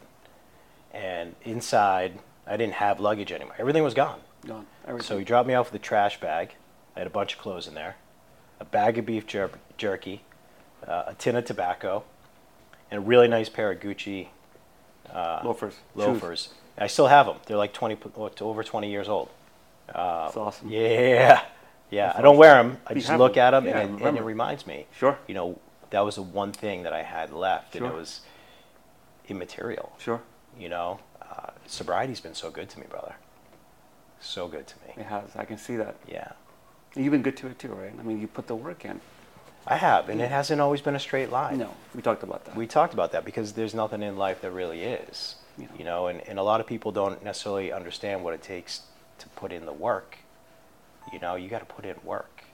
And 0.93 1.35
inside, 1.45 2.19
I 2.47 2.57
didn't 2.57 2.75
have 2.75 2.99
luggage 3.01 3.31
anymore. 3.33 3.55
Everything 3.59 3.83
was 3.85 3.95
gone. 3.95 4.21
Gone. 4.47 4.67
Everything. 4.87 5.07
So 5.07 5.19
he 5.19 5.25
dropped 5.25 5.47
me 5.47 5.55
off 5.55 5.73
with 5.73 5.81
a 5.81 5.85
trash 5.85 6.21
bag. 6.21 6.55
I 6.97 7.01
had 7.01 7.07
a 7.07 7.11
bunch 7.11 7.35
of 7.35 7.41
clothes 7.41 7.69
in 7.69 7.75
there, 7.75 7.97
a 8.59 8.65
bag 8.65 8.99
of 8.99 9.07
beef 9.07 9.27
jer- 9.27 9.51
jerky, 9.77 10.23
uh, 10.87 11.05
a 11.09 11.15
tin 11.15 11.37
of 11.37 11.45
tobacco, 11.45 12.03
and 12.91 12.99
a 12.99 13.01
really 13.01 13.29
nice 13.29 13.49
pair 13.49 13.71
of 13.71 13.79
Gucci 13.79 14.29
uh, 15.13 15.41
loafers. 15.45 15.75
shoes. 16.49 16.49
I 16.79 16.87
still 16.87 17.09
have 17.09 17.27
them. 17.27 17.37
They're 17.47 17.57
like 17.57 17.73
20, 17.73 17.97
p- 17.97 18.11
over 18.41 18.63
20 18.63 18.91
years 18.91 19.09
old. 19.09 19.29
That's 19.87 20.37
awesome. 20.37 20.71
Yeah. 20.71 21.43
Yeah. 21.91 22.07
That's 22.07 22.21
I 22.21 22.23
don't 22.23 22.37
wear 22.37 22.55
them. 22.63 22.79
I 22.87 22.95
just 22.95 23.13
look 23.15 23.35
them. 23.35 23.43
at 23.43 23.51
them 23.51 23.67
Yeah, 23.67 23.81
and, 23.81 24.01
it, 24.01 24.07
and 24.07 24.17
it 24.17 24.23
reminds 24.23 24.65
me. 24.65 24.87
Sure. 24.97 25.19
You 25.27 25.35
know, 25.35 25.59
that 25.91 26.05
was 26.05 26.15
the 26.15 26.23
one 26.23 26.53
thing 26.53 26.85
that 26.85 26.93
I 26.93 27.03
had 27.03 27.33
left, 27.33 27.75
and 27.75 27.85
it 27.85 27.93
was 27.93 28.21
immaterial. 29.29 29.93
Sure. 29.99 30.23
You 30.57 30.69
know, 30.69 31.01
uh, 31.21 31.51
sobriety's 31.67 32.21
been 32.21 32.37
so 32.37 32.49
good 32.49 32.69
to 32.71 32.79
me, 32.79 32.87
brother. 32.89 33.17
So 34.21 34.47
good 34.47 34.69
to 34.69 34.75
me. 34.87 34.95
It 34.99 35.07
has. 35.07 35.35
I 35.35 35.45
can 35.45 35.59
see 35.59 35.75
that. 35.77 35.97
Yeah. 36.07 36.31
You've 36.95 37.11
been 37.11 37.23
good 37.23 37.37
to 37.39 37.49
it 37.49 37.59
too, 37.59 37.73
right? 37.73 37.93
I 37.99 38.03
mean, 38.05 38.21
you 38.21 38.29
put 38.29 38.47
the 38.47 38.55
work 38.55 38.85
in. 38.85 39.01
I 39.67 39.77
have, 39.77 40.09
and 40.09 40.21
it 40.21 40.31
hasn't 40.31 40.61
always 40.61 40.81
been 40.81 40.95
a 40.95 41.01
straight 41.01 41.31
line. 41.31 41.59
No, 41.59 41.75
we 41.95 42.03
talked 42.03 42.23
about 42.23 42.45
that. 42.47 42.57
We 42.57 42.67
talked 42.67 42.95
about 42.95 43.13
that 43.13 43.25
because 43.25 43.53
there's 43.53 43.75
nothing 43.75 44.03
in 44.03 44.17
life 44.17 44.41
that 44.41 44.51
really 44.53 44.83
is. 44.83 45.37
Yeah. 45.59 45.67
You 45.79 45.85
know, 45.85 46.07
and, 46.07 46.21
and 46.29 46.39
a 46.39 46.43
lot 46.43 46.61
of 46.61 46.67
people 46.67 46.93
don't 46.93 47.23
necessarily 47.23 47.73
understand 47.73 48.25
what 48.25 48.35
it 48.35 48.43
takes 48.43 48.83
to 49.19 49.29
put 49.31 49.53
in 49.53 49.67
the 49.67 49.73
work. 49.73 50.19
You 51.13 51.19
know, 51.19 51.35
you 51.35 51.49
got 51.49 51.61
to 51.61 51.65
put 51.75 51.85
in 51.85 51.97
work. 52.05 52.45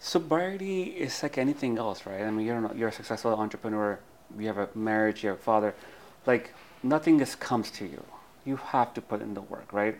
Sobriety 0.00 0.82
is 0.84 1.22
like 1.22 1.38
anything 1.38 1.78
else, 1.78 2.06
right? 2.06 2.22
I 2.22 2.30
mean, 2.30 2.46
you're 2.46 2.60
not, 2.60 2.76
you're 2.76 2.88
a 2.88 2.92
successful 2.92 3.32
entrepreneur. 3.34 3.98
You 4.38 4.46
have 4.46 4.58
a 4.58 4.68
marriage. 4.74 5.22
You 5.22 5.30
have 5.30 5.38
a 5.38 5.42
father. 5.42 5.74
Like 6.26 6.54
nothing 6.82 7.18
just 7.18 7.40
comes 7.40 7.70
to 7.72 7.84
you. 7.84 8.04
You 8.44 8.56
have 8.56 8.94
to 8.94 9.00
put 9.00 9.20
in 9.20 9.34
the 9.34 9.42
work, 9.42 9.72
right? 9.72 9.96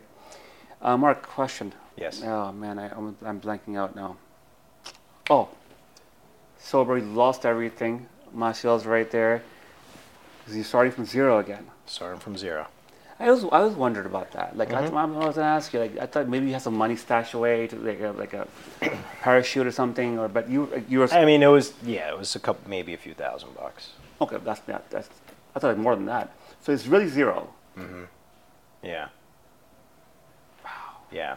Uh, 0.81 0.97
Marc, 0.97 1.23
question. 1.23 1.73
Yes. 1.97 2.23
Oh 2.23 2.53
man, 2.53 2.79
I, 2.79 2.91
I'm, 2.91 3.17
I'm 3.25 3.41
blanking 3.41 3.77
out 3.77 3.97
now. 3.97 4.17
Oh, 5.29 5.49
sober, 6.59 6.97
you 6.99 7.05
lost 7.05 7.45
everything. 7.45 8.07
Marcel's 8.33 8.87
right 8.87 9.11
there. 9.11 9.43
You're 10.51 10.65
starting 10.65 10.93
from 10.93 11.05
zero 11.05 11.39
again. 11.39 11.67
Starting 11.89 12.21
from 12.21 12.37
zero. 12.37 12.67
I 13.21 13.31
was 13.33 13.45
I 13.51 13.61
was 13.61 13.75
wondered 13.75 14.07
about 14.07 14.31
that. 14.33 14.57
Like 14.57 14.69
Mm-hmm. 14.69 14.97
I, 14.97 15.03
I 15.03 15.27
was 15.27 15.35
gonna 15.37 15.47
ask 15.49 15.73
you. 15.73 15.81
Like 15.81 15.99
I 15.99 16.07
thought 16.07 16.29
maybe 16.29 16.47
you 16.47 16.53
had 16.53 16.63
some 16.63 16.77
money 16.77 16.95
stashed 16.97 17.35
away 17.35 17.67
to 17.67 17.77
like 17.77 18.01
a 18.01 18.11
like 18.13 18.33
a 18.35 18.47
parachute 19.23 19.67
or 19.67 19.73
something. 19.73 20.19
Or 20.19 20.29
but 20.29 20.49
you 20.49 20.69
you 20.89 21.01
were 21.01 21.09
I 21.13 21.25
mean, 21.25 21.43
it 21.43 21.47
was 21.49 21.73
yeah, 21.83 22.11
it 22.13 22.19
was 22.19 22.37
a 22.37 22.39
couple, 22.41 22.69
maybe 22.71 22.95
a 22.95 22.97
few 22.97 23.15
thousand 23.15 23.55
bucks. 23.57 23.91
okay. 24.21 24.37
That's 24.45 24.61
that. 24.61 24.89
That's 24.91 25.09
I 25.57 25.59
thought 25.59 25.75
was 25.77 25.83
more 25.83 25.97
than 25.97 26.07
that. 26.07 26.31
So 26.63 26.73
it's 26.73 26.87
really 26.87 27.09
zero. 27.09 27.49
mm-hmm. 27.77 28.05
Yeah. 28.83 29.09
Wow. 30.65 30.71
Yeah. 31.11 31.37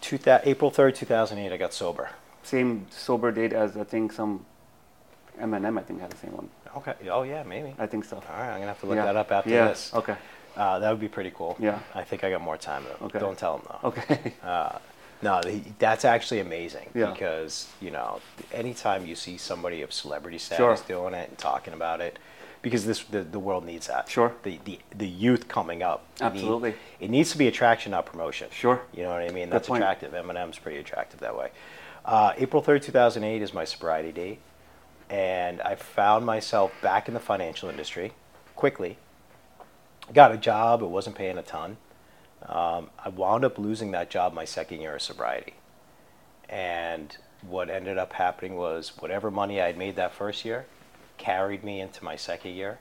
Two 0.00 0.18
thou- 0.18 0.40
April 0.44 0.70
third, 0.70 0.94
two 0.96 1.06
thousand 1.06 1.38
eight. 1.38 1.52
I 1.52 1.56
got 1.58 1.72
sober. 1.74 2.10
Same 2.42 2.86
sober 2.90 3.30
date 3.30 3.52
as 3.52 3.76
I 3.76 3.84
think 3.84 4.12
some 4.12 4.44
Eminem. 5.40 5.78
I 5.78 5.82
think 5.82 6.00
had 6.00 6.10
the 6.10 6.16
same 6.16 6.32
one. 6.32 6.48
Okay. 6.76 6.94
Oh 7.10 7.22
yeah, 7.22 7.42
maybe. 7.42 7.74
I 7.78 7.86
think 7.86 8.04
so. 8.04 8.16
All 8.16 8.22
right, 8.28 8.48
I'm 8.50 8.54
gonna 8.60 8.66
have 8.68 8.80
to 8.80 8.86
look 8.86 8.96
Yeah. 8.96 9.04
that 9.06 9.16
up 9.16 9.30
after 9.32 9.50
yeah. 9.50 9.68
this. 9.68 9.92
Okay. 9.94 10.16
Uh, 10.56 10.78
that 10.78 10.90
would 10.90 11.00
be 11.00 11.08
pretty 11.08 11.32
cool. 11.34 11.56
Yeah. 11.58 11.78
I 11.94 12.04
think 12.04 12.22
I 12.24 12.30
got 12.30 12.40
more 12.40 12.56
time 12.56 12.84
though. 12.84 13.06
Okay. 13.06 13.18
Don't 13.18 13.36
tell 13.38 13.56
him 13.58 13.62
though. 13.68 13.88
Okay. 13.88 14.34
Uh, 14.42 14.78
no, 15.22 15.40
that's 15.78 16.04
actually 16.04 16.40
amazing 16.40 16.90
Yeah. 16.94 17.10
because 17.10 17.68
you 17.80 17.90
know, 17.90 18.20
anytime 18.52 19.06
you 19.06 19.14
see 19.14 19.38
somebody 19.38 19.80
of 19.82 19.90
celebrity 19.92 20.36
Sure. 20.38 20.76
status 20.76 20.80
doing 20.82 21.14
it 21.14 21.28
and 21.30 21.38
talking 21.38 21.72
about 21.72 22.00
it, 22.02 22.18
because 22.60 22.84
this 22.84 23.04
the, 23.04 23.22
the 23.22 23.38
world 23.38 23.64
needs 23.64 23.86
that. 23.86 24.08
Sure. 24.08 24.34
The 24.42 24.58
the, 24.64 24.78
the 24.96 25.08
youth 25.08 25.48
coming 25.48 25.82
up. 25.82 26.04
need- 26.20 26.26
Absolutely. 26.26 26.74
it 27.00 27.08
needs 27.10 27.32
to 27.32 27.38
be 27.38 27.48
attraction, 27.48 27.92
not 27.92 28.04
promotion. 28.06 28.48
Sure. 28.52 28.82
You 28.92 29.04
know 29.04 29.10
what 29.10 29.22
I 29.22 29.28
mean? 29.30 29.46
Good 29.46 29.50
That's 29.54 29.68
point. 29.68 29.82
attractive. 29.82 30.12
Eminem's 30.12 30.58
pretty 30.58 30.78
attractive 30.78 31.20
that 31.20 31.36
way. 31.36 31.50
Uh, 32.04 32.34
April 32.36 32.60
third, 32.62 32.82
two 32.82 32.92
thousand 32.92 33.24
eight, 33.24 33.40
is 33.40 33.54
my 33.54 33.64
sobriety 33.64 34.12
date, 34.12 34.38
and 35.14 35.62
I 35.62 35.76
found 35.76 36.26
myself 36.26 36.72
back 36.82 37.06
in 37.06 37.14
the 37.14 37.20
financial 37.20 37.68
industry 37.68 38.14
quickly. 38.56 38.98
Got 40.12 40.32
a 40.32 40.36
job. 40.36 40.82
It 40.82 40.86
wasn't 40.86 41.14
paying 41.14 41.38
a 41.38 41.42
ton. 41.42 41.76
Um, 42.42 42.90
I 42.98 43.10
wound 43.10 43.44
up 43.44 43.56
losing 43.56 43.92
that 43.92 44.10
job 44.10 44.34
my 44.34 44.44
second 44.44 44.80
year 44.80 44.96
of 44.96 45.02
sobriety. 45.02 45.54
And 46.48 47.16
what 47.42 47.70
ended 47.70 47.96
up 47.96 48.14
happening 48.14 48.56
was 48.56 48.94
whatever 48.98 49.30
money 49.30 49.60
I 49.60 49.66
had 49.66 49.78
made 49.78 49.94
that 49.94 50.12
first 50.12 50.44
year 50.44 50.66
carried 51.16 51.62
me 51.62 51.80
into 51.80 52.02
my 52.02 52.16
second 52.16 52.50
year. 52.50 52.80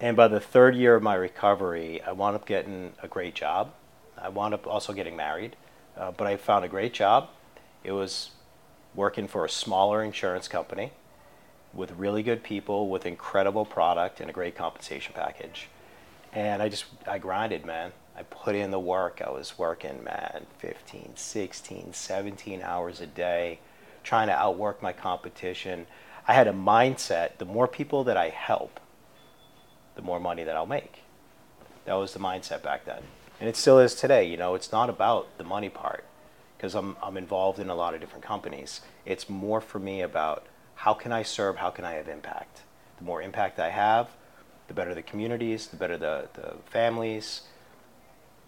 And 0.00 0.16
by 0.16 0.28
the 0.28 0.40
third 0.40 0.74
year 0.74 0.94
of 0.94 1.02
my 1.02 1.14
recovery, 1.14 2.00
I 2.00 2.12
wound 2.12 2.36
up 2.36 2.46
getting 2.46 2.94
a 3.02 3.06
great 3.06 3.34
job. 3.34 3.74
I 4.16 4.30
wound 4.30 4.54
up 4.54 4.66
also 4.66 4.94
getting 4.94 5.16
married, 5.16 5.56
uh, 5.94 6.12
but 6.12 6.26
I 6.26 6.38
found 6.38 6.64
a 6.64 6.68
great 6.68 6.94
job. 6.94 7.28
It 7.84 7.92
was 7.92 8.30
working 8.94 9.28
for 9.28 9.44
a 9.44 9.50
smaller 9.50 10.02
insurance 10.02 10.48
company 10.48 10.92
with 11.74 11.92
really 11.92 12.22
good 12.22 12.42
people, 12.42 12.88
with 12.88 13.06
incredible 13.06 13.64
product 13.64 14.20
and 14.20 14.28
a 14.28 14.32
great 14.32 14.54
compensation 14.54 15.12
package. 15.14 15.68
And 16.32 16.62
I 16.62 16.68
just, 16.68 16.84
I 17.06 17.18
grinded, 17.18 17.64
man. 17.64 17.92
I 18.16 18.22
put 18.24 18.54
in 18.54 18.70
the 18.70 18.80
work. 18.80 19.22
I 19.24 19.30
was 19.30 19.58
working, 19.58 20.04
man, 20.04 20.46
15, 20.58 21.12
16, 21.14 21.92
17 21.92 22.62
hours 22.62 23.00
a 23.00 23.06
day, 23.06 23.60
trying 24.02 24.28
to 24.28 24.34
outwork 24.34 24.82
my 24.82 24.92
competition. 24.92 25.86
I 26.28 26.34
had 26.34 26.46
a 26.46 26.52
mindset 26.52 27.38
the 27.38 27.44
more 27.44 27.66
people 27.66 28.04
that 28.04 28.16
I 28.16 28.28
help, 28.28 28.80
the 29.94 30.02
more 30.02 30.20
money 30.20 30.44
that 30.44 30.56
I'll 30.56 30.66
make. 30.66 31.02
That 31.84 31.94
was 31.94 32.12
the 32.12 32.20
mindset 32.20 32.62
back 32.62 32.84
then. 32.84 33.02
And 33.40 33.48
it 33.48 33.56
still 33.56 33.78
is 33.78 33.94
today. 33.94 34.24
You 34.24 34.36
know, 34.36 34.54
it's 34.54 34.70
not 34.72 34.88
about 34.88 35.36
the 35.38 35.44
money 35.44 35.68
part 35.68 36.04
because 36.56 36.74
I'm, 36.74 36.96
I'm 37.02 37.16
involved 37.16 37.58
in 37.58 37.70
a 37.70 37.74
lot 37.74 37.92
of 37.92 38.00
different 38.00 38.24
companies. 38.24 38.82
It's 39.04 39.28
more 39.28 39.60
for 39.60 39.80
me 39.80 40.00
about 40.00 40.46
how 40.82 40.94
can 40.94 41.12
I 41.12 41.22
serve, 41.22 41.58
how 41.58 41.70
can 41.70 41.84
I 41.84 41.92
have 41.92 42.08
impact. 42.08 42.62
The 42.98 43.04
more 43.04 43.22
impact 43.22 43.60
I 43.60 43.70
have, 43.70 44.08
the 44.66 44.74
better 44.74 44.96
the 44.96 45.02
communities, 45.02 45.68
the 45.68 45.76
better 45.76 45.96
the, 45.96 46.28
the 46.34 46.54
families, 46.70 47.42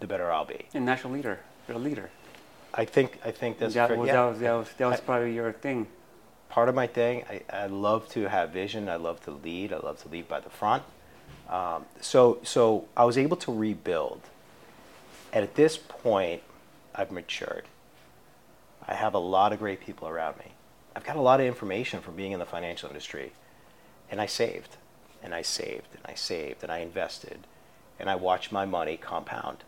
the 0.01 0.07
better 0.07 0.29
I'll 0.29 0.43
be. 0.43 0.65
And 0.73 0.85
national 0.85 1.13
leader. 1.13 1.39
You're 1.65 1.77
a 1.77 1.79
leader. 1.79 2.09
I 2.73 2.83
think 2.83 3.19
I 3.23 3.31
think 3.31 3.57
that's 3.57 3.73
that, 3.75 3.87
fair- 3.87 3.97
was, 3.97 4.07
yeah. 4.07 4.13
that 4.15 4.25
was 4.25 4.39
that 4.39 4.51
was 4.51 4.67
that 4.77 4.87
was 4.87 4.99
I- 4.99 5.03
probably 5.03 5.33
your 5.33 5.53
thing. 5.53 5.87
part 6.49 6.67
of 6.67 6.75
my 6.75 6.87
thing. 6.87 7.23
I, 7.29 7.41
I 7.49 7.67
love 7.67 8.09
to 8.09 8.27
have 8.27 8.49
vision. 8.49 8.89
I 8.89 8.97
love 8.97 9.23
to 9.23 9.31
lead. 9.31 9.71
I 9.71 9.77
love 9.77 10.01
to 10.03 10.09
lead 10.09 10.27
by 10.27 10.41
the 10.41 10.49
front. 10.49 10.83
Um, 11.49 11.85
so 12.01 12.39
so 12.43 12.89
I 12.97 13.05
was 13.05 13.17
able 13.17 13.37
to 13.37 13.51
rebuild. 13.53 14.23
And 15.31 15.41
at 15.41 15.55
this 15.55 15.77
point, 15.77 16.41
I've 16.93 17.11
matured. 17.11 17.63
I 18.85 18.93
have 18.93 19.13
a 19.13 19.23
lot 19.35 19.53
of 19.53 19.59
great 19.59 19.79
people 19.79 20.09
around 20.09 20.37
me. 20.39 20.51
I've 20.95 21.03
got 21.03 21.15
a 21.15 21.21
lot 21.21 21.39
of 21.39 21.45
information 21.45 22.01
from 22.01 22.15
being 22.15 22.31
in 22.31 22.39
the 22.39 22.45
financial 22.45 22.87
industry, 22.87 23.33
and 24.09 24.21
I 24.21 24.25
saved, 24.27 24.77
and 25.21 25.33
I 25.33 25.41
saved, 25.41 25.87
and 25.93 26.01
I 26.05 26.15
saved, 26.15 26.63
and 26.63 26.71
I 26.71 26.79
invested, 26.79 27.39
and 27.99 28.09
I 28.09 28.15
watched 28.15 28.51
my 28.51 28.65
money 28.65 28.97
compound 28.97 29.63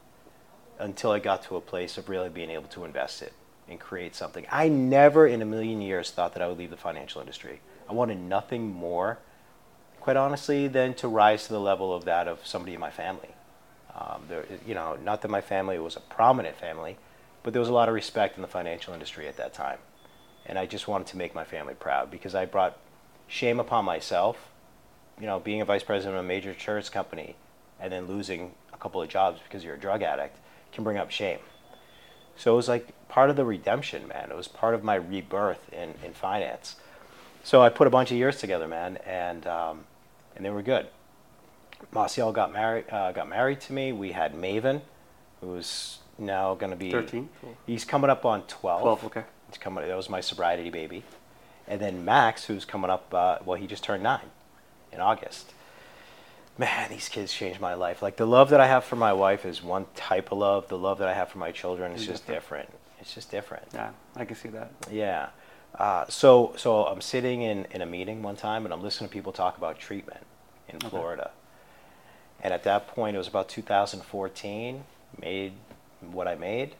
until 0.79 1.11
I 1.11 1.19
got 1.19 1.43
to 1.43 1.55
a 1.55 1.61
place 1.61 1.97
of 1.97 2.07
really 2.07 2.29
being 2.29 2.49
able 2.49 2.67
to 2.69 2.85
invest 2.85 3.21
it 3.21 3.33
and 3.67 3.79
create 3.79 4.15
something. 4.15 4.45
I 4.51 4.69
never 4.69 5.27
in 5.27 5.41
a 5.41 5.45
million 5.45 5.81
years 5.81 6.11
thought 6.11 6.33
that 6.33 6.41
I 6.41 6.47
would 6.47 6.57
leave 6.57 6.69
the 6.69 6.77
financial 6.77 7.19
industry. 7.19 7.59
I 7.89 7.93
wanted 7.93 8.19
nothing 8.19 8.71
more, 8.71 9.19
quite 9.99 10.15
honestly, 10.15 10.67
than 10.67 10.93
to 10.95 11.07
rise 11.07 11.47
to 11.47 11.53
the 11.53 11.59
level 11.59 11.93
of 11.93 12.05
that 12.05 12.27
of 12.27 12.45
somebody 12.45 12.73
in 12.73 12.79
my 12.79 12.91
family. 12.91 13.29
Um, 13.95 14.23
there, 14.29 14.45
you 14.65 14.75
know, 14.75 14.97
not 15.03 15.21
that 15.23 15.29
my 15.29 15.41
family 15.41 15.79
was 15.79 15.95
a 15.95 15.99
prominent 16.01 16.55
family, 16.55 16.97
but 17.43 17.53
there 17.53 17.59
was 17.59 17.69
a 17.69 17.73
lot 17.73 17.89
of 17.89 17.95
respect 17.95 18.37
in 18.37 18.41
the 18.41 18.47
financial 18.47 18.93
industry 18.93 19.27
at 19.27 19.37
that 19.37 19.53
time. 19.53 19.79
And 20.47 20.57
I 20.57 20.65
just 20.65 20.87
wanted 20.87 21.07
to 21.07 21.17
make 21.17 21.35
my 21.35 21.43
family 21.43 21.75
proud 21.75 22.09
because 22.09 22.33
I 22.33 22.45
brought 22.45 22.77
shame 23.27 23.59
upon 23.59 23.85
myself, 23.85 24.49
you 25.19 25.27
know, 25.27 25.39
being 25.39 25.61
a 25.61 25.65
vice 25.65 25.83
president 25.83 26.17
of 26.17 26.23
a 26.23 26.27
major 26.27 26.51
insurance 26.51 26.89
company 26.89 27.35
and 27.79 27.91
then 27.91 28.07
losing 28.07 28.53
a 28.73 28.77
couple 28.77 29.01
of 29.01 29.09
jobs 29.09 29.39
because 29.43 29.63
you're 29.63 29.75
a 29.75 29.79
drug 29.79 30.01
addict 30.01 30.37
can 30.71 30.83
bring 30.83 30.97
up 30.97 31.11
shame. 31.11 31.39
So 32.35 32.53
it 32.53 32.55
was 32.55 32.67
like 32.67 32.87
part 33.09 33.29
of 33.29 33.35
the 33.35 33.45
redemption, 33.45 34.07
man. 34.07 34.29
It 34.31 34.37
was 34.37 34.47
part 34.47 34.73
of 34.73 34.83
my 34.83 34.95
rebirth 34.95 35.71
in, 35.73 35.95
in 36.03 36.13
finance. 36.13 36.75
So 37.43 37.61
I 37.61 37.69
put 37.69 37.87
a 37.87 37.89
bunch 37.89 38.11
of 38.11 38.17
years 38.17 38.39
together, 38.39 38.67
man, 38.67 38.97
and 39.05 39.47
um, 39.47 39.85
and 40.35 40.45
they 40.45 40.49
were 40.49 40.61
good. 40.61 40.87
Marcial 41.91 42.31
got 42.31 42.51
married 42.51 42.85
uh, 42.91 43.11
got 43.11 43.29
married 43.29 43.61
to 43.61 43.73
me. 43.73 43.91
We 43.91 44.11
had 44.11 44.33
Maven, 44.33 44.81
who's 45.41 45.99
now 46.17 46.55
going 46.55 46.71
to 46.71 46.75
be 46.77 46.91
13? 46.91 47.29
He's 47.65 47.85
coming 47.85 48.09
up 48.09 48.25
on 48.25 48.43
12. 48.43 48.81
12, 48.81 49.05
okay. 49.05 49.23
He's 49.49 49.57
coming. 49.57 49.87
That 49.87 49.95
was 49.97 50.09
my 50.09 50.21
sobriety 50.21 50.69
baby, 50.69 51.03
and 51.67 51.79
then 51.79 52.03
Max, 52.05 52.45
who's 52.45 52.65
coming 52.65 52.89
up. 52.89 53.13
Uh, 53.13 53.37
well, 53.45 53.57
he 53.57 53.67
just 53.67 53.83
turned 53.83 54.03
nine 54.03 54.29
in 54.91 54.99
August. 54.99 55.53
Man, 56.57 56.89
these 56.89 57.07
kids 57.07 57.31
changed 57.31 57.59
my 57.61 57.75
life. 57.75 58.01
Like 58.01 58.17
the 58.17 58.25
love 58.25 58.49
that 58.49 58.59
I 58.59 58.67
have 58.67 58.83
for 58.83 58.95
my 58.95 59.13
wife 59.13 59.45
is 59.45 59.61
one 59.63 59.85
type 59.95 60.31
of 60.31 60.39
love. 60.39 60.67
The 60.69 60.77
love 60.77 60.97
that 60.99 61.07
I 61.07 61.13
have 61.13 61.29
for 61.29 61.37
my 61.37 61.51
children 61.51 61.91
is 61.91 62.01
Is 62.01 62.07
just 62.07 62.27
different. 62.27 62.69
It's 62.99 63.13
just 63.13 63.29
different. 63.29 63.65
Yeah, 63.73 63.91
I 64.15 64.25
can 64.25 64.35
see 64.35 64.49
that. 64.49 64.71
Yeah. 64.91 65.29
Uh, 65.77 66.05
so 66.09 66.53
so 66.57 66.85
I'm 66.85 67.01
sitting 67.01 67.43
in, 67.43 67.65
in 67.71 67.81
a 67.83 67.85
meeting 67.85 68.23
one 68.23 68.35
time 68.35 68.65
and 68.65 68.73
I'm 68.73 68.81
listening 68.81 69.09
to 69.09 69.13
people 69.13 69.31
talk 69.31 69.57
about 69.57 69.77
treatment 69.77 70.21
in 70.67 70.77
Okay. 70.77 70.89
Florida. 70.89 71.29
And 72.41 72.53
at 72.53 72.63
that 72.63 72.87
point, 72.87 73.15
it 73.15 73.19
was 73.19 73.27
about 73.27 73.49
2014, 73.49 74.83
made 75.21 75.53
what 76.11 76.27
I 76.27 76.35
made. 76.35 76.75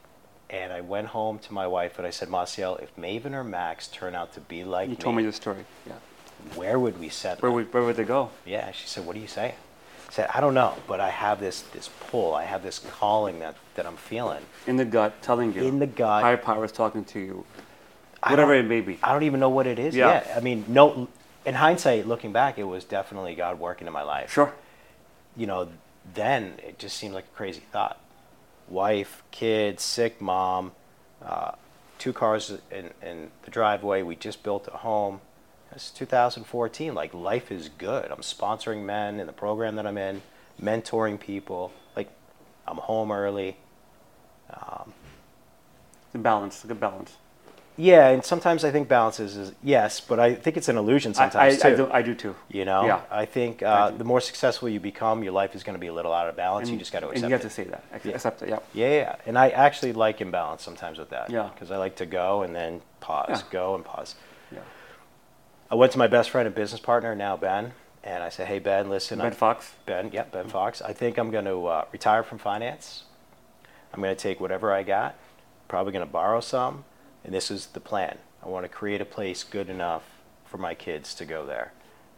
And 0.50 0.72
I 0.72 0.82
went 0.82 1.08
home 1.08 1.40
to 1.40 1.54
my 1.54 1.68
wife 1.68 1.98
and 1.98 2.08
I 2.08 2.10
said, 2.10 2.30
Marciel, 2.30 2.82
if 2.82 2.96
Maven 2.96 3.34
or 3.34 3.44
Max 3.44 3.88
turn 3.88 4.16
out 4.16 4.34
to 4.34 4.40
be 4.40 4.64
like 4.64 4.88
You 4.90 4.96
me, 4.96 5.02
told 5.02 5.16
me 5.16 5.24
the 5.24 5.34
story. 5.34 5.66
Yeah. 5.86 5.94
where 6.56 6.80
would 6.80 7.00
we 7.00 7.10
set 7.10 7.42
Where 7.42 7.50
them? 7.50 7.56
would 7.56 7.74
where 7.74 7.84
would 7.84 7.98
they 7.98 8.06
go? 8.06 8.30
Yeah, 8.46 8.72
she 8.72 8.88
said, 8.88 9.06
"What 9.06 9.16
are 9.18 9.20
you 9.20 9.28
saying?" 9.28 9.56
I 10.08 10.12
said, 10.14 10.30
"I 10.34 10.40
don't 10.40 10.54
know, 10.54 10.76
but 10.88 11.02
I 11.02 11.10
have 11.10 11.42
this 11.42 11.62
this 11.74 11.90
pull. 12.10 12.34
I 12.34 12.44
have 12.46 12.64
this 12.64 12.80
calling 12.80 13.40
that 13.40 13.56
that 13.76 13.86
I'm 13.86 13.98
feeling 13.98 14.44
In 14.66 14.78
the 14.78 14.86
gut, 14.86 15.22
telling 15.22 15.54
you. 15.54 15.64
in 15.64 15.80
the 15.80 15.88
gut. 15.88 16.24
Higher 16.24 16.38
power 16.38 16.64
is 16.64 16.72
talking 16.72 17.04
to 17.06 17.20
you. 17.20 17.46
Whatever 18.26 18.56
it 18.56 18.64
may 18.66 18.80
be. 18.82 18.98
I 19.04 19.12
don't 19.14 19.24
even 19.24 19.40
know 19.42 19.50
what 19.50 19.68
it 19.68 19.80
is 19.80 19.96
Yeah. 19.96 20.08
yet. 20.08 20.32
I 20.36 20.40
mean, 20.40 20.64
no. 20.68 21.08
In 21.46 21.56
hindsight, 21.56 22.08
looking 22.08 22.32
back, 22.34 22.58
it 22.58 22.64
was 22.64 22.84
definitely 22.86 23.36
God 23.36 23.60
working 23.60 23.86
in 23.88 23.94
my 23.94 24.02
life. 24.04 24.32
Sure. 24.34 24.54
You 25.36 25.46
know, 25.48 25.70
then 26.14 26.54
it 26.66 26.78
just 26.80 26.98
seemed 26.98 27.14
like 27.14 27.26
a 27.26 27.36
crazy 27.38 27.62
thought. 27.72 28.00
Wife, 28.68 29.24
kids, 29.32 29.84
sick 29.84 30.22
mom, 30.22 30.72
uh, 31.24 31.52
two 32.00 32.14
cars 32.14 32.58
in, 32.72 32.92
in 33.02 33.32
the 33.44 33.52
driveway. 33.52 34.02
We 34.02 34.16
just 34.16 34.44
built 34.44 34.68
a 34.68 34.78
home. 34.78 35.22
It's 35.72 35.92
2014. 35.92 36.94
Like 36.94 37.14
life 37.14 37.52
is 37.52 37.70
good. 37.70 38.12
I'm 38.12 38.18
sponsoring 38.18 38.84
men 38.86 39.20
in 39.20 39.28
the 39.28 39.34
program 39.34 39.76
that 39.76 39.88
I'm 39.88 39.98
in, 39.98 40.22
mentoring 40.62 41.20
people. 41.20 41.72
Like 41.96 42.10
I'm 42.68 42.78
home 42.78 43.12
early. 43.12 43.58
It's 46.08 46.16
a 46.16 46.20
balance, 46.20 46.56
It's 46.56 46.64
a 46.66 46.68
good 46.68 46.80
balance. 46.80 47.18
Yeah, 47.80 48.10
and 48.10 48.26
sometimes 48.26 48.64
I 48.64 48.72
think 48.72 48.88
balance 48.88 49.20
is, 49.20 49.52
yes, 49.62 50.02
but 50.02 50.20
I 50.20 50.34
think 50.34 50.58
it's 50.58 50.68
an 50.68 50.78
illusion 50.78 51.14
I, 51.16 51.26
I, 51.26 51.30
sometimes 51.30 51.62
too. 51.62 51.68
I, 51.68 51.76
do, 51.76 51.92
I 51.92 52.02
do 52.02 52.16
too. 52.16 52.36
You 52.50 52.66
know, 52.66 52.86
Yeah. 52.86 53.02
I 53.12 53.26
think 53.26 53.62
uh, 53.62 53.92
do. 53.92 54.00
the 54.00 54.04
more 54.04 54.20
successful 54.20 54.68
you 54.68 54.80
become, 54.80 55.24
your 55.24 55.34
life 55.34 55.54
is 55.56 55.64
going 55.64 55.76
to 55.76 55.80
be 55.80 55.86
a 55.88 55.94
little 55.94 56.12
out 56.12 56.28
of 56.28 56.36
balance. 56.36 56.70
you 56.72 56.78
just 56.78 56.92
got 56.92 57.02
to 57.02 57.10
And 57.10 57.18
accept 57.18 57.30
you 57.30 57.34
have 57.34 57.42
it. 57.42 57.44
to 57.44 57.50
say 57.52 57.64
that. 57.66 57.84
Yeah. 58.04 58.12
Accept 58.14 58.42
it, 58.42 58.50
yeah. 58.50 58.60
Yeah, 58.74 58.90
yeah, 58.90 59.16
and 59.28 59.38
I 59.38 59.50
actually 59.50 59.94
like 59.94 60.22
imbalance 60.22 60.64
sometimes 60.64 60.98
with 60.98 61.12
that. 61.12 61.30
Yeah. 61.30 61.50
Because 61.54 61.70
I 61.70 61.78
like 61.78 61.96
to 61.98 62.08
go 62.08 62.42
and 62.42 62.56
then 62.56 62.82
pause, 63.00 63.28
Yeah. 63.30 63.42
go 63.52 63.76
and 63.76 63.86
pause. 63.86 64.16
Yeah. 64.52 64.60
I 65.70 65.76
went 65.76 65.92
to 65.92 66.00
my 66.00 66.08
best 66.08 66.32
friend 66.32 66.48
and 66.48 66.56
business 66.56 66.82
partner, 66.82 67.14
now 67.14 67.38
Ben, 67.38 67.74
and 68.04 68.24
I 68.24 68.30
said, 68.30 68.48
"Hey 68.48 68.58
Ben, 68.58 68.90
listen, 68.90 69.20
Ben 69.20 69.26
I'm- 69.28 69.36
Fox. 69.36 69.74
Ben, 69.86 70.10
yeah, 70.12 70.24
Ben 70.24 70.48
Fox. 70.48 70.82
I 70.82 70.94
think 70.94 71.18
I'm 71.20 71.30
going 71.30 71.46
to 71.46 71.68
uh, 71.68 71.86
retire 71.92 72.24
from 72.24 72.40
finance. 72.40 73.04
I'm 73.94 74.02
going 74.02 74.16
to 74.16 74.20
take 74.22 74.40
whatever 74.40 74.74
I 74.74 74.82
got, 74.84 75.16
probably 75.68 75.92
going 75.94 76.06
to 76.06 76.12
borrow 76.12 76.40
some, 76.40 76.86
and 77.28 77.36
this 77.36 77.52
is 77.52 77.68
the 77.68 77.82
plan. 77.82 78.18
I 78.42 78.48
want 78.48 78.64
to 78.64 78.70
create 78.70 79.02
a 79.02 79.06
place 79.06 79.44
good 79.44 79.70
enough 79.70 80.04
for 80.46 80.58
my 80.58 80.74
kids 80.74 81.14
to 81.16 81.26
go 81.26 81.46
there. 81.46 81.74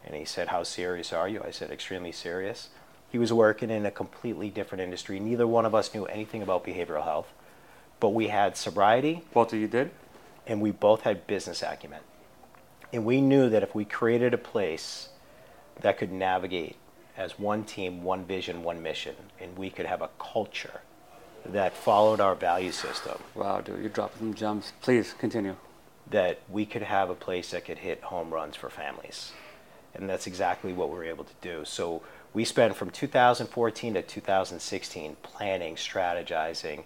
And 0.06 0.14
he 0.14 0.24
said, 0.24 0.48
How 0.48 0.62
serious 0.62 1.12
are 1.12 1.28
you? 1.28 1.42
I 1.44 1.50
said, 1.50 1.72
Extremely 1.72 2.12
serious. 2.12 2.68
He 3.10 3.18
was 3.18 3.32
working 3.32 3.70
in 3.70 3.84
a 3.84 3.90
completely 3.90 4.50
different 4.50 4.82
industry. 4.82 5.18
Neither 5.18 5.48
one 5.48 5.66
of 5.66 5.74
us 5.74 5.92
knew 5.92 6.06
anything 6.06 6.42
about 6.42 6.64
behavioral 6.64 7.02
health, 7.02 7.26
but 7.98 8.10
we 8.10 8.28
had 8.28 8.56
sobriety 8.56 9.24
Both 9.34 9.52
of 9.52 9.58
you 9.58 9.66
did. 9.66 9.90
and 10.46 10.60
we 10.60 10.70
both 10.70 11.00
had 11.00 11.26
business 11.26 11.60
acumen. 11.60 12.00
And 12.92 13.04
we 13.04 13.20
knew 13.20 13.50
that 13.50 13.64
if 13.64 13.74
we 13.74 13.84
created 13.84 14.32
a 14.32 14.38
place 14.38 15.08
that 15.80 15.98
could 15.98 16.12
navigate 16.12 16.76
as 17.16 17.36
one 17.36 17.64
team, 17.64 18.04
one 18.04 18.24
vision, 18.24 18.62
one 18.62 18.80
mission, 18.80 19.16
and 19.40 19.58
we 19.58 19.70
could 19.70 19.86
have 19.86 20.02
a 20.02 20.10
culture 20.20 20.82
that 21.46 21.74
followed 21.76 22.20
our 22.20 22.34
value 22.34 22.72
system, 22.72 23.18
Wow, 23.34 23.60
dude, 23.60 23.80
you're 23.80 23.88
dropping 23.88 24.18
some 24.18 24.34
gems. 24.34 24.72
Please 24.82 25.14
continue. 25.18 25.56
that 26.10 26.40
we 26.50 26.66
could 26.66 26.82
have 26.82 27.08
a 27.10 27.14
place 27.14 27.52
that 27.52 27.64
could 27.64 27.78
hit 27.78 28.02
home 28.02 28.30
runs 28.34 28.56
for 28.56 28.68
families. 28.68 29.30
And 29.94 30.08
that's 30.08 30.26
exactly 30.26 30.72
what 30.72 30.88
we 30.90 30.96
were 30.96 31.04
able 31.04 31.24
to 31.24 31.32
do. 31.40 31.64
So 31.64 32.02
we 32.34 32.44
spent 32.44 32.74
from 32.76 32.90
2014 32.90 33.94
to 33.94 34.02
2016 34.02 35.16
planning, 35.22 35.76
strategizing, 35.76 36.82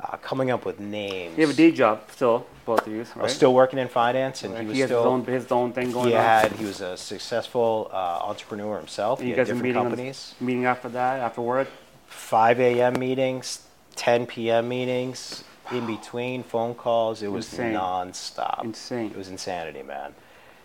uh, 0.00 0.16
coming 0.18 0.50
up 0.50 0.64
with 0.64 0.80
names. 0.80 1.36
You 1.38 1.46
have 1.46 1.54
a 1.54 1.56
day 1.56 1.72
job 1.72 2.02
still, 2.10 2.46
both 2.64 2.86
of 2.86 2.92
you, 2.92 3.00
I 3.02 3.04
right? 3.18 3.22
was 3.24 3.34
still 3.34 3.54
working 3.54 3.78
in 3.78 3.88
finance, 3.88 4.42
and 4.44 4.52
Right. 4.54 4.62
he 4.62 4.66
was 4.68 4.74
he 4.76 4.80
has 4.80 4.88
still. 4.88 5.00
his 5.02 5.06
own 5.06 5.24
his 5.24 5.52
own 5.52 5.72
thing 5.72 5.92
going 5.92 6.08
he 6.08 6.14
on. 6.16 6.22
had 6.22 6.52
he 6.52 6.64
was 6.64 6.80
a 6.80 6.96
successful 6.96 7.90
uh, 7.92 7.96
entrepreneur 8.22 8.78
himself. 8.78 9.20
And 9.20 9.28
you 9.28 9.36
guys 9.36 9.46
different 9.46 9.62
meeting 9.62 9.76
on- 9.78 9.84
companies. 9.90 10.34
meeting 10.40 10.64
after 10.66 10.88
that, 10.90 11.20
after 11.20 11.40
work. 11.42 11.68
5 12.08 12.60
a.m. 12.60 12.98
meetings, 12.98 13.62
10 13.96 14.26
p.m. 14.26 14.68
meetings, 14.68 15.44
in 15.70 15.86
between 15.86 16.42
phone 16.42 16.74
calls. 16.74 17.22
It 17.22 17.28
was 17.32 17.50
Insane. 17.52 17.74
nonstop. 17.74 18.64
Insane. 18.64 19.10
It 19.10 19.16
was 19.16 19.28
insanity, 19.28 19.82
man. 19.82 20.14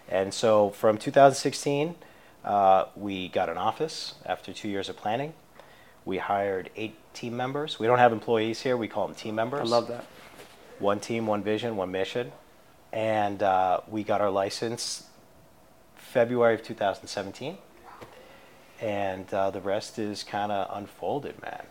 And 0.10 0.34
so 0.34 0.72
from 0.72 0.98
2016, 0.98 1.96
uh, 2.44 2.86
we 2.96 3.28
got 3.30 3.50
an 3.50 3.58
office 3.58 4.16
after 4.26 4.52
two 4.54 4.68
years 4.68 4.90
of 4.90 4.98
planning. 4.98 5.34
We 6.06 6.18
hired 6.18 6.70
eight 6.76 6.96
team 7.14 7.38
members. 7.38 7.80
We 7.80 7.86
don't 7.88 8.00
have 8.00 8.12
employees 8.12 8.62
here. 8.62 8.76
We 8.76 8.88
call 8.88 9.08
them 9.08 9.16
team 9.16 9.36
members 9.36 9.62
I 9.62 9.64
love 9.76 9.88
that. 9.90 10.06
one 10.80 11.00
team, 11.00 11.28
one 11.28 11.44
vision, 11.44 11.76
one 11.76 11.92
mission. 11.92 12.32
And 12.92 13.44
uh, 13.44 13.82
we 13.88 14.04
got 14.04 14.20
our 14.20 14.32
license 14.32 15.04
February 15.96 16.56
of 16.56 16.64
2017. 16.64 17.58
And 18.82 19.32
uh, 19.34 19.52
the 19.52 19.62
rest 19.62 20.00
is 20.00 20.24
kind 20.24 20.52
of 20.52 20.76
unfolded, 20.76 21.40
man. 21.42 21.64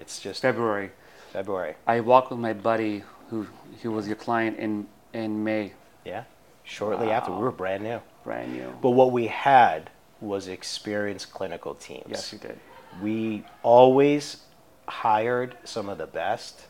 It's 0.00 0.20
just 0.20 0.40
February. 0.42 0.90
February. 1.32 1.74
I 1.86 2.00
walked 2.00 2.30
with 2.30 2.38
my 2.38 2.52
buddy 2.52 3.02
who 3.28 3.46
who 3.82 3.90
was 3.90 4.06
your 4.06 4.16
client 4.16 4.58
in 4.58 4.86
in 5.12 5.42
May. 5.44 5.72
Yeah. 6.04 6.24
Shortly 6.64 7.10
after, 7.10 7.32
we 7.32 7.38
were 7.38 7.50
brand 7.50 7.82
new. 7.82 8.00
Brand 8.22 8.52
new. 8.52 8.72
But 8.80 8.90
what 8.90 9.10
we 9.10 9.26
had 9.26 9.90
was 10.20 10.46
experienced 10.46 11.32
clinical 11.32 11.74
teams. 11.74 12.04
yes, 12.08 12.32
you 12.32 12.38
did. 12.38 12.58
We 13.02 13.44
always 13.64 14.42
hired 14.86 15.56
some 15.64 15.88
of 15.88 15.98
the 15.98 16.06
best, 16.06 16.66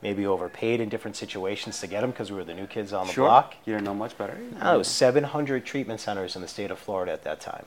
maybe 0.00 0.26
overpaid 0.26 0.80
in 0.80 0.88
different 0.88 1.16
situations 1.16 1.80
to 1.80 1.86
get 1.88 2.02
them 2.02 2.10
because 2.10 2.30
we 2.30 2.36
were 2.36 2.44
the 2.44 2.54
new 2.54 2.66
kids 2.68 2.92
on 2.92 3.08
the 3.08 3.12
Sure. 3.12 3.26
block. 3.26 3.56
You 3.64 3.72
didn't 3.72 3.84
know 3.86 3.94
much 3.94 4.16
better. 4.16 4.38
No, 4.60 4.74
it 4.74 4.78
was 4.78 4.88
700 4.88 5.64
treatment 5.64 6.00
centers 6.00 6.36
in 6.36 6.42
the 6.42 6.48
state 6.48 6.70
of 6.70 6.78
Florida 6.78 7.10
at 7.12 7.24
that 7.24 7.40
time. 7.40 7.64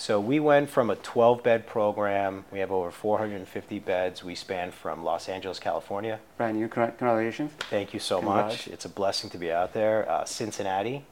So 0.00 0.18
we 0.18 0.40
went 0.40 0.70
from 0.70 0.88
a 0.88 0.96
12 0.96 1.42
bed 1.42 1.66
program, 1.66 2.46
we 2.50 2.60
have 2.60 2.72
over 2.72 2.90
450 2.90 3.80
beds. 3.80 4.24
We 4.24 4.34
span 4.34 4.70
from 4.70 5.04
Los 5.04 5.28
Angeles, 5.28 5.58
California. 5.58 6.20
Brand 6.38 6.56
new. 6.56 6.68
Congratulations. 6.68 7.52
Thank 7.68 7.92
you 7.92 8.00
so 8.00 8.20
Congrats. 8.20 8.66
much. 8.66 8.68
It's 8.68 8.86
a 8.86 8.88
blessing 8.88 9.28
to 9.28 9.36
be 9.36 9.52
out 9.52 9.74
there. 9.74 10.10
Uh, 10.10 10.24
Cincinnati, 10.24 11.04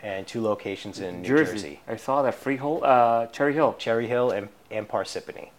and 0.00 0.26
two 0.26 0.40
locations 0.40 0.98
in 0.98 1.20
New 1.20 1.28
Jersey. 1.28 1.52
Jersey 1.52 1.80
I 1.86 1.96
saw 1.96 2.22
that 2.22 2.34
Freehold, 2.34 2.84
uh, 2.84 3.26
Cherry 3.32 3.52
Hill. 3.52 3.74
Cherry 3.78 4.06
Hill 4.06 4.30
and, 4.30 4.48
and 4.70 4.88
Parsippany. 4.88 5.50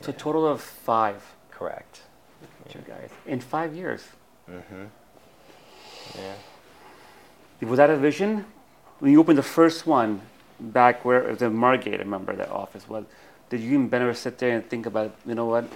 So 0.00 0.10
a 0.10 0.12
total 0.12 0.44
of 0.44 0.60
five. 0.60 1.22
Correct. 1.52 2.00
You 2.74 2.80
guys 2.80 3.10
in 3.26 3.38
five 3.38 3.76
years. 3.76 4.02
Mm-hmm. 4.50 4.86
Yeah. 6.18 7.68
Was 7.68 7.76
that 7.76 7.90
a 7.90 7.96
vision? 7.96 8.44
When 8.98 9.12
you 9.12 9.20
opened 9.20 9.38
the 9.38 9.44
first 9.44 9.86
one, 9.86 10.22
back 10.58 11.04
where 11.04 11.26
it 11.26 11.30
was 11.30 11.42
in 11.42 11.54
Margate, 11.54 11.94
I 11.94 11.98
remember 11.98 12.34
that 12.36 12.50
office 12.50 12.88
was. 12.88 13.04
Did 13.48 13.60
you 13.60 13.74
even 13.74 13.92
ever 13.94 14.14
sit 14.14 14.38
there 14.38 14.56
and 14.56 14.68
think 14.68 14.86
about, 14.86 15.14
you 15.24 15.34
know 15.34 15.46
what? 15.46 15.68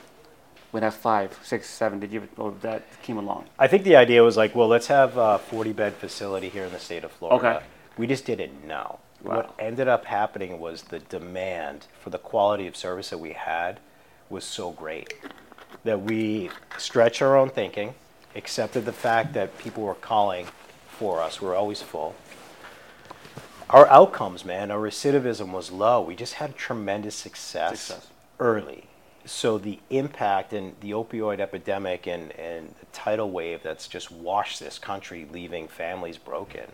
When 0.72 0.82
I 0.82 0.86
have 0.86 0.94
five, 0.94 1.38
six, 1.42 1.68
seven, 1.68 2.00
did 2.00 2.12
you, 2.12 2.28
or 2.36 2.52
that 2.62 2.84
came 3.02 3.18
along? 3.18 3.46
I 3.58 3.66
think 3.66 3.84
the 3.84 3.96
idea 3.96 4.22
was 4.22 4.36
like, 4.36 4.54
well, 4.54 4.68
let's 4.68 4.86
have 4.86 5.16
a 5.16 5.38
40 5.38 5.72
bed 5.72 5.94
facility 5.94 6.48
here 6.48 6.64
in 6.64 6.72
the 6.72 6.78
state 6.78 7.04
of 7.04 7.12
Florida. 7.12 7.46
Okay. 7.56 7.66
We 7.96 8.06
just 8.06 8.24
didn't 8.24 8.66
know. 8.66 9.00
Wow. 9.22 9.36
What 9.36 9.54
ended 9.58 9.88
up 9.88 10.04
happening 10.04 10.58
was 10.58 10.82
the 10.82 11.00
demand 11.00 11.86
for 12.00 12.10
the 12.10 12.18
quality 12.18 12.66
of 12.66 12.76
service 12.76 13.10
that 13.10 13.18
we 13.18 13.32
had 13.32 13.80
was 14.28 14.44
so 14.44 14.70
great 14.70 15.14
that 15.84 16.00
we 16.02 16.50
stretched 16.78 17.22
our 17.22 17.36
own 17.36 17.50
thinking, 17.50 17.94
accepted 18.34 18.84
the 18.84 18.92
fact 18.92 19.32
that 19.34 19.58
people 19.58 19.82
were 19.82 19.94
calling 19.94 20.46
for 20.88 21.20
us. 21.20 21.40
We 21.40 21.48
were 21.48 21.54
always 21.54 21.82
full. 21.82 22.14
Our 23.70 23.86
outcomes, 23.88 24.44
man, 24.44 24.72
our 24.72 24.80
recidivism 24.80 25.52
was 25.52 25.70
low. 25.70 26.00
We 26.02 26.16
just 26.16 26.34
had 26.34 26.56
tremendous 26.56 27.14
success, 27.14 27.82
Success. 27.82 28.08
early. 28.40 28.84
So 29.24 29.58
the 29.58 29.78
impact 29.90 30.52
and 30.52 30.74
the 30.80 30.90
opioid 30.90 31.38
epidemic 31.38 32.08
and, 32.08 32.32
and 32.32 32.74
the 32.80 32.86
tidal 32.92 33.30
wave 33.30 33.62
that's 33.62 33.86
just 33.86 34.10
washed 34.10 34.58
this 34.58 34.80
country, 34.80 35.24
leaving 35.30 35.68
families 35.68 36.18
broken. 36.18 36.66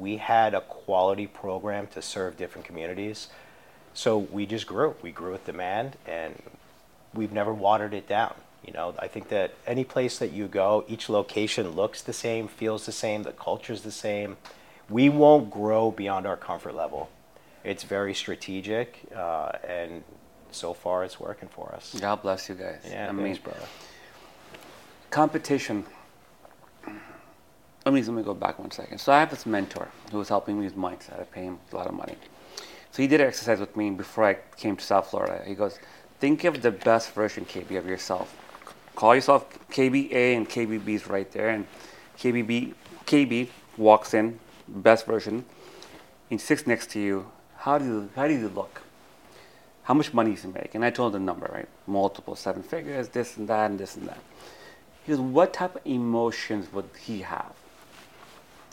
We 0.00 0.16
had 0.16 0.52
a 0.52 0.62
quality 0.62 1.28
program 1.28 1.86
to 1.88 2.02
serve 2.02 2.36
different 2.36 2.66
communities. 2.66 3.28
So 3.94 4.18
we 4.18 4.46
just 4.46 4.66
grew. 4.66 4.96
We 5.02 5.12
grew 5.12 5.30
with 5.30 5.46
demand 5.46 5.96
and 6.06 6.42
we've 7.14 7.32
never 7.32 7.54
watered 7.54 7.94
it 7.94 8.08
down. 8.08 8.34
You 8.66 8.72
know, 8.72 8.94
I 8.98 9.06
think 9.06 9.28
that 9.28 9.54
any 9.64 9.84
place 9.84 10.18
that 10.18 10.32
you 10.32 10.48
go, 10.48 10.84
each 10.88 11.08
location 11.08 11.70
looks 11.70 12.02
the 12.02 12.12
same, 12.12 12.48
feels 12.48 12.84
the 12.86 12.92
same, 12.92 13.22
the 13.22 13.32
culture's 13.32 13.82
the 13.82 13.92
same. 13.92 14.38
We 14.90 15.08
won't 15.08 15.50
grow 15.50 15.92
beyond 15.92 16.26
our 16.26 16.36
comfort 16.36 16.74
level. 16.74 17.08
It's 17.64 17.84
very 17.84 18.12
strategic, 18.14 18.98
uh, 19.14 19.52
and 19.66 20.02
so 20.50 20.74
far 20.74 21.04
it's 21.04 21.20
working 21.20 21.48
for 21.48 21.72
us. 21.74 21.96
God 22.00 22.22
bless 22.22 22.48
you 22.48 22.56
guys. 22.56 22.80
Yeah, 22.90 23.08
I 23.08 23.12
mean, 23.12 23.36
brother. 23.36 23.60
competition. 25.10 25.84
Let 27.84 27.94
me, 27.94 28.02
let 28.02 28.12
me 28.14 28.22
go 28.22 28.34
back 28.34 28.58
one 28.58 28.70
second. 28.72 28.98
So 28.98 29.12
I 29.12 29.20
have 29.20 29.30
this 29.30 29.46
mentor 29.46 29.88
who 30.10 30.18
was 30.18 30.28
helping 30.28 30.58
me 30.58 30.64
with 30.66 30.76
mindset. 30.76 31.20
I 31.20 31.24
pay 31.24 31.44
him 31.44 31.58
a 31.72 31.76
lot 31.76 31.86
of 31.86 31.94
money. 31.94 32.16
So 32.90 33.02
he 33.02 33.08
did 33.08 33.20
an 33.20 33.28
exercise 33.28 33.60
with 33.60 33.76
me 33.76 33.90
before 33.90 34.24
I 34.24 34.34
came 34.56 34.76
to 34.76 34.84
South 34.84 35.08
Florida. 35.10 35.42
He 35.46 35.54
goes, 35.54 35.78
think 36.18 36.44
of 36.44 36.60
the 36.60 36.70
best 36.72 37.12
version, 37.12 37.44
KB, 37.44 37.78
of 37.78 37.86
yourself. 37.86 38.36
Call 38.96 39.14
yourself 39.14 39.46
KBA 39.70 40.36
and 40.36 40.48
KBB 40.48 40.88
is 40.88 41.06
right 41.06 41.30
there. 41.30 41.50
And 41.50 41.66
KBB, 42.18 42.74
KB 43.06 43.48
walks 43.78 44.12
in, 44.12 44.38
best 44.70 45.06
version. 45.06 45.44
He 46.28 46.38
sits 46.38 46.66
next 46.66 46.90
to 46.90 47.00
you. 47.00 47.26
How 47.56 47.78
do 47.78 47.84
you, 47.84 48.10
how 48.16 48.26
do 48.26 48.34
you 48.34 48.48
look? 48.48 48.82
How 49.82 49.94
much 49.94 50.14
money 50.14 50.32
does 50.32 50.42
he 50.42 50.48
make? 50.48 50.74
And 50.74 50.84
I 50.84 50.90
told 50.90 51.14
him 51.14 51.24
the 51.24 51.32
number, 51.32 51.50
right? 51.52 51.68
Multiple 51.86 52.36
seven 52.36 52.62
figures, 52.62 53.08
this 53.08 53.36
and 53.36 53.48
that, 53.48 53.70
and 53.70 53.78
this 53.78 53.96
and 53.96 54.08
that. 54.08 54.18
He 55.04 55.12
goes, 55.12 55.20
what 55.20 55.52
type 55.52 55.76
of 55.76 55.82
emotions 55.84 56.72
would 56.72 56.88
he 57.00 57.22
have? 57.22 57.52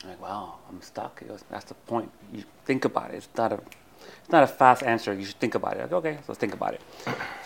I'm 0.02 0.10
like, 0.10 0.22
wow, 0.22 0.54
I'm 0.68 0.80
stuck. 0.80 1.20
He 1.20 1.26
goes, 1.26 1.42
that's 1.50 1.64
the 1.64 1.74
point. 1.74 2.10
You 2.32 2.44
think 2.64 2.84
about 2.84 3.10
it. 3.10 3.16
It's 3.16 3.28
not 3.36 3.52
a, 3.52 3.56
it's 3.56 4.30
not 4.30 4.44
a 4.44 4.46
fast 4.46 4.82
answer. 4.82 5.12
You 5.12 5.24
should 5.24 5.40
think 5.40 5.54
about 5.54 5.76
it. 5.76 5.80
Like, 5.80 5.92
okay, 5.92 6.18
let's 6.28 6.38
think 6.38 6.54
about 6.54 6.74
it. 6.74 6.80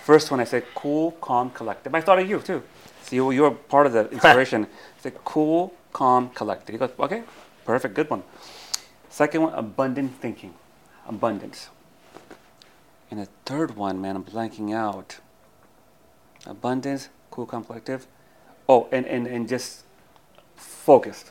First 0.04 0.30
one, 0.30 0.40
I 0.40 0.44
said, 0.44 0.64
cool, 0.74 1.12
calm, 1.12 1.50
collective. 1.50 1.94
I 1.94 2.00
thought 2.00 2.18
of 2.18 2.28
you 2.28 2.40
too. 2.40 2.62
So 3.04 3.16
you, 3.16 3.30
you're 3.30 3.50
part 3.52 3.86
of 3.86 3.92
the 3.92 4.10
inspiration. 4.10 4.64
I 4.98 5.00
said, 5.00 5.24
cool, 5.24 5.72
calm, 5.92 6.28
collected. 6.30 6.72
He 6.72 6.78
goes, 6.78 6.90
okay, 6.98 7.22
perfect, 7.64 7.94
good 7.94 8.10
one. 8.10 8.22
Second 9.08 9.42
one, 9.42 9.54
abundant 9.54 10.14
thinking, 10.20 10.54
abundance. 11.06 11.68
And 13.10 13.20
the 13.20 13.28
third 13.44 13.76
one, 13.76 14.00
man, 14.00 14.16
I'm 14.16 14.24
blanking 14.24 14.74
out. 14.74 15.18
Abundance, 16.46 17.10
cool, 17.30 17.46
collective. 17.46 18.06
Oh, 18.68 18.88
and, 18.90 19.06
and, 19.06 19.26
and 19.26 19.48
just 19.48 19.84
focused. 20.56 21.30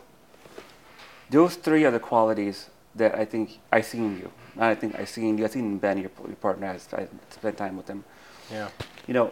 Those 1.29 1.55
three 1.55 1.84
are 1.86 1.91
the 1.91 1.99
qualities 1.99 2.69
that 2.95 3.15
I 3.15 3.25
think 3.25 3.59
I 3.71 3.82
see 3.82 3.97
in 3.97 4.17
you. 4.17 4.32
I 4.57 4.75
think 4.75 4.99
I 4.99 5.05
see 5.05 5.27
in 5.27 5.38
you. 5.38 5.45
I 5.45 5.47
see 5.47 5.59
in 5.59 5.77
Ben, 5.79 5.97
your, 5.97 6.11
your 6.27 6.36
partner. 6.36 6.67
I, 6.67 7.01
I 7.01 7.07
spent 7.29 7.57
time 7.57 7.77
with 7.77 7.88
him. 7.88 8.03
Yeah. 8.51 8.69
You 9.07 9.13
know, 9.13 9.32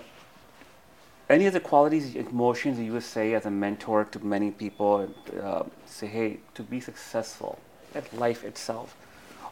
any 1.29 1.45
of 1.45 1.53
the 1.53 1.59
qualities, 1.59 2.15
emotions 2.15 2.77
that 2.77 2.83
you 2.83 2.93
would 2.93 3.03
say 3.03 3.33
as 3.33 3.45
a 3.45 3.51
mentor 3.51 4.05
to 4.05 4.19
many 4.25 4.51
people, 4.51 5.13
uh, 5.41 5.63
say, 5.85 6.07
hey, 6.07 6.37
to 6.55 6.63
be 6.63 6.79
successful 6.79 7.59
at 7.93 8.11
life 8.13 8.43
itself. 8.43 8.95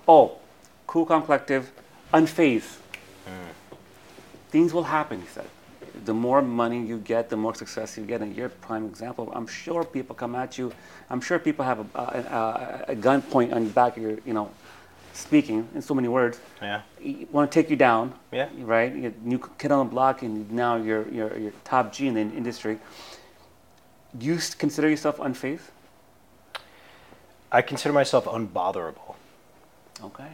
Oh, 0.08 0.38
cool, 0.88 1.06
calm, 1.06 1.24
collective, 1.24 1.72
unfazed. 2.14 2.78
Things 4.50 4.74
will 4.74 4.84
happen, 4.84 5.22
he 5.22 5.28
said. 5.28 5.48
The 6.06 6.14
more 6.14 6.42
money 6.42 6.86
you 6.86 7.00
get, 7.00 7.30
the 7.30 7.36
more 7.36 7.54
success 7.54 7.98
you 7.98 8.06
get, 8.06 8.22
and 8.22 8.36
you're 8.36 8.48
a 8.48 8.50
prime 8.50 8.86
example. 8.86 9.32
I'm 9.36 9.48
sure 9.48 9.84
people 9.84 10.16
come 10.16 10.36
at 10.36 10.58
you. 10.58 10.72
I'm 11.10 11.22
sure 11.22 11.38
people 11.38 11.66
have 11.66 11.80
a, 11.80 12.00
a, 12.00 12.02
a, 12.02 12.86
a 12.90 12.96
gun 12.96 13.22
point 13.22 13.54
on 13.54 13.66
the 13.66 13.70
back 13.72 13.98
of 13.98 14.04
your, 14.04 14.18
you 14.26 14.34
know, 14.34 14.50
speaking 15.18 15.68
in 15.74 15.82
so 15.82 15.94
many 15.94 16.08
words. 16.08 16.40
Yeah. 16.62 16.82
Want 17.32 17.52
to 17.52 17.62
take 17.62 17.70
you 17.70 17.76
down. 17.76 18.14
Yeah. 18.32 18.50
Right. 18.60 18.96
You're 18.96 19.14
new 19.24 19.40
kid 19.58 19.72
on 19.72 19.86
the 19.86 19.92
block, 19.92 20.22
and 20.22 20.50
now 20.52 20.76
you're 20.76 21.08
you're, 21.10 21.38
you're 21.38 21.54
top 21.64 21.92
G 21.92 22.08
in 22.08 22.14
the 22.14 22.22
industry. 22.22 22.80
Do 24.18 24.26
you 24.26 24.40
consider 24.58 24.90
yourself 24.90 25.20
unfaith? 25.20 25.72
I 27.52 27.62
consider 27.62 27.94
myself 27.94 28.26
unbotherable. 28.28 29.16
Okay. 30.04 30.32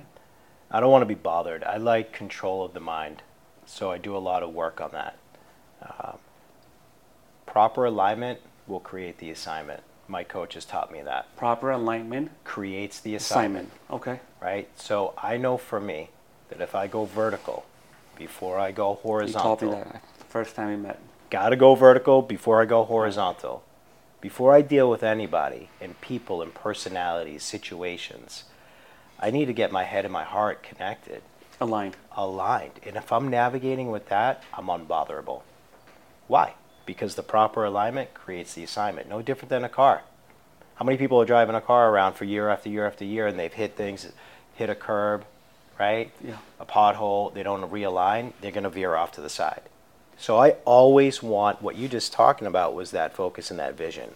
I 0.72 0.80
don't 0.80 0.92
want 0.92 1.04
to 1.04 1.08
be 1.08 1.16
bothered. 1.16 1.64
I 1.64 1.78
like 1.78 2.12
control 2.12 2.66
of 2.66 2.74
the 2.74 2.80
mind, 2.80 3.22
so 3.66 3.92
I 3.92 3.98
do 3.98 4.18
a 4.18 4.20
lot 4.20 4.42
of 4.42 4.54
work 4.54 4.82
on 4.82 4.92
that. 4.92 5.18
Um, 5.82 6.18
proper 7.46 7.86
alignment 7.86 8.40
will 8.66 8.80
create 8.80 9.20
the 9.20 9.30
assignment. 9.30 9.84
My 10.08 10.24
coach 10.24 10.54
has 10.56 10.66
taught 10.66 10.92
me 10.92 11.02
that. 11.02 11.34
Proper 11.38 11.72
alignment. 11.72 12.32
Creates 12.44 13.00
the 13.00 13.16
assignment, 13.16 13.70
Assignment. 13.90 14.02
Okay. 14.02 14.20
right? 14.42 14.68
So 14.76 15.14
I 15.22 15.38
know 15.38 15.58
for 15.58 15.80
me 15.80 16.10
that 16.50 16.62
if 16.62 16.76
I 16.76 16.88
go 16.88 17.06
vertical 17.06 17.66
before 18.18 18.60
I 18.60 18.72
go 18.72 18.90
You 18.92 18.96
told 18.96 19.04
me 19.04 19.10
horizontal, 19.10 19.72
that 19.72 20.02
first 20.30 20.56
time 20.56 20.70
we 20.70 20.76
met. 20.76 21.00
got 21.30 21.50
to 21.50 21.56
go 21.56 21.74
vertical 21.76 22.22
before 22.22 22.62
I 22.62 22.66
go 22.66 22.84
horizontal. 22.84 23.64
Before 24.22 24.54
I 24.54 24.62
deal 24.62 24.90
with 24.90 25.04
anybody 25.04 25.70
and 25.82 26.00
people 26.00 26.42
and 26.42 26.54
personalities, 26.54 27.44
situations, 27.44 28.44
I 29.20 29.32
need 29.32 29.46
to 29.46 29.54
get 29.54 29.72
my 29.72 29.84
head 29.84 30.06
and 30.06 30.14
my 30.14 30.24
heart 30.24 30.64
connected. 30.64 31.22
Aligned. 31.62 31.96
aligned. 32.18 32.80
And 32.86 32.98
if 32.98 33.12
I'm 33.12 33.30
navigating 33.30 33.90
with 33.90 34.10
that, 34.10 34.44
I'm 34.54 34.70
unbotherable. 34.70 35.44
Why? 36.28 36.54
Because 36.86 37.16
the 37.16 37.24
proper 37.24 37.64
alignment 37.64 38.14
creates 38.14 38.54
the 38.54 38.64
assignment. 38.64 39.08
No 39.10 39.22
different 39.22 39.50
than 39.50 39.64
a 39.64 39.70
car. 39.70 40.04
How 40.76 40.86
many 40.86 40.98
people 40.98 41.22
are 41.22 41.26
driving 41.26 41.56
a 41.56 41.62
car 41.62 41.90
around 41.90 42.14
for 42.14 42.26
year 42.26 42.50
after 42.50 42.70
year 42.70 42.86
after 42.88 43.06
year 43.06 43.28
and 43.28 43.38
they've 43.40 43.54
hit 43.54 43.76
things, 43.76 44.12
hit 44.56 44.70
a 44.70 44.76
curb, 44.76 45.24
right? 45.80 46.12
Yeah. 46.24 46.38
A 46.60 46.66
pothole, 46.66 47.34
they 47.34 47.44
don't 47.44 47.70
realign, 47.72 48.34
they're 48.42 48.52
going 48.52 48.64
to 48.64 48.70
veer 48.70 48.96
off 48.96 49.12
to 49.14 49.22
the 49.22 49.30
side. 49.30 49.62
So 50.18 50.38
I 50.38 50.52
always 50.66 51.22
want 51.22 51.62
what 51.62 51.76
you 51.76 51.88
just 51.88 52.14
talking 52.14 52.48
about 52.48 52.74
was 52.74 52.92
that 52.92 53.14
focus 53.16 53.52
and 53.52 53.60
that 53.60 53.76
vision. 53.76 54.12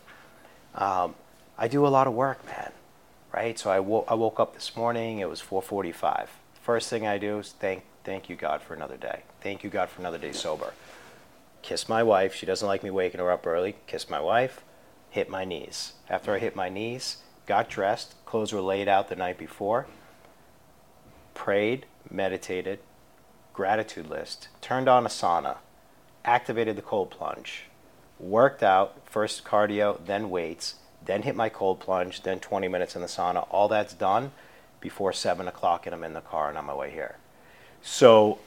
Um, 0.76 1.16
I 1.58 1.68
do 1.68 1.86
a 1.86 1.90
lot 1.90 2.08
of 2.08 2.14
work, 2.14 2.46
man. 2.46 2.72
Right? 3.34 3.58
So 3.58 3.70
I, 3.70 3.80
wo- 3.80 4.06
I 4.08 4.14
woke 4.14 4.40
up 4.40 4.54
this 4.54 4.76
morning. 4.76 5.20
It 5.20 5.30
was 5.30 5.42
4:45. 5.42 6.28
First 6.64 6.90
thing 6.90 7.06
I 7.06 7.18
do 7.18 7.40
is 7.40 7.52
thank 7.52 7.84
thank 8.04 8.30
you 8.30 8.36
God 8.36 8.62
for 8.62 8.74
another 8.74 8.98
day. 8.98 9.22
Thank 9.42 9.64
you 9.64 9.70
God 9.70 9.90
for 9.90 10.00
another 10.02 10.18
day 10.18 10.32
sober. 10.32 10.74
Kiss 11.68 11.90
my 11.90 12.02
wife. 12.02 12.34
She 12.34 12.46
doesn't 12.46 12.68
like 12.68 12.82
me 12.82 12.90
waking 12.90 13.20
her 13.20 13.30
up 13.30 13.46
early. 13.46 13.76
Kiss 13.88 14.10
my 14.10 14.22
wife. 14.22 14.64
Hit 15.10 15.30
my 15.30 15.44
knees. 15.44 15.92
After 16.10 16.34
I 16.34 16.40
hit 16.40 16.56
my 16.56 16.70
knees, 16.70 17.18
got 17.46 17.70
dressed. 17.70 18.16
Clothes 18.26 18.54
were 18.54 18.62
laid 18.62 18.88
out 18.88 19.10
the 19.10 19.18
night 19.18 19.38
before. 19.38 19.86
Prayed, 21.34 21.86
meditated, 22.10 22.80
gratitude 23.52 24.10
list. 24.10 24.48
Turned 24.62 24.88
on 24.88 25.06
a 25.06 25.10
sauna. 25.10 25.58
Activated 26.24 26.78
the 26.78 26.82
cold 26.82 27.10
plunge 27.10 27.66
worked 28.18 28.64
out, 28.64 28.96
first 29.06 29.44
cardio, 29.44 30.00
then 30.06 30.30
weights, 30.30 30.76
then 31.04 31.24
hit 31.24 31.36
my 31.36 31.50
cold 31.50 31.82
plunge, 31.82 32.24
then 32.24 32.40
20 32.40 32.70
minutes 32.70 32.96
in 32.96 33.02
the 33.02 33.10
sauna. 33.10 33.46
All 33.52 33.68
that's 33.68 33.94
done 33.94 34.32
before 34.80 35.12
7 35.12 35.50
o'clock, 35.50 35.86
and 35.86 35.94
I'm 35.94 36.06
in 36.06 36.14
the 36.14 36.22
car 36.22 36.48
and 36.48 36.58
on 36.58 36.66
my 36.66 36.74
way 36.74 36.92
here. 36.92 37.18
So 37.82 38.40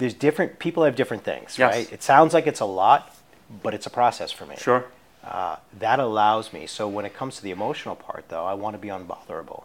there's 0.00 0.14
different, 0.14 0.58
people 0.58 0.82
have 0.84 0.96
different 0.96 1.22
things, 1.24 1.58
Yes. 1.58 1.74
right? 1.74 1.92
It 1.92 2.02
sounds 2.02 2.34
like 2.34 2.46
it's 2.46 2.60
a 2.60 2.64
lot, 2.64 3.14
but 3.62 3.74
it's 3.74 3.86
a 3.86 3.90
process 3.90 4.32
for 4.32 4.46
me. 4.46 4.56
Sure. 4.58 4.86
Uh, 5.22 5.56
that 5.78 6.00
allows 6.00 6.52
me. 6.52 6.66
So 6.66 6.88
when 6.88 7.04
it 7.04 7.14
comes 7.14 7.36
to 7.36 7.42
the 7.42 7.50
emotional 7.50 7.94
part, 7.94 8.24
though, 8.28 8.44
I 8.46 8.54
want 8.54 8.74
to 8.74 8.78
be 8.78 8.88
unbotherable. 8.88 9.64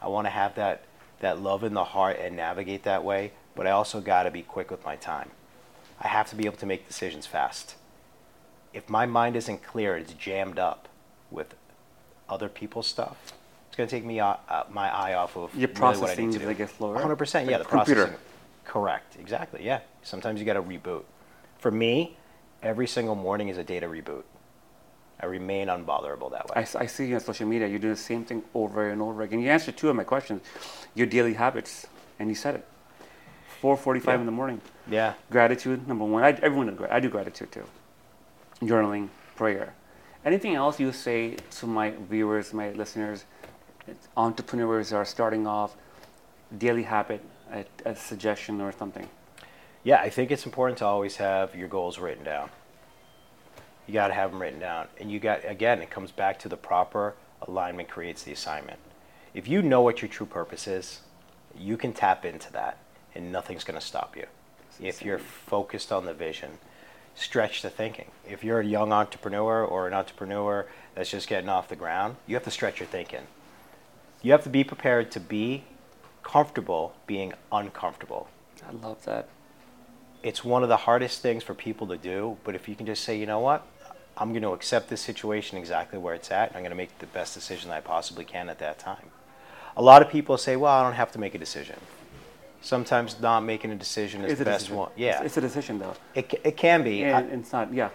I 0.00 0.08
want 0.08 0.26
to 0.26 0.30
have 0.30 0.54
that, 0.54 0.82
that 1.20 1.40
love 1.40 1.62
in 1.64 1.74
the 1.74 1.84
heart 1.84 2.18
and 2.18 2.34
navigate 2.34 2.82
that 2.84 3.04
way, 3.04 3.32
but 3.54 3.66
I 3.66 3.70
also 3.70 4.00
got 4.00 4.22
to 4.22 4.30
be 4.30 4.42
quick 4.42 4.70
with 4.70 4.84
my 4.84 4.96
time. 4.96 5.30
I 6.00 6.08
have 6.08 6.30
to 6.30 6.36
be 6.36 6.46
able 6.46 6.56
to 6.58 6.66
make 6.66 6.88
decisions 6.88 7.26
fast. 7.26 7.74
If 8.72 8.88
my 8.88 9.04
mind 9.04 9.36
isn't 9.36 9.62
clear, 9.62 9.96
it's 9.98 10.14
jammed 10.14 10.58
up 10.58 10.88
with 11.30 11.54
other 12.28 12.48
people's 12.48 12.86
stuff. 12.86 13.32
It's 13.68 13.76
going 13.76 13.88
to 13.88 13.94
take 13.94 14.04
me 14.04 14.20
uh, 14.20 14.36
uh, 14.48 14.64
my 14.70 14.88
eye 14.88 15.12
off 15.14 15.36
of 15.36 15.54
Your 15.54 15.68
really 15.68 15.72
what 15.72 15.76
I 15.76 15.78
processing 15.98 16.30
need 16.30 16.40
to 16.40 16.54
do. 16.54 16.66
Slower. 16.66 16.96
100%. 16.98 17.46
Yeah, 17.50 17.58
Like 17.58 17.66
the 17.66 17.68
computer. 17.68 18.00
processing. 18.06 18.24
Correct. 18.68 19.16
Exactly. 19.18 19.64
Yeah. 19.64 19.80
Sometimes 20.02 20.38
you 20.38 20.46
got 20.46 20.54
to 20.54 20.62
reboot. 20.62 21.02
For 21.58 21.70
me, 21.72 22.16
every 22.62 22.86
single 22.86 23.16
morning 23.16 23.48
is 23.48 23.58
a 23.58 23.64
data 23.64 23.86
reboot. 23.88 24.22
I 25.20 25.26
remain 25.26 25.68
unbotherable 25.68 26.30
that 26.30 26.46
I, 26.54 26.58
way. 26.60 26.62
s- 26.62 26.76
I 26.76 26.86
see 26.86 27.06
you 27.08 27.14
on 27.16 27.20
social 27.20 27.48
media. 27.48 27.66
You 27.66 27.80
do 27.80 27.88
the 27.88 27.96
same 27.96 28.24
thing 28.24 28.44
over 28.54 28.90
and 28.90 29.02
over 29.02 29.22
again. 29.22 29.40
You 29.40 29.50
answered 29.50 29.76
two 29.76 29.88
of 29.88 29.96
my 29.96 30.04
questions. 30.04 30.42
Your 30.94 31.08
daily 31.08 31.34
habits, 31.34 31.88
and 32.20 32.28
you 32.28 32.36
said 32.36 32.54
it. 32.54 32.64
4:45 33.60 34.04
Yeah. 34.06 34.14
in 34.20 34.26
the 34.26 34.32
morning. 34.32 34.60
Yeah. 34.88 35.14
Gratitude, 35.30 35.88
number 35.88 36.04
one. 36.04 36.22
I, 36.22 36.30
everyone, 36.40 36.78
I 36.88 37.00
do 37.00 37.08
gratitude 37.08 37.50
too. 37.50 37.64
Journaling, 38.62 39.08
prayer. 39.34 39.74
Anything 40.24 40.54
else 40.54 40.78
you 40.78 40.92
say 40.92 41.36
to 41.58 41.66
my 41.66 41.90
viewers, 42.10 42.52
my 42.54 42.70
listeners, 42.70 43.24
entrepreneurs 44.16 44.92
are 44.92 45.04
starting 45.04 45.46
off, 45.46 45.74
daily 46.56 46.82
habit, 46.84 47.22
a, 47.52 47.64
a 47.84 47.94
suggestion 47.96 48.60
or 48.60 48.72
something? 48.72 49.08
Yeah, 49.84 50.00
I 50.00 50.10
think 50.10 50.30
it's 50.30 50.44
important 50.44 50.78
to 50.78 50.84
always 50.84 51.16
have 51.16 51.54
your 51.54 51.68
goals 51.68 51.98
written 51.98 52.24
down. 52.24 52.50
You 53.86 53.94
got 53.94 54.08
to 54.08 54.14
have 54.14 54.32
them 54.32 54.42
written 54.42 54.60
down. 54.60 54.88
And 55.00 55.10
you 55.10 55.18
got, 55.18 55.40
again, 55.44 55.80
it 55.80 55.90
comes 55.90 56.12
back 56.12 56.38
to 56.40 56.48
the 56.48 56.56
proper 56.56 57.14
alignment 57.42 57.88
creates 57.88 58.22
the 58.22 58.32
assignment. 58.32 58.78
If 59.34 59.48
you 59.48 59.62
know 59.62 59.80
what 59.80 60.02
your 60.02 60.08
true 60.08 60.26
purpose 60.26 60.66
is, 60.66 61.00
you 61.56 61.76
can 61.76 61.92
tap 61.92 62.24
into 62.24 62.52
that 62.52 62.78
and 63.14 63.32
nothing's 63.32 63.64
going 63.64 63.78
to 63.78 63.84
stop 63.84 64.16
you. 64.16 64.26
If 64.80 65.02
you're 65.02 65.18
focused 65.18 65.90
on 65.90 66.04
the 66.04 66.14
vision, 66.14 66.58
stretch 67.14 67.62
the 67.62 67.70
thinking. 67.70 68.06
If 68.28 68.44
you're 68.44 68.60
a 68.60 68.66
young 68.66 68.92
entrepreneur 68.92 69.64
or 69.64 69.86
an 69.86 69.94
entrepreneur 69.94 70.66
that's 70.94 71.10
just 71.10 71.28
getting 71.28 71.48
off 71.48 71.68
the 71.68 71.76
ground, 71.76 72.16
you 72.26 72.34
have 72.34 72.44
to 72.44 72.50
stretch 72.50 72.80
your 72.80 72.88
thinking. 72.88 73.26
You 74.22 74.32
have 74.32 74.44
to 74.44 74.50
be 74.50 74.64
prepared 74.64 75.10
to 75.12 75.20
be 75.20 75.64
comfortable 76.32 76.92
being 77.06 77.32
uncomfortable 77.50 78.28
I 78.68 78.72
love 78.72 79.02
that. 79.06 79.28
it's 80.22 80.44
one 80.44 80.62
of 80.62 80.68
the 80.68 80.76
hardest 80.76 81.22
things 81.22 81.42
for 81.42 81.54
people 81.54 81.86
to 81.86 81.96
do. 81.96 82.36
But 82.44 82.54
if 82.54 82.68
you 82.68 82.74
can 82.74 82.84
just 82.86 83.02
say, 83.04 83.16
you 83.18 83.24
know 83.24 83.38
what, 83.40 83.64
I'm 84.16 84.30
going 84.32 84.42
to 84.42 84.52
accept 84.52 84.88
this 84.90 85.00
situation 85.00 85.56
exactly 85.56 85.98
where 85.98 86.12
it's 86.14 86.30
at, 86.30 86.48
and 86.48 86.56
I'm 86.56 86.62
going 86.62 86.70
to 86.70 86.76
make 86.76 86.98
the 86.98 87.06
best 87.06 87.32
decision 87.34 87.70
I 87.70 87.80
possibly 87.80 88.24
can 88.24 88.48
at 88.50 88.58
that 88.58 88.78
time. 88.78 89.06
A 89.76 89.82
lot 89.82 90.02
of 90.02 90.10
people 90.10 90.36
say, 90.36 90.56
well, 90.56 90.72
I 90.72 90.82
don't 90.82 90.94
have 90.94 91.12
to 91.12 91.18
make 91.20 91.34
a 91.34 91.38
decision. 91.38 91.78
Sometimes 92.60 93.20
not 93.20 93.40
making 93.44 93.70
a 93.70 93.76
decision 93.76 94.24
is 94.24 94.32
It's 94.32 94.38
the 94.40 94.44
best 94.44 94.64
decision. 94.64 94.76
one. 94.76 94.90
Yeah, 94.96 95.18
It's, 95.18 95.26
it's 95.26 95.36
a 95.36 95.40
decision 95.40 95.78
though. 95.78 95.94
it, 96.14 96.34
it 96.44 96.56
can 96.56 96.82
be. 96.82 97.04
And 97.04 97.14
I, 97.16 97.20
it's 97.36 97.52
not, 97.52 97.72
yeah. 97.72 97.90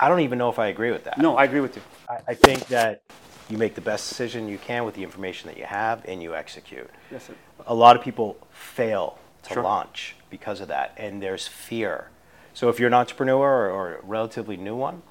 I 0.00 0.08
don't 0.08 0.20
even 0.20 0.38
know 0.38 0.48
if 0.48 0.58
I 0.58 0.68
agree 0.68 0.90
with 0.90 1.04
that. 1.04 1.18
No, 1.18 1.36
I 1.36 1.44
agree 1.44 1.60
with 1.60 1.76
you. 1.76 1.82
I, 2.08 2.18
I 2.28 2.34
think 2.34 2.66
that 2.68 3.02
you 3.48 3.56
make 3.58 3.74
the 3.74 3.80
best 3.80 4.08
decision 4.08 4.48
you 4.48 4.58
can 4.58 4.84
with 4.84 4.94
the 4.94 5.02
information 5.02 5.48
that 5.48 5.56
you 5.56 5.64
have, 5.64 6.04
and 6.06 6.22
you 6.22 6.34
execute. 6.34 6.88
Yes, 7.10 7.24
sir. 7.24 7.34
a 7.66 7.74
lot 7.74 7.96
of 7.96 8.02
people 8.02 8.36
fail 8.50 9.18
to 9.44 9.54
Sure. 9.54 9.62
launch 9.62 10.16
because 10.30 10.60
of 10.60 10.68
that, 10.68 10.92
and 10.96 11.22
there's 11.22 11.46
fear. 11.46 12.10
So 12.54 12.68
if 12.68 12.78
you're 12.78 12.88
an 12.88 12.94
entrepreneur 12.94 13.40
or, 13.40 13.70
or 13.70 13.94
a 13.96 14.02
relatively 14.02 14.56
new 14.56 14.76
one, 14.76 15.02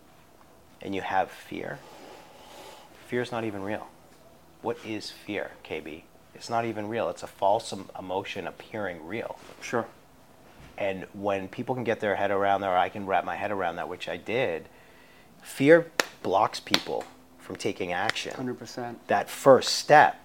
and 0.82 0.94
you 0.94 1.02
have 1.02 1.32
fear, 1.32 1.80
fear 3.08 3.22
is 3.22 3.32
not 3.32 3.44
even 3.44 3.64
real. 3.64 3.88
What 4.62 4.78
is 4.86 5.10
fear, 5.12 5.52
KB? 5.64 6.04
It's 6.36 6.50
not 6.50 6.66
even 6.66 6.88
real. 6.88 7.10
It's 7.10 7.24
a 7.24 7.28
false 7.28 7.74
emotion 7.98 8.46
appearing 8.46 9.06
real. 9.08 9.40
Sure. 9.62 9.88
And 10.78 11.08
when 11.14 11.48
people 11.48 11.74
can 11.74 11.84
get 11.84 12.00
their 12.00 12.16
head 12.16 12.30
around 12.30 12.62
that, 12.62 12.70
or 12.70 12.78
I 12.78 12.90
can 12.90 13.08
wrap 13.08 13.26
my 13.26 13.36
head 13.36 13.50
around 13.52 13.78
that, 13.78 13.90
which 13.90 14.08
I 14.08 14.18
did, 14.18 14.70
fear 15.42 15.90
blocks 16.22 16.60
people 16.60 17.06
from 17.48 17.56
taking 17.56 17.94
action 17.94 18.34
Hundred 18.36 18.60
percent. 18.60 19.00
that 19.08 19.30
first 19.30 19.70
step. 19.76 20.20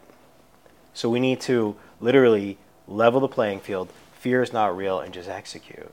So 0.92 1.08
we 1.08 1.20
need 1.20 1.40
to 1.42 1.76
literally 2.00 2.58
level 2.88 3.20
the 3.20 3.28
playing 3.28 3.60
field. 3.60 3.90
Fear 4.18 4.42
is 4.42 4.52
not 4.52 4.76
real, 4.76 4.98
and 4.98 5.14
just 5.14 5.28
execute. 5.28 5.92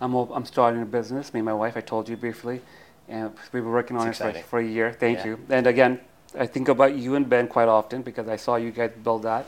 I'm 0.00 0.14
I'm 0.14 0.44
starting 0.44 0.80
a 0.82 0.86
business. 0.86 1.34
Me 1.34 1.40
and 1.40 1.44
my 1.44 1.52
wife. 1.52 1.76
I 1.76 1.80
told 1.80 2.08
you 2.08 2.16
briefly, 2.16 2.60
and 3.08 3.32
we 3.52 3.60
were 3.60 3.72
working 3.72 3.96
on 3.96 4.06
It's 4.06 4.20
it 4.20 4.36
for, 4.36 4.42
for 4.42 4.58
a 4.60 4.64
year. 4.64 4.92
Thank 4.92 5.18
Yeah. 5.18 5.26
you. 5.26 5.38
And 5.50 5.66
again, 5.66 5.98
I 6.38 6.46
think 6.46 6.68
about 6.68 6.94
you 6.94 7.16
and 7.16 7.28
Ben 7.28 7.48
quite 7.48 7.68
often 7.68 8.02
because 8.02 8.28
I 8.28 8.36
saw 8.36 8.54
you 8.54 8.70
guys 8.70 8.92
build 9.02 9.24
that 9.24 9.46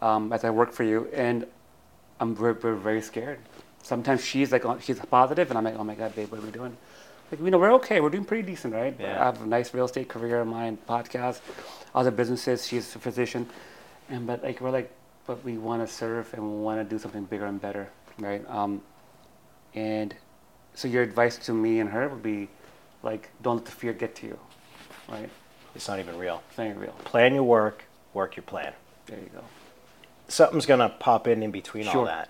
um, 0.00 0.32
as 0.32 0.44
I 0.44 0.50
work 0.50 0.72
for 0.72 0.84
you, 0.84 1.08
and 1.12 1.44
I'm 2.20 2.36
very, 2.36 2.54
very, 2.54 2.78
very 2.78 3.02
scared. 3.02 3.40
Sometimes 3.82 4.24
she's 4.24 4.52
like, 4.52 4.64
oh, 4.64 4.78
she's 4.80 5.00
positive, 5.00 5.50
and 5.50 5.58
I'm 5.58 5.64
like, 5.64 5.76
oh 5.76 5.84
my 5.84 5.96
god, 5.96 6.14
babe, 6.14 6.30
what 6.30 6.38
are 6.40 6.46
we 6.46 6.52
doing? 6.52 6.76
Like, 7.30 7.40
you 7.40 7.50
know, 7.50 7.58
we're 7.58 7.72
okay. 7.74 8.00
We're 8.00 8.10
doing 8.10 8.24
pretty 8.24 8.42
decent, 8.42 8.74
right? 8.74 8.94
Yeah. 8.98 9.20
I 9.20 9.24
have 9.24 9.42
a 9.42 9.46
nice 9.46 9.72
real 9.72 9.84
estate 9.84 10.08
career 10.08 10.40
of 10.40 10.48
mine, 10.48 10.78
podcast, 10.88 11.40
other 11.94 12.10
businesses. 12.10 12.66
She's 12.66 12.94
a 12.96 12.98
physician, 12.98 13.48
and 14.08 14.26
but 14.26 14.42
like 14.42 14.60
we're 14.60 14.70
like, 14.70 14.90
but 15.26 15.44
we 15.44 15.58
want 15.58 15.86
to 15.86 15.92
serve 15.92 16.32
and 16.34 16.42
we 16.42 16.58
want 16.60 16.80
to 16.80 16.84
do 16.84 16.98
something 16.98 17.24
bigger 17.24 17.46
and 17.46 17.60
better, 17.60 17.88
right? 18.18 18.48
Um, 18.50 18.82
and 19.74 20.14
so 20.74 20.88
your 20.88 21.02
advice 21.02 21.36
to 21.38 21.52
me 21.52 21.80
and 21.80 21.88
her 21.90 22.08
would 22.08 22.22
be 22.22 22.48
like, 23.02 23.28
don't 23.42 23.56
let 23.56 23.64
the 23.64 23.70
fear 23.70 23.92
get 23.92 24.14
to 24.16 24.26
you, 24.26 24.38
right? 25.08 25.30
It's 25.74 25.86
not 25.86 26.00
even 26.00 26.18
real. 26.18 26.42
It's 26.48 26.58
not 26.58 26.66
even 26.66 26.80
real. 26.80 26.92
Plan 27.04 27.34
your 27.34 27.44
work, 27.44 27.84
work 28.12 28.36
your 28.36 28.42
plan. 28.42 28.72
There 29.06 29.18
you 29.18 29.30
go. 29.32 29.44
Something's 30.28 30.66
going 30.66 30.80
to 30.80 30.88
pop 30.88 31.28
in 31.28 31.42
in 31.42 31.50
between 31.50 31.86
all 31.88 32.04
that. 32.06 32.28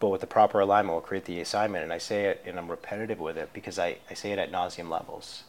But 0.00 0.08
with 0.08 0.20
the 0.20 0.26
proper 0.26 0.60
alignment, 0.60 0.94
we'll 0.94 1.02
create 1.02 1.24
the 1.24 1.40
assignment. 1.40 1.84
And 1.84 1.92
I 1.92 1.98
say 1.98 2.26
it, 2.26 2.42
and 2.46 2.58
I'm 2.58 2.70
repetitive 2.70 3.20
with 3.20 3.36
it 3.36 3.50
because 3.52 3.78
I, 3.78 3.98
I 4.10 4.14
say 4.14 4.32
it 4.32 4.38
at 4.38 4.52
nauseum 4.52 4.90
levels. 4.90 5.44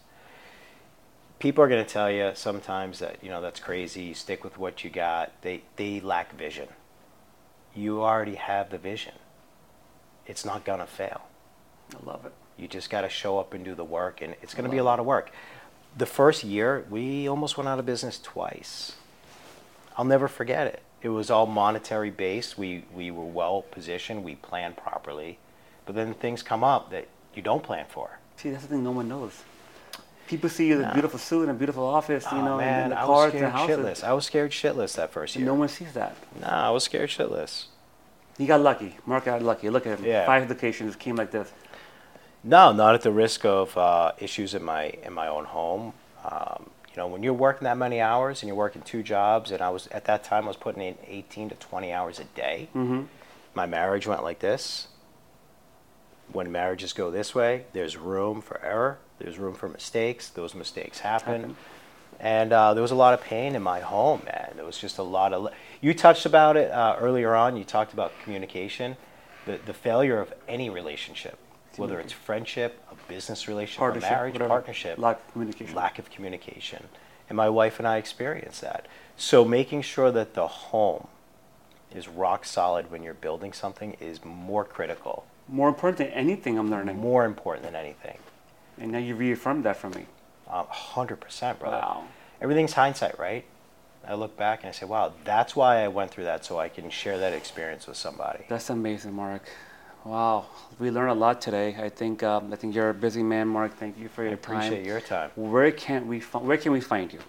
People 1.40 1.64
are 1.64 1.68
going 1.68 1.84
to 1.84 1.92
tell 1.92 2.10
you 2.10 2.32
sometimes 2.36 3.00
that, 3.00 3.18
you 3.22 3.30
know, 3.30 3.42
that's 3.42 3.60
crazy. 3.60 4.14
Stick 4.14 4.44
with 4.44 4.58
what 4.58 4.84
you 4.84 4.90
got. 4.90 5.32
They, 5.42 5.64
they 5.76 6.00
lack 6.00 6.34
vision. 6.38 6.70
You 7.76 8.04
already 8.04 8.36
have 8.36 8.70
the 8.70 8.78
vision. 8.78 9.14
It's 10.26 10.46
not 10.46 10.64
going 10.64 10.80
to 10.80 10.86
fail. 10.88 11.24
I 11.94 12.06
love 12.06 12.26
it. 12.26 12.34
You 12.58 12.70
just 12.70 12.90
got 12.90 13.02
to 13.02 13.10
show 13.10 13.38
up 13.38 13.54
and 13.54 13.66
do 13.66 13.76
the 13.76 13.84
work, 13.84 14.22
and 14.22 14.36
it's 14.42 14.54
going 14.54 14.64
to 14.64 14.72
be 14.72 14.78
a 14.78 14.84
lot 14.84 15.00
of 15.00 15.06
work. 15.06 15.32
The 15.98 16.06
first 16.06 16.44
year, 16.44 16.86
we 16.90 17.28
almost 17.28 17.58
went 17.58 17.68
out 17.68 17.80
of 17.80 17.86
business 17.86 18.18
twice. 18.18 18.94
I'll 19.98 20.06
never 20.06 20.30
forget 20.30 20.68
it. 20.68 20.82
It 21.06 21.10
was 21.10 21.30
all 21.30 21.46
monetary 21.46 22.10
based. 22.10 22.58
We 22.58 22.84
we 22.92 23.12
were 23.12 23.32
well 23.42 23.62
positioned. 23.62 24.24
We 24.24 24.34
planned 24.34 24.76
properly, 24.76 25.38
but 25.86 25.94
then 25.94 26.16
things 26.16 26.42
come 26.42 26.64
up 26.64 26.90
that 26.90 27.08
you 27.36 27.44
don't 27.44 27.62
plan 27.62 27.86
for. 27.88 28.18
See, 28.38 28.50
that's 28.50 28.64
the 28.64 28.70
thing 28.70 28.84
no 28.84 28.90
one 28.90 29.08
knows. 29.08 29.44
People 30.26 30.50
see 30.50 30.68
you 30.68 30.80
in 30.80 30.86
a 30.86 30.94
beautiful 30.94 31.20
suit 31.20 31.44
and 31.44 31.52
a 31.52 31.54
beautiful 31.54 31.86
office, 31.86 32.24
you 32.32 32.40
oh 32.40 32.46
know, 32.46 32.58
man, 32.58 32.86
and 32.86 32.92
the 32.94 32.96
cars 32.96 33.36
and 33.36 33.44
the 33.44 33.50
houses. 33.52 33.78
shitless. 33.78 34.04
I 34.04 34.14
was 34.14 34.26
scared 34.26 34.50
shitless 34.50 34.96
that 34.96 35.12
first 35.12 35.36
year. 35.36 35.46
No 35.46 35.54
one 35.54 35.68
sees 35.68 35.94
that. 35.94 36.16
no, 36.42 36.48
I 36.48 36.72
was 36.72 36.84
scared 36.84 37.12
shitless. 37.12 37.66
You 38.40 38.48
got 38.48 38.62
lucky. 38.62 38.98
Marc 39.06 39.26
got 39.26 39.44
lucky. 39.44 39.70
Look 39.70 39.86
at 39.86 40.00
him. 40.00 40.06
Yeah. 40.06 40.26
Five 40.26 40.50
locations 40.50 40.96
came 40.96 41.18
like 41.18 41.30
this. 41.30 41.54
No, 42.44 42.74
not 42.74 42.96
at 42.96 43.04
the 43.04 43.12
risk 43.12 43.46
of 43.46 43.78
uh, 43.78 44.14
issues 44.18 44.56
in 44.56 44.64
my 44.64 44.86
in 45.04 45.14
my 45.14 45.28
own 45.28 45.46
home. 45.46 45.94
Um, 46.26 46.72
you 46.96 47.02
know, 47.02 47.08
when 47.08 47.24
you're 47.24 47.34
working 47.34 47.66
that 47.66 47.78
many 47.78 48.00
hours 48.00 48.42
and 48.42 48.48
you're 48.48 48.56
working 48.56 48.82
two 48.82 49.04
jobs, 49.04 49.52
and 49.52 49.62
I 49.62 49.70
was 49.70 49.88
at 49.88 50.06
that 50.06 50.24
time 50.24 50.46
I 50.46 50.48
was 50.48 50.56
putting 50.56 50.82
in 50.82 50.96
18 51.06 51.50
to 51.50 51.56
20 51.56 51.92
hours 51.92 52.20
a 52.20 52.24
day. 52.24 52.70
Mm-hmm. 52.74 53.04
My 53.54 53.66
marriage 53.66 54.08
went 54.08 54.24
like 54.24 54.40
this. 54.40 54.88
When 56.32 56.52
marriages 56.52 56.94
go 56.94 57.12
this 57.12 57.36
way, 57.36 57.66
there's 57.74 57.98
room 57.98 58.42
for 58.42 58.64
error. 58.64 58.98
There's 59.20 59.38
room 59.38 59.56
for 59.56 59.68
mistakes. 59.68 60.30
Those 60.30 60.56
mistakes 60.56 61.00
happen. 61.00 61.42
Happen. 61.42 61.58
And 62.20 62.54
uh, 62.54 62.74
there 62.74 62.82
was 62.82 62.92
a 62.92 62.96
lot 62.96 63.14
of 63.14 63.22
pain 63.22 63.56
in 63.56 63.62
my 63.62 63.82
home, 63.82 64.22
man. 64.26 64.54
There 64.56 64.66
was 64.66 64.78
just 64.78 64.98
a 64.98 65.04
lot 65.04 65.34
of. 65.34 65.50
You 65.82 65.94
touched 65.94 66.26
about 66.26 66.56
it 66.56 66.72
uh, 66.72 66.96
earlier 66.98 67.36
on. 67.36 67.58
You 67.58 67.66
talked 67.66 67.92
about 67.92 68.14
communication, 68.24 68.96
the 69.46 69.60
the 69.66 69.74
failure 69.74 70.22
of 70.22 70.34
any 70.48 70.70
relationship, 70.70 71.38
whether 71.76 72.00
it's 72.00 72.14
friendship, 72.14 72.82
business 73.08 73.48
relationship, 73.48 73.80
Partnership, 73.80 74.10
marriage, 74.10 74.34
whatever. 74.34 74.50
partnership, 74.50 74.98
Lack 74.98 75.18
of 75.18 75.32
communication. 75.34 75.76
lack 75.76 76.00
of 76.00 76.10
communication. 76.10 76.84
And 77.30 77.36
my 77.38 77.50
wife 77.50 77.80
and 77.80 77.88
I 77.88 77.98
experienced 77.98 78.62
that. 78.62 78.86
So 79.18 79.44
making 79.46 79.82
sure 79.82 80.12
that 80.12 80.34
the 80.34 80.48
home 80.48 81.08
is 81.94 82.08
rock 82.08 82.46
solid 82.46 82.92
when 82.92 83.04
you're 83.04 83.14
building 83.14 83.54
something 83.54 83.96
is 84.00 84.24
more 84.26 84.66
critical, 84.66 85.26
More 85.48 85.70
important 85.70 85.98
than 85.98 86.08
anything 86.10 86.58
I'm 86.58 86.70
learning. 86.70 86.98
more 86.98 87.26
important 87.26 87.66
than 87.66 87.76
anything. 87.76 88.18
And 88.78 88.92
now 88.92 88.98
you 89.00 89.16
reaffirmed 89.16 89.64
that 89.64 89.78
for 89.78 89.90
me. 89.90 90.06
Um, 90.50 90.66
100%, 90.68 91.60
brother. 91.60 91.78
Wow. 91.78 92.04
Everything's 92.42 92.74
hindsight, 92.74 93.18
right? 93.18 93.46
I 94.08 94.14
look 94.14 94.38
back 94.38 94.60
and 94.62 94.70
I 94.70 94.72
say, 94.72 94.86
wow, 94.86 95.14
that's 95.24 95.56
why 95.56 95.78
I 95.84 95.88
went 95.88 96.12
through 96.12 96.26
that 96.26 96.46
so 96.46 96.60
I 96.60 96.70
can 96.70 96.90
share 96.92 97.18
that 97.18 97.34
experience 97.34 97.88
with 97.88 97.98
somebody. 97.98 98.44
That's 98.50 98.70
amazing, 98.70 99.14
Marc. 99.14 99.44
Wow, 100.06 100.46
we 100.78 100.92
learned 100.92 101.10
a 101.10 101.16
lot 101.16 101.42
today. 101.42 101.76
I 101.80 101.90
think 101.90 102.22
um, 102.22 102.54
I 102.54 102.56
think 102.56 102.76
you're 102.76 102.92
a 102.92 102.94
busy 102.94 103.24
man, 103.24 103.48
Marc. 103.48 103.74
Thank 103.76 103.98
you 103.98 104.08
for 104.08 104.24
I 104.24 104.30
your 104.30 104.38
time. 104.38 104.56
I 104.56 104.66
appreciate 104.66 104.86
your 104.86 105.02
time. 105.02 105.32
Where 105.34 105.72
can 105.72 106.08
we 106.08 106.20
fi- 106.20 106.38
Where 106.38 106.58
can 106.58 106.74
we 106.74 106.80
find 106.80 107.12
you? 107.12 107.20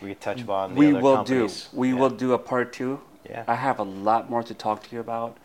we 0.03 0.09
can 0.11 0.19
touch 0.19 0.43
upon. 0.43 0.75
The 0.75 0.79
we 0.81 0.93
will 0.93 1.17
companies. 1.17 1.69
do. 1.73 1.77
We 1.79 1.89
Yeah. 1.91 1.95
will 1.95 2.11
do 2.11 2.33
a 2.35 2.39
part 2.39 2.73
two. 2.73 3.01
Yeah. 3.29 3.45
I 3.49 3.55
have 3.55 3.79
a 3.79 3.83
lot 3.83 4.29
more 4.29 4.43
to 4.43 4.53
talk 4.55 4.83
to 4.85 4.95
you 4.95 5.01
about, 5.01 5.37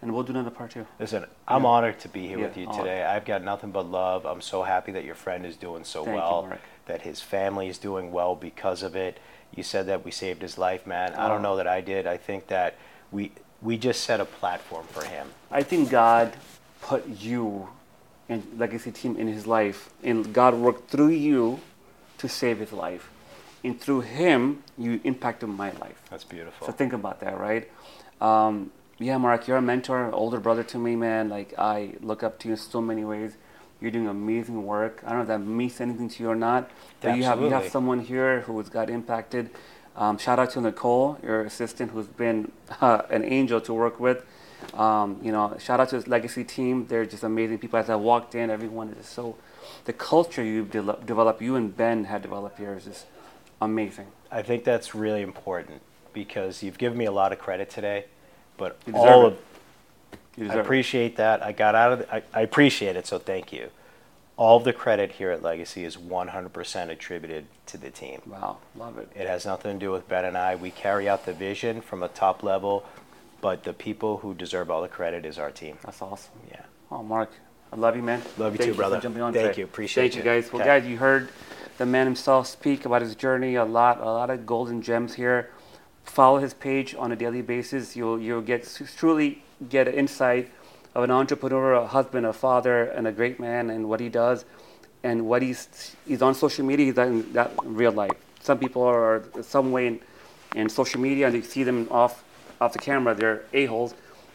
and 0.00 0.14
we'll 0.14 0.22
do 0.22 0.30
another 0.30 0.50
part 0.50 0.70
two. 0.70 0.86
Listen, 1.00 1.26
I'm 1.48 1.62
Yeah. 1.64 1.68
honored 1.68 1.98
to 2.00 2.08
be 2.08 2.28
here 2.28 2.38
with 2.38 2.56
Yeah, 2.56 2.62
you 2.62 2.68
honored. 2.68 2.84
today. 2.84 3.02
I've 3.04 3.24
got 3.24 3.42
nothing 3.42 3.72
but 3.72 3.86
love. 3.86 4.24
I'm 4.24 4.40
so 4.40 4.62
happy 4.62 4.92
that 4.92 5.02
your 5.04 5.16
friend 5.16 5.44
is 5.44 5.56
doing 5.56 5.82
so 5.82 6.04
Thank 6.04 6.14
you, 6.16 6.22
well, 6.22 6.42
Marc. 6.42 6.60
that 6.86 7.02
his 7.02 7.20
family 7.20 7.66
is 7.68 7.78
doing 7.78 8.12
well 8.12 8.36
because 8.36 8.84
of 8.84 8.94
it. 8.94 9.18
You 9.56 9.62
said 9.62 9.86
that 9.86 10.04
we 10.04 10.10
saved 10.10 10.42
his 10.42 10.58
life, 10.58 10.86
man. 10.86 11.14
I 11.14 11.26
Oh. 11.26 11.28
don't 11.30 11.42
know 11.42 11.56
that 11.56 11.66
I 11.66 11.80
did. 11.80 12.06
I 12.06 12.16
think 12.18 12.46
that 12.48 12.74
we 13.10 13.32
we 13.62 13.78
just 13.78 14.02
set 14.04 14.20
a 14.20 14.24
platform 14.26 14.86
for 14.92 15.02
him. 15.04 15.28
I 15.50 15.62
think 15.62 15.90
God 15.90 16.36
put 16.82 17.06
you 17.08 17.68
and 18.28 18.42
legacy 18.58 18.92
team 18.92 19.16
in 19.16 19.28
his 19.28 19.46
life, 19.46 19.88
and 20.04 20.32
God 20.32 20.54
worked 20.54 20.90
through 20.90 21.08
you 21.28 21.60
to 22.18 22.28
save 22.28 22.58
his 22.58 22.72
life, 22.72 23.08
and 23.64 23.80
through 23.80 24.02
him 24.02 24.62
you 24.76 25.00
impacted 25.04 25.48
my 25.48 25.70
life. 25.80 26.00
That's 26.10 26.24
beautiful. 26.24 26.66
So 26.66 26.72
think 26.72 26.92
about 26.92 27.20
that, 27.20 27.38
right? 27.40 27.70
Um, 28.20 28.72
yeah, 28.98 29.16
Marc, 29.16 29.48
you're 29.48 29.56
a 29.56 29.62
mentor, 29.62 30.10
older 30.12 30.38
brother 30.40 30.62
to 30.64 30.78
me, 30.78 30.94
man. 30.96 31.28
Like 31.30 31.54
I 31.58 31.94
look 32.02 32.22
up 32.22 32.38
to 32.40 32.48
you 32.48 32.54
in 32.54 32.58
so 32.58 32.80
many 32.82 33.04
ways. 33.04 33.36
You're 33.80 33.90
doing 33.90 34.08
amazing 34.08 34.64
work. 34.64 35.02
I 35.04 35.10
don't 35.10 35.18
know 35.18 35.22
if 35.22 35.28
that 35.28 35.38
means 35.40 35.80
anything 35.80 36.08
to 36.08 36.22
you 36.22 36.30
or 36.30 36.34
not, 36.34 36.70
but 37.00 37.16
you 37.16 37.24
have 37.24 37.40
you 37.40 37.50
have 37.50 37.68
someone 37.68 38.00
here 38.00 38.40
who 38.42 38.56
has 38.58 38.68
got 38.68 38.88
impacted. 38.88 39.50
Um, 39.96 40.18
shout 40.18 40.38
out 40.38 40.50
to 40.50 40.60
Nicole, 40.60 41.18
your 41.22 41.42
assistant, 41.42 41.90
who's 41.90 42.06
been 42.06 42.52
uh, 42.80 43.02
an 43.10 43.24
angel 43.24 43.60
to 43.62 43.74
work 43.74 43.98
with. 44.00 44.24
Um, 44.74 45.18
you 45.22 45.32
know, 45.32 45.56
shout 45.58 45.80
out 45.80 45.90
to 45.90 45.96
his 45.96 46.08
legacy 46.08 46.44
team. 46.44 46.86
They're 46.86 47.06
just 47.06 47.22
amazing 47.22 47.58
people. 47.58 47.78
As 47.78 47.88
I 47.90 47.96
walked 47.96 48.34
in, 48.34 48.50
everyone 48.50 48.88
is 49.00 49.06
so. 49.06 49.36
The 49.84 49.92
culture 49.92 50.42
you've 50.42 50.70
de- 50.70 50.98
developed, 51.04 51.40
you 51.42 51.56
and 51.56 51.76
Ben 51.76 52.04
had 52.04 52.22
developed 52.22 52.58
here 52.58 52.74
is 52.74 52.84
just 52.84 53.06
amazing. 53.60 54.06
I 54.30 54.42
think 54.42 54.64
that's 54.64 54.94
really 54.94 55.22
important 55.22 55.82
because 56.12 56.62
you've 56.62 56.78
given 56.78 56.98
me 56.98 57.04
a 57.04 57.12
lot 57.12 57.32
of 57.32 57.38
credit 57.38 57.70
today, 57.70 58.06
but 58.56 58.78
all 58.94 59.26
of 59.26 59.38
I 60.40 60.54
appreciate 60.54 61.16
that. 61.16 61.42
I 61.42 61.52
got 61.52 61.74
out 61.74 61.92
of 61.92 61.98
the, 62.00 62.14
I, 62.14 62.22
I 62.34 62.40
appreciate 62.42 62.96
it, 62.96 63.06
so 63.06 63.18
thank 63.18 63.52
you. 63.52 63.70
All 64.36 64.58
of 64.58 64.64
the 64.64 64.72
credit 64.74 65.12
here 65.12 65.30
at 65.30 65.42
Legacy 65.42 65.84
is 65.84 65.96
100% 65.96 66.90
attributed 66.90 67.46
to 67.66 67.78
the 67.78 67.90
team. 67.90 68.20
Wow, 68.26 68.58
love 68.76 68.98
it. 68.98 69.10
It 69.14 69.26
has 69.26 69.46
nothing 69.46 69.78
to 69.78 69.86
do 69.86 69.90
with 69.90 70.06
Ben 70.08 70.26
and 70.26 70.36
I. 70.36 70.56
We 70.56 70.70
carry 70.70 71.08
out 71.08 71.24
the 71.24 71.32
vision 71.32 71.80
from 71.80 72.02
a 72.02 72.08
top 72.08 72.42
level, 72.42 72.84
but 73.40 73.64
the 73.64 73.72
people 73.72 74.18
who 74.18 74.34
deserve 74.34 74.70
all 74.70 74.82
the 74.82 74.88
credit 74.88 75.24
is 75.24 75.38
our 75.38 75.50
team. 75.50 75.78
That's 75.84 76.02
awesome. 76.02 76.32
Yeah. 76.50 76.60
Oh, 76.90 77.02
Marc, 77.02 77.30
I 77.72 77.76
love 77.76 77.96
you, 77.96 78.02
man. 78.02 78.20
Love 78.36 78.52
you 78.52 78.58
Thank 78.58 78.72
too, 78.72 78.76
brother. 78.76 78.96
For 78.96 79.02
jumping 79.04 79.22
on 79.22 79.32
Thank 79.32 79.48
today. 79.48 79.60
you. 79.60 79.64
Appreciate 79.64 80.02
Thank 80.12 80.14
you. 80.16 80.18
you, 80.18 80.24
guys. 80.24 80.52
Well, 80.52 80.60
Okay. 80.60 80.80
guys, 80.80 80.86
you 80.86 80.98
heard 80.98 81.30
the 81.78 81.86
man 81.86 82.06
himself 82.06 82.46
speak 82.46 82.84
about 82.84 83.00
his 83.00 83.14
journey. 83.14 83.54
A 83.54 83.64
lot, 83.64 84.00
a 84.02 84.04
lot 84.04 84.28
of 84.28 84.44
golden 84.44 84.82
gems 84.82 85.14
here. 85.14 85.50
Follow 86.04 86.38
his 86.40 86.52
page 86.52 86.94
on 86.94 87.10
a 87.10 87.16
daily 87.16 87.42
basis. 87.42 87.96
You'll 87.96 88.20
you'll 88.20 88.42
get 88.42 88.68
truly 88.96 89.42
get 89.68 89.88
an 89.88 89.94
insight 89.94 90.50
of 90.94 91.04
an 91.04 91.10
entrepreneur, 91.10 91.74
a 91.74 91.86
husband, 91.86 92.26
a 92.26 92.32
father, 92.32 92.84
and 92.84 93.06
a 93.06 93.12
great 93.12 93.38
man, 93.38 93.70
and 93.70 93.88
what 93.88 94.00
he 94.00 94.08
does, 94.08 94.44
and 95.02 95.26
what 95.26 95.42
he's 95.42 95.94
he's 96.06 96.22
on 96.22 96.34
social 96.34 96.64
media. 96.64 96.86
He's 96.86 96.98
in 96.98 97.32
that 97.32 97.52
real 97.64 97.92
life. 97.92 98.12
Some 98.40 98.58
people 98.58 98.82
are 98.82 99.24
some 99.42 99.72
way 99.72 99.86
in, 99.88 100.00
in 100.54 100.68
social 100.68 101.00
media, 101.00 101.26
and 101.26 101.36
you 101.36 101.42
see 101.42 101.64
them 101.64 101.88
off 101.90 102.24
off 102.60 102.72
the 102.72 102.78
camera. 102.78 103.14
They're 103.14 103.42
a 103.52 103.66
holes. 103.66 103.94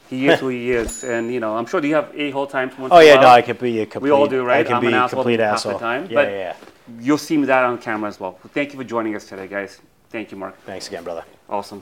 He 0.09 0.27
is 0.27 0.39
who 0.39 0.49
he 0.49 0.71
is, 0.71 1.03
and 1.13 1.33
you 1.33 1.39
know 1.39 1.55
I'm 1.55 1.65
sure. 1.65 1.81
Do 1.81 1.87
you 1.87 1.95
have 1.95 2.11
a 2.15 2.31
hole 2.31 2.47
times? 2.47 2.77
Once 2.77 2.93
Oh 2.93 2.99
yeah, 2.99 3.15
no, 3.15 3.27
I 3.27 3.41
could 3.41 3.59
be 3.59 3.79
a 3.79 3.85
complete. 3.85 4.11
We 4.11 4.15
all 4.15 4.27
do, 4.27 4.43
right? 4.43 4.59
I 4.59 4.63
can 4.63 4.75
I'm 4.75 4.81
be 4.81 4.87
an 4.87 4.93
a 4.93 4.97
asshole 4.97 5.23
complete 5.23 5.39
half 5.39 5.63
the 5.63 5.77
time, 5.77 6.03
yeah, 6.03 6.15
but 6.15 6.27
yeah, 6.27 6.37
yeah. 6.37 6.55
you'll 6.99 7.17
see 7.17 7.37
me 7.37 7.45
that 7.45 7.63
on 7.63 7.77
camera 7.77 8.09
as 8.09 8.19
well. 8.19 8.33
Thank 8.53 8.73
you 8.73 8.77
for 8.77 8.83
joining 8.83 9.15
us 9.15 9.25
today, 9.25 9.47
guys. 9.47 9.79
Thank 10.09 10.31
you, 10.31 10.37
Marc. 10.37 10.59
Thanks 10.65 10.89
again, 10.89 11.03
brother. 11.03 11.23
Awesome. 11.49 11.69